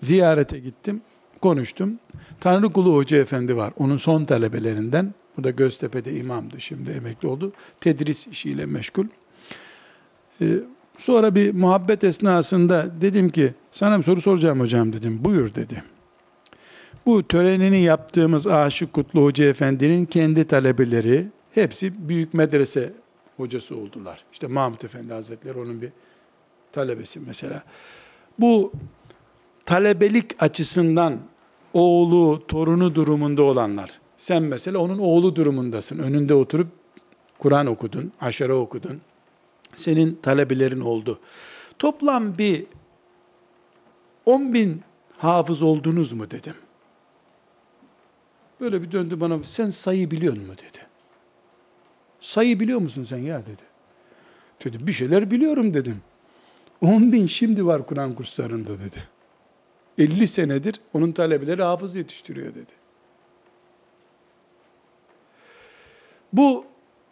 Ziyarete 0.00 0.58
gittim, 0.58 1.00
konuştum. 1.42 1.98
Tanrı 2.40 2.72
Kulu 2.72 2.94
Hoca 2.94 3.16
Efendi 3.16 3.56
var. 3.56 3.72
Onun 3.78 3.96
son 3.96 4.24
talebelerinden. 4.24 5.14
Bu 5.36 5.44
da 5.44 5.50
Göztepe'de 5.50 6.16
imamdı. 6.16 6.60
Şimdi 6.60 6.90
emekli 6.90 7.28
oldu. 7.28 7.52
Tedris 7.80 8.26
işiyle 8.26 8.66
meşgul. 8.66 9.06
Ee, 10.40 10.46
sonra 10.98 11.34
bir 11.34 11.54
muhabbet 11.54 12.04
esnasında 12.04 12.86
dedim 13.00 13.28
ki 13.28 13.54
sana 13.70 13.98
bir 13.98 14.04
soru 14.04 14.20
soracağım 14.20 14.60
hocam 14.60 14.92
dedim. 14.92 15.18
Buyur 15.24 15.54
dedi. 15.54 15.82
Bu 17.06 17.28
törenini 17.28 17.80
yaptığımız 17.80 18.46
Aşık 18.46 18.92
Kutlu 18.92 19.22
Hoca 19.22 19.44
Efendi'nin 19.44 20.04
kendi 20.06 20.44
talebeleri 20.44 21.26
hepsi 21.54 22.08
büyük 22.08 22.34
medrese 22.34 22.92
hocası 23.36 23.76
oldular. 23.76 24.24
İşte 24.32 24.46
Mahmut 24.46 24.84
Efendi 24.84 25.12
Hazretleri 25.12 25.58
onun 25.58 25.82
bir 25.82 25.90
talebesi 26.72 27.20
mesela. 27.20 27.62
Bu 28.38 28.72
talebelik 29.66 30.42
açısından 30.42 31.18
oğlu, 31.74 32.46
torunu 32.48 32.94
durumunda 32.94 33.42
olanlar. 33.42 33.90
Sen 34.16 34.42
mesela 34.42 34.78
onun 34.78 34.98
oğlu 34.98 35.36
durumundasın. 35.36 35.98
Önünde 35.98 36.34
oturup 36.34 36.68
Kur'an 37.38 37.66
okudun, 37.66 38.12
aşere 38.20 38.52
okudun. 38.52 39.00
Senin 39.76 40.18
talebelerin 40.22 40.80
oldu. 40.80 41.18
Toplam 41.78 42.38
bir 42.38 42.64
10 44.26 44.54
bin 44.54 44.82
hafız 45.16 45.62
oldunuz 45.62 46.12
mu 46.12 46.30
dedim. 46.30 46.54
Böyle 48.60 48.82
bir 48.82 48.92
döndü 48.92 49.20
bana, 49.20 49.38
sen 49.44 49.70
sayı 49.70 50.10
biliyor 50.10 50.36
mu 50.36 50.52
dedi. 50.52 50.81
Sayı 52.22 52.60
biliyor 52.60 52.78
musun 52.78 53.04
sen 53.04 53.18
ya 53.18 53.42
dedi. 53.46 53.62
Dedi 54.64 54.86
bir 54.86 54.92
şeyler 54.92 55.30
biliyorum 55.30 55.74
dedim. 55.74 56.00
10 56.80 57.12
bin 57.12 57.26
şimdi 57.26 57.66
var 57.66 57.86
Kur'an 57.86 58.14
kurslarında 58.14 58.80
dedi. 58.80 59.04
50 59.98 60.26
senedir 60.26 60.80
onun 60.92 61.12
talebeleri 61.12 61.62
hafız 61.62 61.94
yetiştiriyor 61.94 62.54
dedi. 62.54 62.72
Bu 66.32 66.64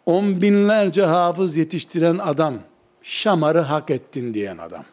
on 0.05 0.41
binlerce 0.41 1.03
hafız 1.03 1.57
yetiştiren 1.57 2.17
adam, 2.17 2.55
şamarı 3.01 3.59
hak 3.59 3.89
ettin 3.89 4.33
diyen 4.33 4.57
adam. 4.57 4.85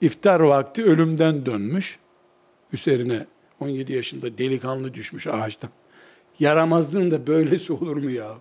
İftar 0.00 0.40
vakti 0.40 0.84
ölümden 0.84 1.46
dönmüş. 1.46 1.98
Üzerine 2.72 3.26
17 3.60 3.92
yaşında 3.92 4.38
delikanlı 4.38 4.94
düşmüş 4.94 5.26
ağaçtan. 5.26 5.70
Yaramazlığın 6.40 7.10
da 7.10 7.26
böylesi 7.26 7.72
olur 7.72 7.96
mu 7.96 8.10
ya? 8.10 8.34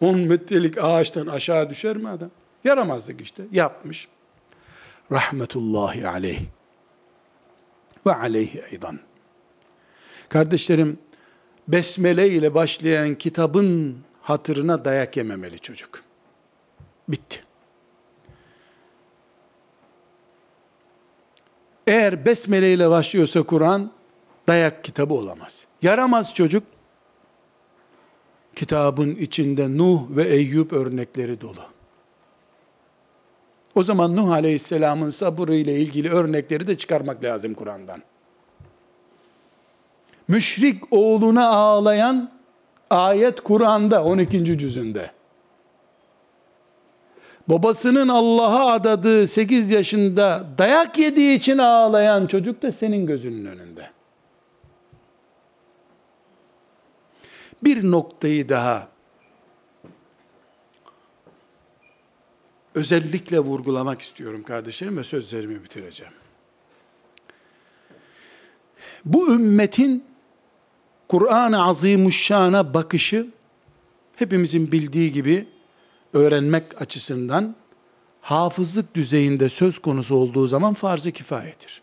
10 0.00 0.18
metrelik 0.18 0.78
ağaçtan 0.78 1.26
aşağı 1.26 1.70
düşer 1.70 1.96
mi 1.96 2.08
adam? 2.08 2.30
Yaramazlık 2.64 3.20
işte. 3.20 3.42
Yapmış. 3.52 4.08
Rahmetullahi 5.12 6.08
aleyh. 6.08 6.40
Ve 8.06 8.14
aleyhi 8.14 8.62
eydan. 8.70 8.98
Kardeşlerim, 10.28 10.98
besmele 11.68 12.28
ile 12.28 12.54
başlayan 12.54 13.14
kitabın 13.14 13.98
hatırına 14.22 14.84
dayak 14.84 15.16
yememeli 15.16 15.58
çocuk. 15.58 16.02
Bitti. 17.08 17.44
Eğer 21.86 22.26
besmele 22.26 22.74
ile 22.74 22.90
başlıyorsa 22.90 23.42
Kur'an, 23.42 23.92
dayak 24.48 24.84
kitabı 24.84 25.14
olamaz. 25.14 25.66
Yaramaz 25.82 26.34
çocuk, 26.34 26.62
kitabın 28.56 29.14
içinde 29.14 29.78
Nuh 29.78 30.02
ve 30.10 30.24
Eyüp 30.24 30.72
örnekleri 30.72 31.40
dolu. 31.40 31.74
O 33.74 33.82
zaman 33.82 34.16
Nuh 34.16 34.30
Aleyhisselam'ın 34.30 35.10
sabrı 35.10 35.54
ile 35.54 35.80
ilgili 35.80 36.10
örnekleri 36.10 36.66
de 36.66 36.78
çıkarmak 36.78 37.24
lazım 37.24 37.54
Kur'an'dan. 37.54 38.02
Müşrik 40.28 40.82
oğluna 40.90 41.48
ağlayan 41.48 42.30
ayet 42.90 43.40
Kur'an'da 43.40 44.04
12. 44.04 44.58
cüzünde. 44.58 45.10
Babasının 47.48 48.08
Allah'a 48.08 48.72
adadığı 48.72 49.26
8 49.26 49.70
yaşında 49.70 50.44
dayak 50.58 50.98
yediği 50.98 51.38
için 51.38 51.58
ağlayan 51.58 52.26
çocuk 52.26 52.62
da 52.62 52.72
senin 52.72 53.06
gözünün 53.06 53.46
önünde. 53.46 53.93
Bir 57.64 57.90
noktayı 57.90 58.48
daha 58.48 58.88
özellikle 62.74 63.38
vurgulamak 63.38 64.02
istiyorum 64.02 64.42
kardeşlerim 64.42 64.96
ve 64.96 65.04
sözlerimi 65.04 65.64
bitireceğim. 65.64 66.12
Bu 69.04 69.34
ümmetin 69.34 70.04
Kur'an-ı 71.08 71.64
Azimuşşan'a 71.64 72.74
bakışı 72.74 73.26
hepimizin 74.16 74.72
bildiği 74.72 75.12
gibi 75.12 75.48
öğrenmek 76.12 76.82
açısından 76.82 77.56
hafızlık 78.20 78.94
düzeyinde 78.94 79.48
söz 79.48 79.78
konusu 79.78 80.14
olduğu 80.14 80.46
zaman 80.46 80.74
farz-ı 80.74 81.12
kifayedir. 81.12 81.82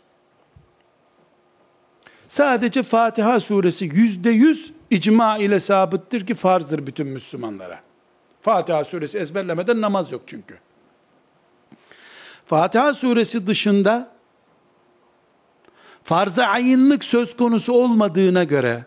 Sadece 2.27 2.83
Fatiha 2.83 3.39
suresi 3.39 3.85
yüzde 3.85 4.29
yüz 4.29 4.73
icma 4.91 5.37
ile 5.37 5.59
sabittir 5.59 6.25
ki 6.25 6.35
farzdır 6.35 6.87
bütün 6.87 7.07
Müslümanlara. 7.07 7.79
Fatiha 8.41 8.83
suresi 8.83 9.17
ezberlemeden 9.17 9.81
namaz 9.81 10.11
yok 10.11 10.21
çünkü. 10.27 10.57
Fatiha 12.45 12.93
suresi 12.93 13.47
dışında 13.47 14.11
farz-ı 16.03 16.45
ayınlık 16.45 17.03
söz 17.03 17.37
konusu 17.37 17.73
olmadığına 17.73 18.43
göre 18.43 18.85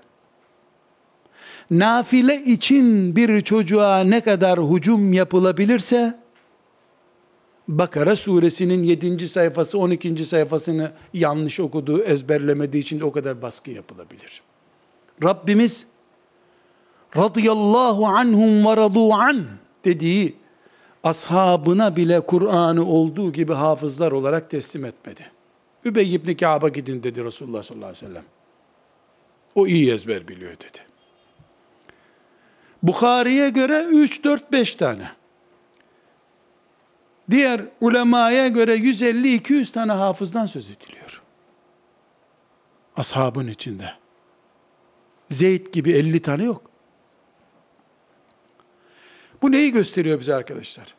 nafile 1.71 2.43
için 2.43 3.17
bir 3.17 3.41
çocuğa 3.41 4.01
ne 4.01 4.21
kadar 4.21 4.61
hücum 4.61 5.13
yapılabilirse 5.13 6.25
Bakara 7.69 8.17
suresinin 8.17 8.83
7. 8.83 9.29
sayfası 9.29 9.79
12. 9.79 10.27
sayfasını 10.27 10.93
yanlış 11.13 11.61
okuduğu 11.61 12.03
ezberlemediği 12.03 12.83
için 12.83 13.01
de 13.01 13.05
o 13.05 13.13
kadar 13.13 13.43
baskı 13.43 13.71
yapılabilir. 13.71 14.43
Rabbimiz 15.23 15.87
radıyallahu 17.17 18.07
anhum 18.07 18.67
ve 18.67 18.77
radu 18.77 19.13
an 19.13 19.45
dediği 19.85 20.37
ashabına 21.05 21.97
bile 21.97 22.21
Kur'an'ı 22.21 22.87
olduğu 22.87 23.33
gibi 23.33 23.53
hafızlar 23.53 24.13
olarak 24.13 24.51
teslim 24.51 24.85
etmedi. 24.85 25.31
Übey 25.85 26.15
ibn 26.15 26.35
Ka'b'a 26.35 26.69
gidin 26.69 27.03
dedi 27.03 27.25
Resulullah 27.25 27.63
sallallahu 27.63 27.89
aleyhi 27.89 28.07
ve 28.07 28.09
sellem. 28.09 28.25
O 29.55 29.67
iyi 29.67 29.93
ezber 29.93 30.29
biliyor 30.29 30.53
dedi. 30.53 30.79
Bukhari'ye 32.83 33.49
göre 33.49 33.85
3, 33.85 34.25
4, 34.25 34.53
5 34.53 34.75
tane. 34.75 35.11
Diğer 37.31 37.61
ulemaya 37.81 38.49
göre 38.49 38.77
150-200 38.77 39.73
tane 39.73 39.93
hafızdan 39.93 40.47
söz 40.47 40.71
ediliyor. 40.71 41.23
Ashabın 42.97 43.47
içinde. 43.47 43.93
Zeyd 45.31 45.67
gibi 45.73 45.93
50 45.93 46.23
tane 46.23 46.45
yok. 46.45 46.74
Bu 49.45 49.53
neyi 49.53 49.73
gösteriyor 49.73 50.21
bize 50.21 50.35
arkadaşlar? 50.35 50.95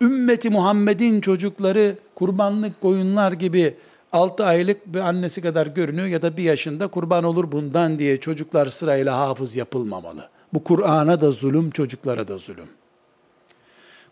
Ümmeti 0.00 0.50
Muhammed'in 0.50 1.20
çocukları 1.20 1.98
kurbanlık 2.14 2.80
koyunlar 2.80 3.32
gibi 3.32 3.76
6 4.12 4.44
aylık 4.44 4.86
bir 4.86 5.00
annesi 5.00 5.42
kadar 5.42 5.66
görünüyor 5.66 6.06
ya 6.06 6.22
da 6.22 6.36
bir 6.36 6.42
yaşında 6.42 6.88
kurban 6.88 7.24
olur 7.24 7.52
bundan 7.52 7.98
diye 7.98 8.20
çocuklar 8.20 8.66
sırayla 8.66 9.18
hafız 9.18 9.56
yapılmamalı. 9.56 10.28
Bu 10.52 10.64
Kur'an'a 10.64 11.20
da 11.20 11.30
zulüm, 11.30 11.70
çocuklara 11.70 12.28
da 12.28 12.38
zulüm. 12.38 12.68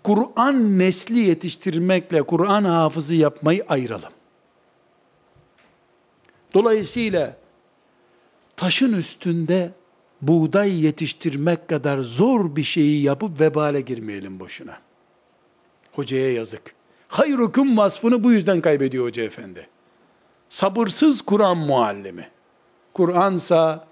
Kur'an 0.03 0.79
nesli 0.79 1.19
yetiştirmekle 1.19 2.23
Kur'an 2.23 2.65
hafızı 2.65 3.15
yapmayı 3.15 3.65
ayıralım. 3.69 4.13
Dolayısıyla 6.55 7.37
taşın 8.57 8.93
üstünde 8.93 9.71
buğday 10.23 10.85
yetiştirmek 10.85 11.69
kadar 11.69 11.99
zor 11.99 12.57
bir 12.57 12.63
şeyi 12.63 13.03
yapıp 13.03 13.41
vebale 13.41 13.81
girmeyelim 13.81 14.41
boşuna. 14.41 14.79
Hocaya 15.93 16.33
yazık. 16.33 16.75
Hayrukum 17.09 17.77
vasfını 17.77 18.25
bu 18.25 18.33
yüzden 18.33 18.61
kaybediyor 18.61 19.05
hoca 19.05 19.23
efendi. 19.23 19.69
Sabırsız 20.49 21.23
Kur'an 21.23 21.57
muallimi. 21.57 22.29
Kur'ansa 22.95 23.87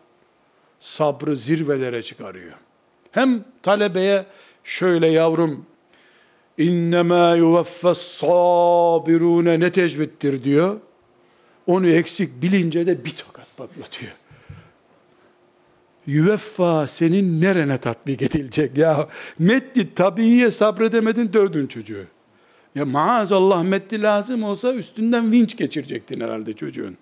sabrı 0.81 1.37
zirvelere 1.37 2.03
çıkarıyor. 2.03 2.55
Hem 3.11 3.45
talebeye 3.63 4.27
şöyle 4.65 5.09
yavrum 5.09 5.67
innema 6.59 7.35
yuvaffas 7.35 7.99
sabirune 7.99 9.61
ne 9.61 9.73
tecvittir 9.73 10.45
diyor. 10.45 10.81
Onu 11.67 11.89
eksik 11.89 12.43
bilince 12.43 12.87
de 12.87 13.05
bir 13.05 13.17
tokat 13.17 13.57
patlatıyor. 13.57 14.13
Yüveffa 16.09 16.87
senin 16.87 17.41
nerene 17.41 17.79
tatbik 17.79 18.23
edilecek 18.23 18.79
ya? 18.79 19.09
Meddi 19.39 19.95
tabiiye 19.95 20.51
sabredemedin 20.51 21.33
dövdün 21.33 21.67
çocuğu. 21.67 22.05
Ya 22.75 22.85
maazallah 22.85 23.63
meddi 23.63 24.03
lazım 24.03 24.43
olsa 24.43 24.75
üstünden 24.75 25.33
vinç 25.33 25.57
geçirecektin 25.57 26.21
herhalde 26.21 26.53
çocuğun. 26.53 26.97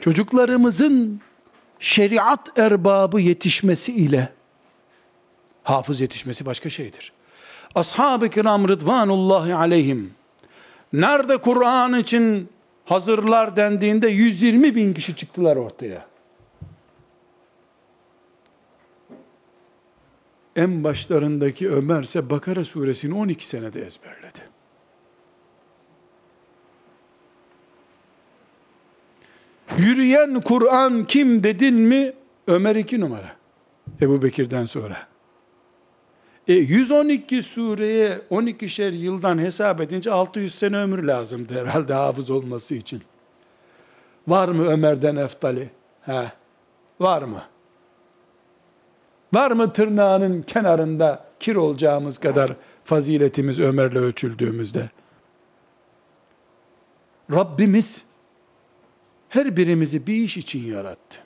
Çocuklarımızın 0.00 1.20
şeriat 1.78 2.58
erbabı 2.58 3.20
yetişmesi 3.20 3.92
ile 3.92 4.32
hafız 5.62 6.00
yetişmesi 6.00 6.46
başka 6.46 6.70
şeydir. 6.70 7.12
Ashab-ı 7.74 8.30
kiram 8.30 8.68
rıdvanullahi 8.68 9.54
aleyhim 9.54 10.14
nerede 10.92 11.36
Kur'an 11.36 12.00
için 12.00 12.48
hazırlar 12.84 13.56
dendiğinde 13.56 14.08
120 14.08 14.74
bin 14.74 14.92
kişi 14.92 15.16
çıktılar 15.16 15.56
ortaya. 15.56 16.06
En 20.56 20.84
başlarındaki 20.84 21.70
Ömer 21.70 22.02
ise 22.02 22.30
Bakara 22.30 22.64
suresini 22.64 23.14
12 23.14 23.46
senede 23.46 23.86
ezberledi. 23.86 24.40
Yürüyen 29.78 30.40
Kur'an 30.40 31.04
kim 31.06 31.44
dedin 31.44 31.74
mi? 31.74 32.12
Ömer 32.46 32.76
iki 32.76 33.00
numara. 33.00 33.32
Ebu 34.00 34.22
Bekir'den 34.22 34.66
sonra. 34.66 35.11
E 36.48 36.52
112 36.54 37.42
sureye 37.42 38.20
12'şer 38.30 38.92
yıldan 38.94 39.38
hesap 39.38 39.80
edince 39.80 40.10
600 40.12 40.54
sene 40.54 40.76
ömür 40.76 41.02
lazımdı 41.02 41.60
herhalde 41.60 41.94
hafız 41.94 42.30
olması 42.30 42.74
için. 42.74 43.02
Var 44.28 44.48
mı 44.48 44.66
Ömer'den 44.66 45.16
eftali? 45.16 45.70
He. 46.00 46.32
Var 47.00 47.22
mı? 47.22 47.42
Var 49.32 49.50
mı 49.50 49.72
tırnağının 49.72 50.42
kenarında 50.42 51.24
kir 51.40 51.56
olacağımız 51.56 52.18
kadar 52.18 52.56
faziletimiz 52.84 53.60
Ömer'le 53.60 53.96
ölçüldüğümüzde. 53.96 54.90
Rabbimiz 57.30 58.04
her 59.28 59.56
birimizi 59.56 60.06
bir 60.06 60.14
iş 60.14 60.36
için 60.36 60.72
yarattı. 60.72 61.18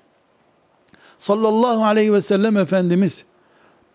Sallallahu 1.18 1.84
aleyhi 1.84 2.12
ve 2.12 2.20
sellem 2.20 2.56
Efendimiz 2.56 3.24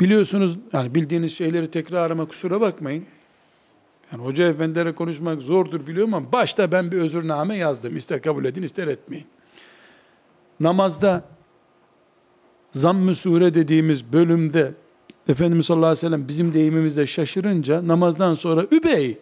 biliyorsunuz 0.01 0.57
yani 0.73 0.95
bildiğiniz 0.95 1.37
şeyleri 1.37 1.71
tekrarıma 1.71 2.25
kusura 2.25 2.61
bakmayın. 2.61 3.05
Yani 4.11 4.23
hoca 4.23 4.47
efendilere 4.49 4.91
konuşmak 4.91 5.41
zordur 5.41 5.87
biliyorum 5.87 6.13
ama 6.13 6.31
başta 6.31 6.71
ben 6.71 6.91
bir 6.91 6.97
özürname 6.97 7.57
yazdım. 7.57 7.97
İster 7.97 8.21
kabul 8.21 8.45
edin 8.45 8.63
ister 8.63 8.87
etmeyin. 8.87 9.25
Namazda 10.59 11.23
zamm-ı 12.73 13.15
sure 13.15 13.53
dediğimiz 13.53 14.13
bölümde 14.13 14.73
Efendimiz 15.27 15.65
sallallahu 15.65 15.85
aleyhi 15.87 16.05
ve 16.05 16.09
sellem 16.09 16.27
bizim 16.27 16.53
deyimimizde 16.53 17.07
şaşırınca 17.07 17.87
namazdan 17.87 18.35
sonra 18.35 18.65
Übey 18.71 19.17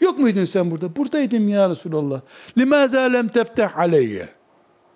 yok 0.00 0.18
muydun 0.18 0.44
sen 0.44 0.70
burada? 0.70 0.96
Buradaydım 0.96 1.48
ya 1.48 1.70
Resulallah. 1.70 2.20
Limaza 2.58 3.00
lem 3.00 3.28
tefteh 3.28 3.78
aleyye. 3.78 4.28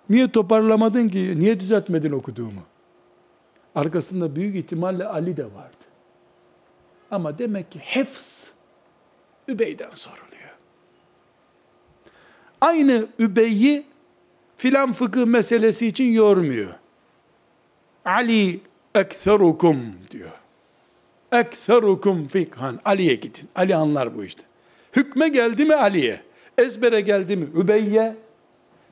Niye 0.09 0.31
toparlamadın 0.31 1.07
ki? 1.07 1.33
Niye 1.39 1.59
düzeltmedin 1.59 2.11
okuduğumu? 2.11 2.61
Arkasında 3.77 4.35
büyük 4.35 4.55
ihtimalle 4.55 5.05
Ali 5.05 5.37
de 5.37 5.45
vardı. 5.45 5.85
Ama 7.11 7.37
demek 7.37 7.71
ki 7.71 7.81
hıfz 7.93 8.51
Übey'den 9.47 9.89
soruluyor. 9.89 10.27
Aynı 12.61 13.07
Übey'i 13.19 13.85
filan 14.57 14.91
fıkıh 14.91 15.25
meselesi 15.25 15.87
için 15.87 16.11
yormuyor. 16.11 16.73
Ali 18.05 18.59
ekserukum 18.95 19.79
diyor. 20.11 20.31
Ekserukum 21.31 22.27
fikhan. 22.27 22.79
Ali'ye 22.85 23.15
gidin. 23.15 23.49
Ali 23.55 23.75
anlar 23.75 24.15
bu 24.15 24.23
işte. 24.23 24.43
Hükme 24.95 25.27
geldi 25.27 25.65
mi 25.65 25.75
Ali'ye? 25.75 26.21
Ezbere 26.57 27.01
geldi 27.01 27.37
mi 27.37 27.47
Übeyye? 27.55 28.15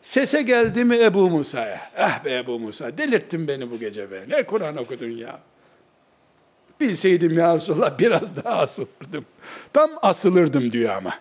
Sese 0.06 0.42
geldi 0.42 0.86
mi 0.86 0.98
Ebu 0.98 1.30
Musa'ya? 1.30 1.82
Ah 1.98 2.26
be 2.26 2.38
Ebu 2.38 2.60
Musa 2.60 2.98
delirttin 2.98 3.48
beni 3.48 3.72
bu 3.72 3.80
gece 3.80 4.12
be. 4.12 4.26
Ne 4.30 4.44
Kur'an 4.44 4.78
okudun 4.78 5.10
ya? 5.10 5.40
Bilseydim 6.80 7.38
ya 7.38 7.56
Resulallah 7.56 8.00
biraz 8.00 8.36
daha 8.36 8.58
asılırdım. 8.58 9.26
Tam 9.74 9.92
asılırdım 10.02 10.72
diyor 10.72 10.96
ama. 10.96 11.14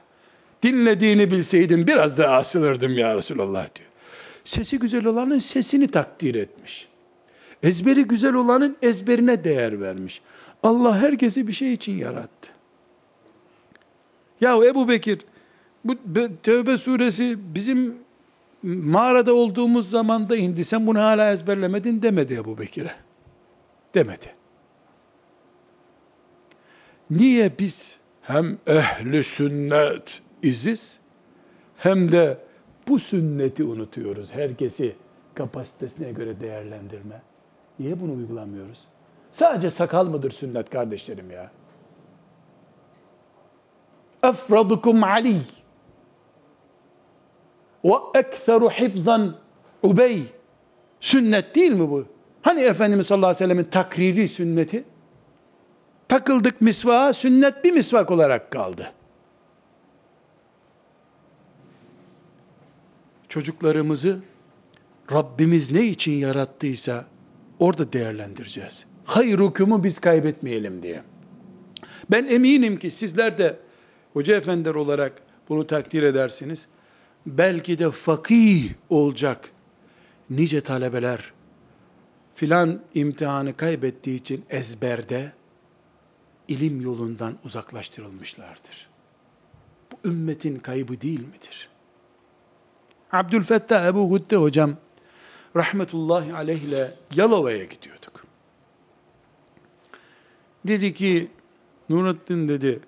Dinlediğini 0.62 1.30
bilseydim 1.30 1.87
biraz 1.87 2.18
daha 2.18 2.37
asılırdım 2.37 2.99
ya 2.99 3.16
Resulallah 3.16 3.74
diyor. 3.74 3.89
Sesi 4.45 4.78
güzel 4.78 5.07
olanın 5.07 5.39
sesini 5.39 5.89
takdir 5.89 6.35
etmiş. 6.35 6.89
Ezberi 7.62 8.05
güzel 8.05 8.35
olanın 8.35 8.76
ezberine 8.82 9.45
değer 9.45 9.80
vermiş. 9.80 10.20
Allah 10.62 10.99
herkesi 10.99 11.47
bir 11.49 11.53
şey 11.53 11.72
için 11.72 11.93
yarattı. 11.93 12.51
Ya 14.41 14.57
Ebu 14.57 14.89
Bekir, 14.89 15.18
bu 15.85 15.95
Tevbe 16.43 16.76
suresi 16.76 17.37
bizim 17.55 18.04
mağarada 18.65 19.35
olduğumuz 19.35 19.91
zamanda 19.91 20.37
indi. 20.37 20.65
Sen 20.65 20.87
bunu 20.87 21.01
hala 21.01 21.33
ezberlemedin 21.33 22.03
demedi 22.03 22.35
Ebu 22.35 22.59
Bekir'e. 22.59 22.95
Demedi. 23.95 24.27
Niye 27.11 27.59
biz 27.59 27.99
hem 28.23 28.59
ehli 28.67 29.25
sünnet 29.25 30.23
iziz 30.43 30.99
hem 31.77 32.12
de 32.12 32.39
bu 32.89 32.99
sünneti 32.99 33.65
unutuyoruz. 33.65 34.33
Herkesi 34.33 34.97
kapasitesine 35.35 36.12
göre 36.12 36.41
değerlendirme. 36.41 37.23
Niye 37.79 38.01
bunu 38.01 38.12
uygulamıyoruz? 38.12 38.79
Sadece 39.31 39.71
sakal 39.71 40.07
mıdır 40.07 40.31
sünnet 40.31 40.71
kardeşlerim 40.71 41.31
ya? 41.31 41.51
Efradukum 44.23 45.05
Ali 45.05 45.37
ve 47.85 47.93
ekseru 48.14 48.70
hifzan 48.70 49.37
Ubey 49.82 50.22
sünnet 51.01 51.55
değil 51.55 51.72
mi 51.72 51.91
bu? 51.91 52.07
Hani 52.43 52.61
Efendimiz 52.62 53.07
sallallahu 53.07 53.26
aleyhi 53.26 53.45
ve 53.45 53.49
sellemin 53.49 53.70
takriri 53.70 54.28
sünneti? 54.28 54.85
Takıldık 56.09 56.61
misvağa, 56.61 57.12
sünnet 57.12 57.64
bir 57.64 57.72
misvak 57.72 58.11
olarak 58.11 58.51
kaldı. 58.51 58.93
Çocuklarımızı 63.28 64.18
Rabbimiz 65.12 65.72
ne 65.72 65.85
için 65.85 66.12
yarattıysa 66.12 67.05
orada 67.59 67.93
değerlendireceğiz. 67.93 68.85
Hayır 69.05 69.39
hükümü 69.39 69.85
biz 69.85 69.99
kaybetmeyelim 69.99 70.82
diye. 70.82 71.03
Ben 72.11 72.26
eminim 72.26 72.76
ki 72.76 72.91
sizler 72.91 73.39
de 73.39 73.57
hoca 74.12 74.37
efendiler 74.37 74.74
olarak 74.74 75.12
bunu 75.49 75.66
takdir 75.66 76.03
edersiniz. 76.03 76.66
Belki 77.27 77.79
de 77.79 77.91
fakih 77.91 78.72
olacak 78.91 79.51
nice 80.31 80.61
talebeler 80.61 81.33
filan 82.35 82.81
imtihanı 82.95 83.57
kaybettiği 83.57 84.20
için 84.20 84.45
ezberde 84.51 85.33
ilim 86.49 86.81
yolundan 86.81 87.35
uzaklaştırılmışlardır. 87.45 88.89
Bu 89.93 90.09
ümmetin 90.09 90.59
kaybı 90.59 91.01
değil 91.01 91.20
midir? 91.20 91.68
Abdülfettah 93.12 93.87
Ebu 93.87 94.11
Hudde 94.11 94.37
hocam 94.37 94.77
rahmetullahi 95.57 96.35
aleyh 96.35 96.62
ile 96.62 96.95
Yalova'ya 97.14 97.64
gidiyorduk. 97.64 98.25
Dedi 100.66 100.95
ki 100.95 101.29
Nurattin 101.89 102.49
dedi 102.49 102.81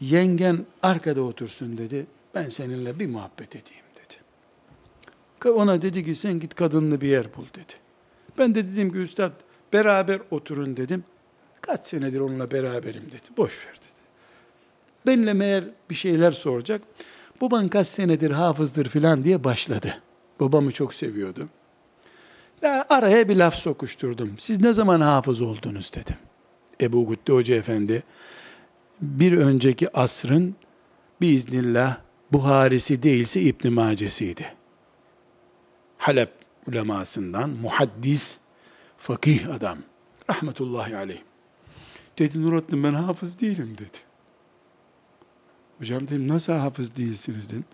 yengen 0.00 0.66
arkada 0.82 1.22
otursun 1.22 1.78
dedi. 1.78 2.06
Ben 2.34 2.48
seninle 2.48 2.98
bir 2.98 3.06
muhabbet 3.06 3.56
edeyim 3.56 3.84
dedi. 3.94 5.50
Ona 5.54 5.82
dedi 5.82 6.04
ki 6.04 6.14
sen 6.14 6.40
git 6.40 6.54
kadınlı 6.54 7.00
bir 7.00 7.08
yer 7.08 7.34
bul 7.36 7.44
dedi. 7.54 7.72
Ben 8.38 8.54
de 8.54 8.64
dedim 8.72 8.92
ki 8.92 8.98
üstad 8.98 9.32
beraber 9.72 10.20
oturun 10.30 10.76
dedim. 10.76 11.04
Kaç 11.60 11.86
senedir 11.86 12.20
onunla 12.20 12.50
beraberim 12.50 13.02
dedi. 13.06 13.36
Boş 13.36 13.66
ver 13.66 13.74
dedi. 13.74 13.86
Benimle 15.06 15.32
meğer 15.32 15.64
bir 15.90 15.94
şeyler 15.94 16.32
soracak. 16.32 16.82
Baban 17.40 17.68
kaç 17.68 17.86
senedir 17.86 18.30
hafızdır 18.30 18.88
filan 18.88 19.24
diye 19.24 19.44
başladı. 19.44 20.02
Babamı 20.40 20.72
çok 20.72 20.94
seviyordu. 20.94 21.48
Ya 22.62 22.86
araya 22.88 23.28
bir 23.28 23.36
laf 23.36 23.54
sokuşturdum. 23.54 24.34
Siz 24.38 24.60
ne 24.60 24.72
zaman 24.72 25.00
hafız 25.00 25.40
oldunuz 25.40 25.92
dedim. 25.94 26.16
Ebu 26.80 27.08
Gütte 27.08 27.32
Hoca 27.32 27.54
Efendi 27.54 28.02
bir 29.00 29.38
önceki 29.38 29.96
asrın 29.96 30.54
biiznillah 31.20 31.96
Buharisi 32.32 33.02
değilse 33.02 33.40
İbn 33.40 33.72
Mace'siydi. 33.72 34.52
Halep 35.98 36.30
ulemasından 36.66 37.50
muhaddis, 37.50 38.36
fakih 38.98 39.54
adam. 39.54 39.78
Rahmetullahi 40.30 40.96
aleyh. 40.96 41.20
Dedi 42.18 42.42
Nurattin 42.42 42.84
ben 42.84 42.94
hafız 42.94 43.40
değilim 43.40 43.74
dedi. 43.78 43.98
Hocam 45.78 46.02
dedim 46.02 46.28
nasıl 46.28 46.52
hafız 46.52 46.96
değilsiniz 46.96 47.48
dedim. 47.48 47.64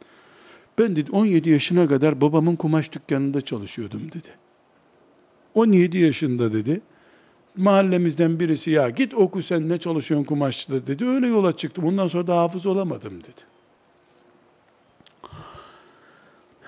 Ben 0.78 0.96
dedi 0.96 1.10
17 1.10 1.50
yaşına 1.50 1.88
kadar 1.88 2.20
babamın 2.20 2.56
kumaş 2.56 2.92
dükkanında 2.92 3.40
çalışıyordum 3.40 4.12
dedi. 4.12 4.28
17 5.54 5.98
yaşında 5.98 6.52
dedi. 6.52 6.80
Mahallemizden 7.56 8.40
birisi 8.40 8.70
ya 8.70 8.90
git 8.90 9.14
oku 9.14 9.42
sen 9.42 9.68
ne 9.68 9.78
çalışıyorsun 9.78 10.24
kumaşçıda 10.24 10.86
dedi. 10.86 11.06
Öyle 11.06 11.26
yola 11.26 11.56
çıktım. 11.56 11.84
Ondan 11.84 12.08
sonra 12.08 12.26
da 12.26 12.36
hafız 12.36 12.66
olamadım 12.66 13.20
dedi. 13.20 13.55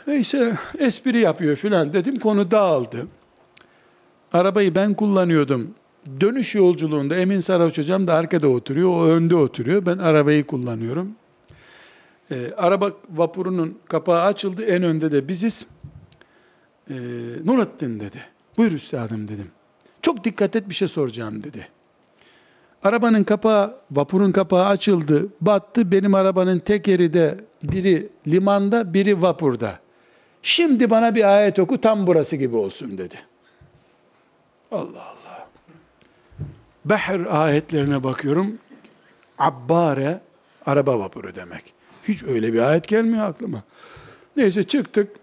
Neyse 0.08 0.58
espri 0.78 1.20
yapıyor 1.20 1.56
filan 1.56 1.92
dedim. 1.92 2.18
Konu 2.18 2.50
dağıldı. 2.50 3.06
Arabayı 4.32 4.74
ben 4.74 4.94
kullanıyordum. 4.94 5.74
Dönüş 6.20 6.54
yolculuğunda 6.54 7.16
Emin 7.16 7.40
Sarhoş 7.40 7.78
hocam 7.78 8.06
da 8.06 8.14
arkada 8.14 8.48
oturuyor. 8.48 8.88
O 8.88 9.04
önde 9.04 9.36
oturuyor. 9.36 9.86
Ben 9.86 9.98
arabayı 9.98 10.46
kullanıyorum. 10.46 11.12
Ee, 12.30 12.52
araba 12.56 12.92
vapurunun 13.10 13.78
kapağı 13.88 14.22
açıldı. 14.22 14.64
En 14.64 14.82
önde 14.82 15.12
de 15.12 15.28
biziz. 15.28 15.66
Ee, 16.90 16.94
Nurattin 17.44 18.00
dedi. 18.00 18.18
Buyur 18.56 18.72
üstadım 18.72 19.28
dedim. 19.28 19.50
Çok 20.02 20.24
dikkat 20.24 20.56
et 20.56 20.68
bir 20.68 20.74
şey 20.74 20.88
soracağım 20.88 21.42
dedi. 21.42 21.68
Arabanın 22.82 23.24
kapağı, 23.24 23.74
vapurun 23.90 24.32
kapağı 24.32 24.66
açıldı, 24.66 25.28
battı. 25.40 25.92
Benim 25.92 26.14
arabanın 26.14 26.58
tekeri 26.58 27.12
de 27.12 27.38
biri 27.62 28.08
limanda, 28.26 28.94
biri 28.94 29.22
vapurda. 29.22 29.87
Şimdi 30.48 30.90
bana 30.90 31.14
bir 31.14 31.36
ayet 31.36 31.58
oku 31.58 31.80
tam 31.80 32.06
burası 32.06 32.36
gibi 32.36 32.56
olsun 32.56 32.98
dedi. 32.98 33.14
Allah 34.72 35.02
Allah. 35.02 35.48
Behr 36.84 37.26
ayetlerine 37.30 38.04
bakıyorum. 38.04 38.58
Abbare, 39.38 40.20
araba 40.66 40.98
vapuru 40.98 41.34
demek. 41.34 41.74
Hiç 42.08 42.22
öyle 42.22 42.52
bir 42.52 42.58
ayet 42.58 42.88
gelmiyor 42.88 43.28
aklıma. 43.28 43.62
Neyse 44.36 44.64
çıktık. 44.64 45.16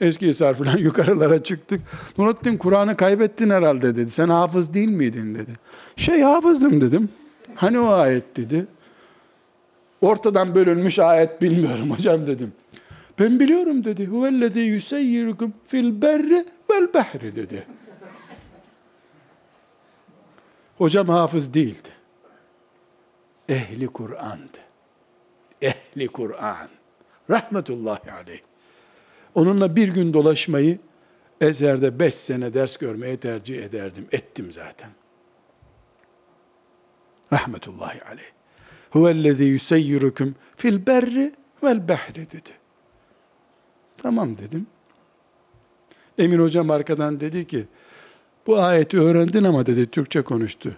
Eski 0.00 0.28
Hisar 0.28 0.54
falan 0.54 0.78
yukarılara 0.78 1.42
çıktık. 1.42 1.80
Nurattin 2.18 2.56
Kur'an'ı 2.56 2.96
kaybettin 2.96 3.50
herhalde 3.50 3.96
dedi. 3.96 4.10
Sen 4.10 4.28
hafız 4.28 4.74
değil 4.74 4.88
miydin 4.88 5.34
dedi. 5.34 5.52
Şey 5.96 6.20
hafızdım 6.20 6.80
dedim. 6.80 7.08
Hani 7.54 7.78
o 7.78 7.88
ayet 7.88 8.36
dedi. 8.36 8.66
Ortadan 10.00 10.54
bölünmüş 10.54 10.98
ayet 10.98 11.42
bilmiyorum 11.42 11.90
hocam 11.96 12.26
dedim. 12.26 12.52
Ben 13.20 13.40
biliyorum 13.40 13.84
dedi. 13.84 14.06
Huvellezî 14.06 14.60
yuseyyirukum 14.60 15.54
fil 15.66 16.02
berri 16.02 16.44
vel 16.70 16.94
behri 16.94 17.36
dedi. 17.36 17.66
Hocam 20.78 21.08
hafız 21.08 21.54
değildi. 21.54 21.88
Ehli 23.48 23.86
Kur'an'dı. 23.86 24.58
Ehli 25.62 26.08
Kur'an. 26.08 26.68
Rahmetullahi 27.30 28.12
aleyh. 28.12 28.40
Onunla 29.34 29.76
bir 29.76 29.88
gün 29.88 30.12
dolaşmayı 30.12 30.78
Ezher'de 31.40 32.00
beş 32.00 32.14
sene 32.14 32.54
ders 32.54 32.76
görmeye 32.76 33.16
tercih 33.16 33.64
ederdim. 33.64 34.06
Ettim 34.12 34.52
zaten. 34.52 34.90
Rahmetullahi 37.32 38.04
aleyh. 38.04 38.30
Huvellezî 38.90 39.44
yuseyyirukum 39.44 40.34
fil 40.56 40.86
berri 40.86 41.34
vel 41.62 41.88
behri 41.88 42.30
dedi. 42.30 42.59
Tamam 44.02 44.38
dedim. 44.38 44.66
Emin 46.18 46.38
hocam 46.38 46.70
arkadan 46.70 47.20
dedi 47.20 47.46
ki, 47.46 47.64
bu 48.46 48.58
ayeti 48.58 49.00
öğrendin 49.00 49.44
ama 49.44 49.66
dedi 49.66 49.86
Türkçe 49.86 50.22
konuştu. 50.22 50.76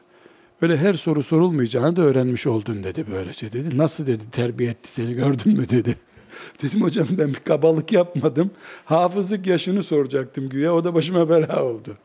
Öyle 0.63 0.77
her 0.77 0.95
soru 0.95 1.23
sorulmayacağını 1.23 1.97
da 1.97 2.03
öğrenmiş 2.03 2.47
oldun 2.47 2.85
dedi 2.85 3.05
böylece 3.11 3.53
dedi. 3.53 3.79
Nasıl 3.79 4.07
dedi 4.07 4.31
terbiye 4.33 4.71
etti 4.71 4.91
seni 4.91 5.15
gördün 5.15 5.59
mü 5.59 5.69
dedi. 5.69 5.97
Dedim 6.63 6.83
hocam 6.83 7.07
ben 7.11 7.29
bir 7.29 7.41
kabalık 7.41 7.93
yapmadım. 7.93 8.51
Hafızlık 8.85 9.47
yaşını 9.47 9.83
soracaktım 9.83 10.49
güya 10.49 10.75
o 10.75 10.85
da 10.85 10.95
başıma 10.95 11.29
bela 11.29 11.65
oldu. 11.65 11.97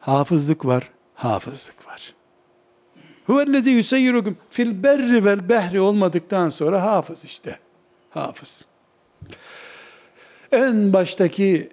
Hafızlık 0.00 0.66
var, 0.66 0.90
hafızlık 1.14 1.86
var. 1.86 2.14
Huvellezî 3.26 3.70
yuseyyirukum 3.70 4.36
fil 4.50 4.82
berri 4.82 5.24
vel 5.24 5.48
behri 5.48 5.80
olmadıktan 5.80 6.48
sonra 6.48 6.82
hafız 6.82 7.24
işte. 7.24 7.58
Hafız. 8.10 8.64
En 10.52 10.92
baştaki 10.92 11.68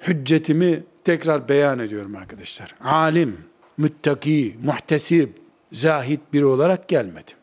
hüccetimi 0.00 0.82
tekrar 1.04 1.48
beyan 1.48 1.78
ediyorum 1.78 2.16
arkadaşlar. 2.16 2.74
Alim, 2.80 3.38
müttaki, 3.76 4.56
muhtesib, 4.64 5.28
zahid 5.72 6.20
biri 6.32 6.44
olarak 6.44 6.88
gelmedim. 6.88 7.36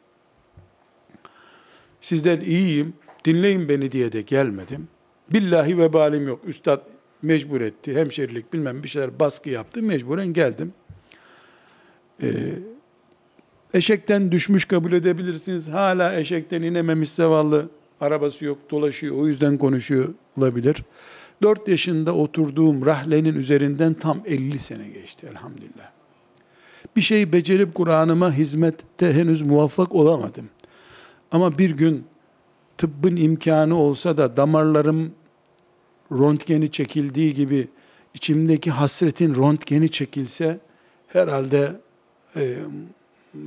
Sizden 2.01 2.41
iyiyim, 2.41 2.93
dinleyin 3.25 3.69
beni 3.69 3.91
diye 3.91 4.11
de 4.11 4.21
gelmedim. 4.21 4.87
Billahi 5.33 5.77
vebalim 5.77 6.27
yok. 6.27 6.39
Üstad 6.45 6.81
mecbur 7.21 7.61
etti. 7.61 7.95
Hemşerilik 7.95 8.53
bilmem 8.53 8.83
bir 8.83 8.87
şeyler 8.87 9.19
baskı 9.19 9.49
yaptı. 9.49 9.83
Mecburen 9.83 10.33
geldim. 10.33 10.73
Ee, 12.23 12.27
eşekten 13.73 14.31
düşmüş 14.31 14.65
kabul 14.65 14.91
edebilirsiniz. 14.91 15.67
Hala 15.67 16.15
eşekten 16.15 16.61
inememiş 16.61 17.09
zavallı. 17.09 17.69
Arabası 18.01 18.45
yok, 18.45 18.57
dolaşıyor. 18.71 19.15
O 19.17 19.27
yüzden 19.27 19.57
konuşuyor 19.57 20.13
olabilir. 20.37 20.83
4 21.41 21.67
yaşında 21.67 22.15
oturduğum 22.15 22.85
rahlenin 22.85 23.35
üzerinden 23.35 23.93
tam 23.93 24.21
50 24.25 24.59
sene 24.59 24.89
geçti 24.89 25.27
elhamdülillah. 25.31 25.91
Bir 26.95 27.01
şey 27.01 27.33
becerip 27.33 27.75
Kur'an'ıma 27.75 28.33
hizmette 28.33 29.13
henüz 29.13 29.41
muvaffak 29.41 29.95
olamadım. 29.95 30.49
Ama 31.31 31.57
bir 31.57 31.69
gün 31.69 32.05
tıbbın 32.77 33.15
imkanı 33.15 33.75
olsa 33.77 34.17
da 34.17 34.37
damarlarım 34.37 35.11
röntgeni 36.11 36.71
çekildiği 36.71 37.33
gibi 37.33 37.67
içimdeki 38.13 38.71
hasretin 38.71 39.35
röntgeni 39.35 39.91
çekilse 39.91 40.59
herhalde 41.07 41.81
e, 42.35 42.57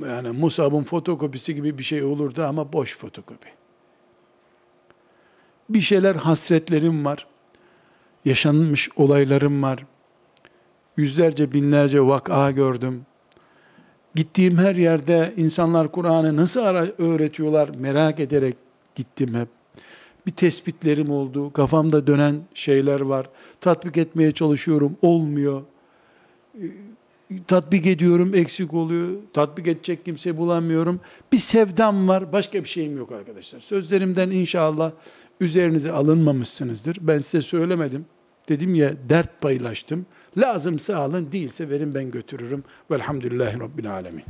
yani 0.05 0.29
Musab'ın 0.29 0.83
fotokopisi 0.83 1.55
gibi 1.55 1.77
bir 1.77 1.83
şey 1.83 2.03
olurdu 2.03 2.43
ama 2.43 2.73
boş 2.73 2.97
fotokopi. 2.97 3.58
Bir 5.69 5.81
şeyler 5.81 6.15
hasretlerim 6.15 7.05
var. 7.05 7.27
Yaşanmış 8.25 8.89
olaylarım 8.95 9.63
var. 9.63 9.85
Yüzlerce 10.97 11.53
binlerce 11.53 12.01
vaka 12.01 12.51
gördüm. 12.51 13.05
Gittiğim 14.15 14.57
her 14.57 14.75
yerde 14.75 15.33
insanlar 15.37 15.91
Kur'an'ı 15.91 16.35
nasıl 16.35 16.59
öğretiyorlar 16.97 17.69
merak 17.69 18.19
ederek 18.19 18.55
gittim 18.95 19.35
hep. 19.35 19.47
Bir 20.25 20.31
tespitlerim 20.31 21.09
oldu. 21.09 21.53
Kafamda 21.53 22.07
dönen 22.07 22.41
şeyler 22.53 23.01
var. 23.01 23.29
Tatbik 23.61 23.97
etmeye 23.97 24.31
çalışıyorum. 24.31 24.97
Olmuyor. 25.01 25.61
Tatbik 27.47 27.85
ediyorum. 27.85 28.35
Eksik 28.35 28.73
oluyor. 28.73 29.09
Tatbik 29.33 29.67
edecek 29.67 30.05
kimse 30.05 30.37
bulamıyorum. 30.37 30.99
Bir 31.31 31.37
sevdam 31.37 32.07
var. 32.07 32.33
Başka 32.33 32.63
bir 32.63 32.69
şeyim 32.69 32.97
yok 32.97 33.11
arkadaşlar. 33.11 33.59
Sözlerimden 33.59 34.31
inşallah 34.31 34.91
üzerinize 35.39 35.91
alınmamışsınızdır. 35.91 36.97
Ben 37.01 37.19
size 37.19 37.41
söylemedim. 37.41 38.05
Dedim 38.49 38.75
ya 38.75 38.93
dert 39.09 39.41
paylaştım. 39.41 40.05
Lazımsa 40.37 40.97
alın, 40.97 41.31
değilse 41.31 41.69
verin 41.69 41.93
ben 41.93 42.11
götürürüm. 42.11 42.63
Velhamdülillahi 42.91 43.59
Rabbil 43.59 43.91
Alemin. 43.91 44.23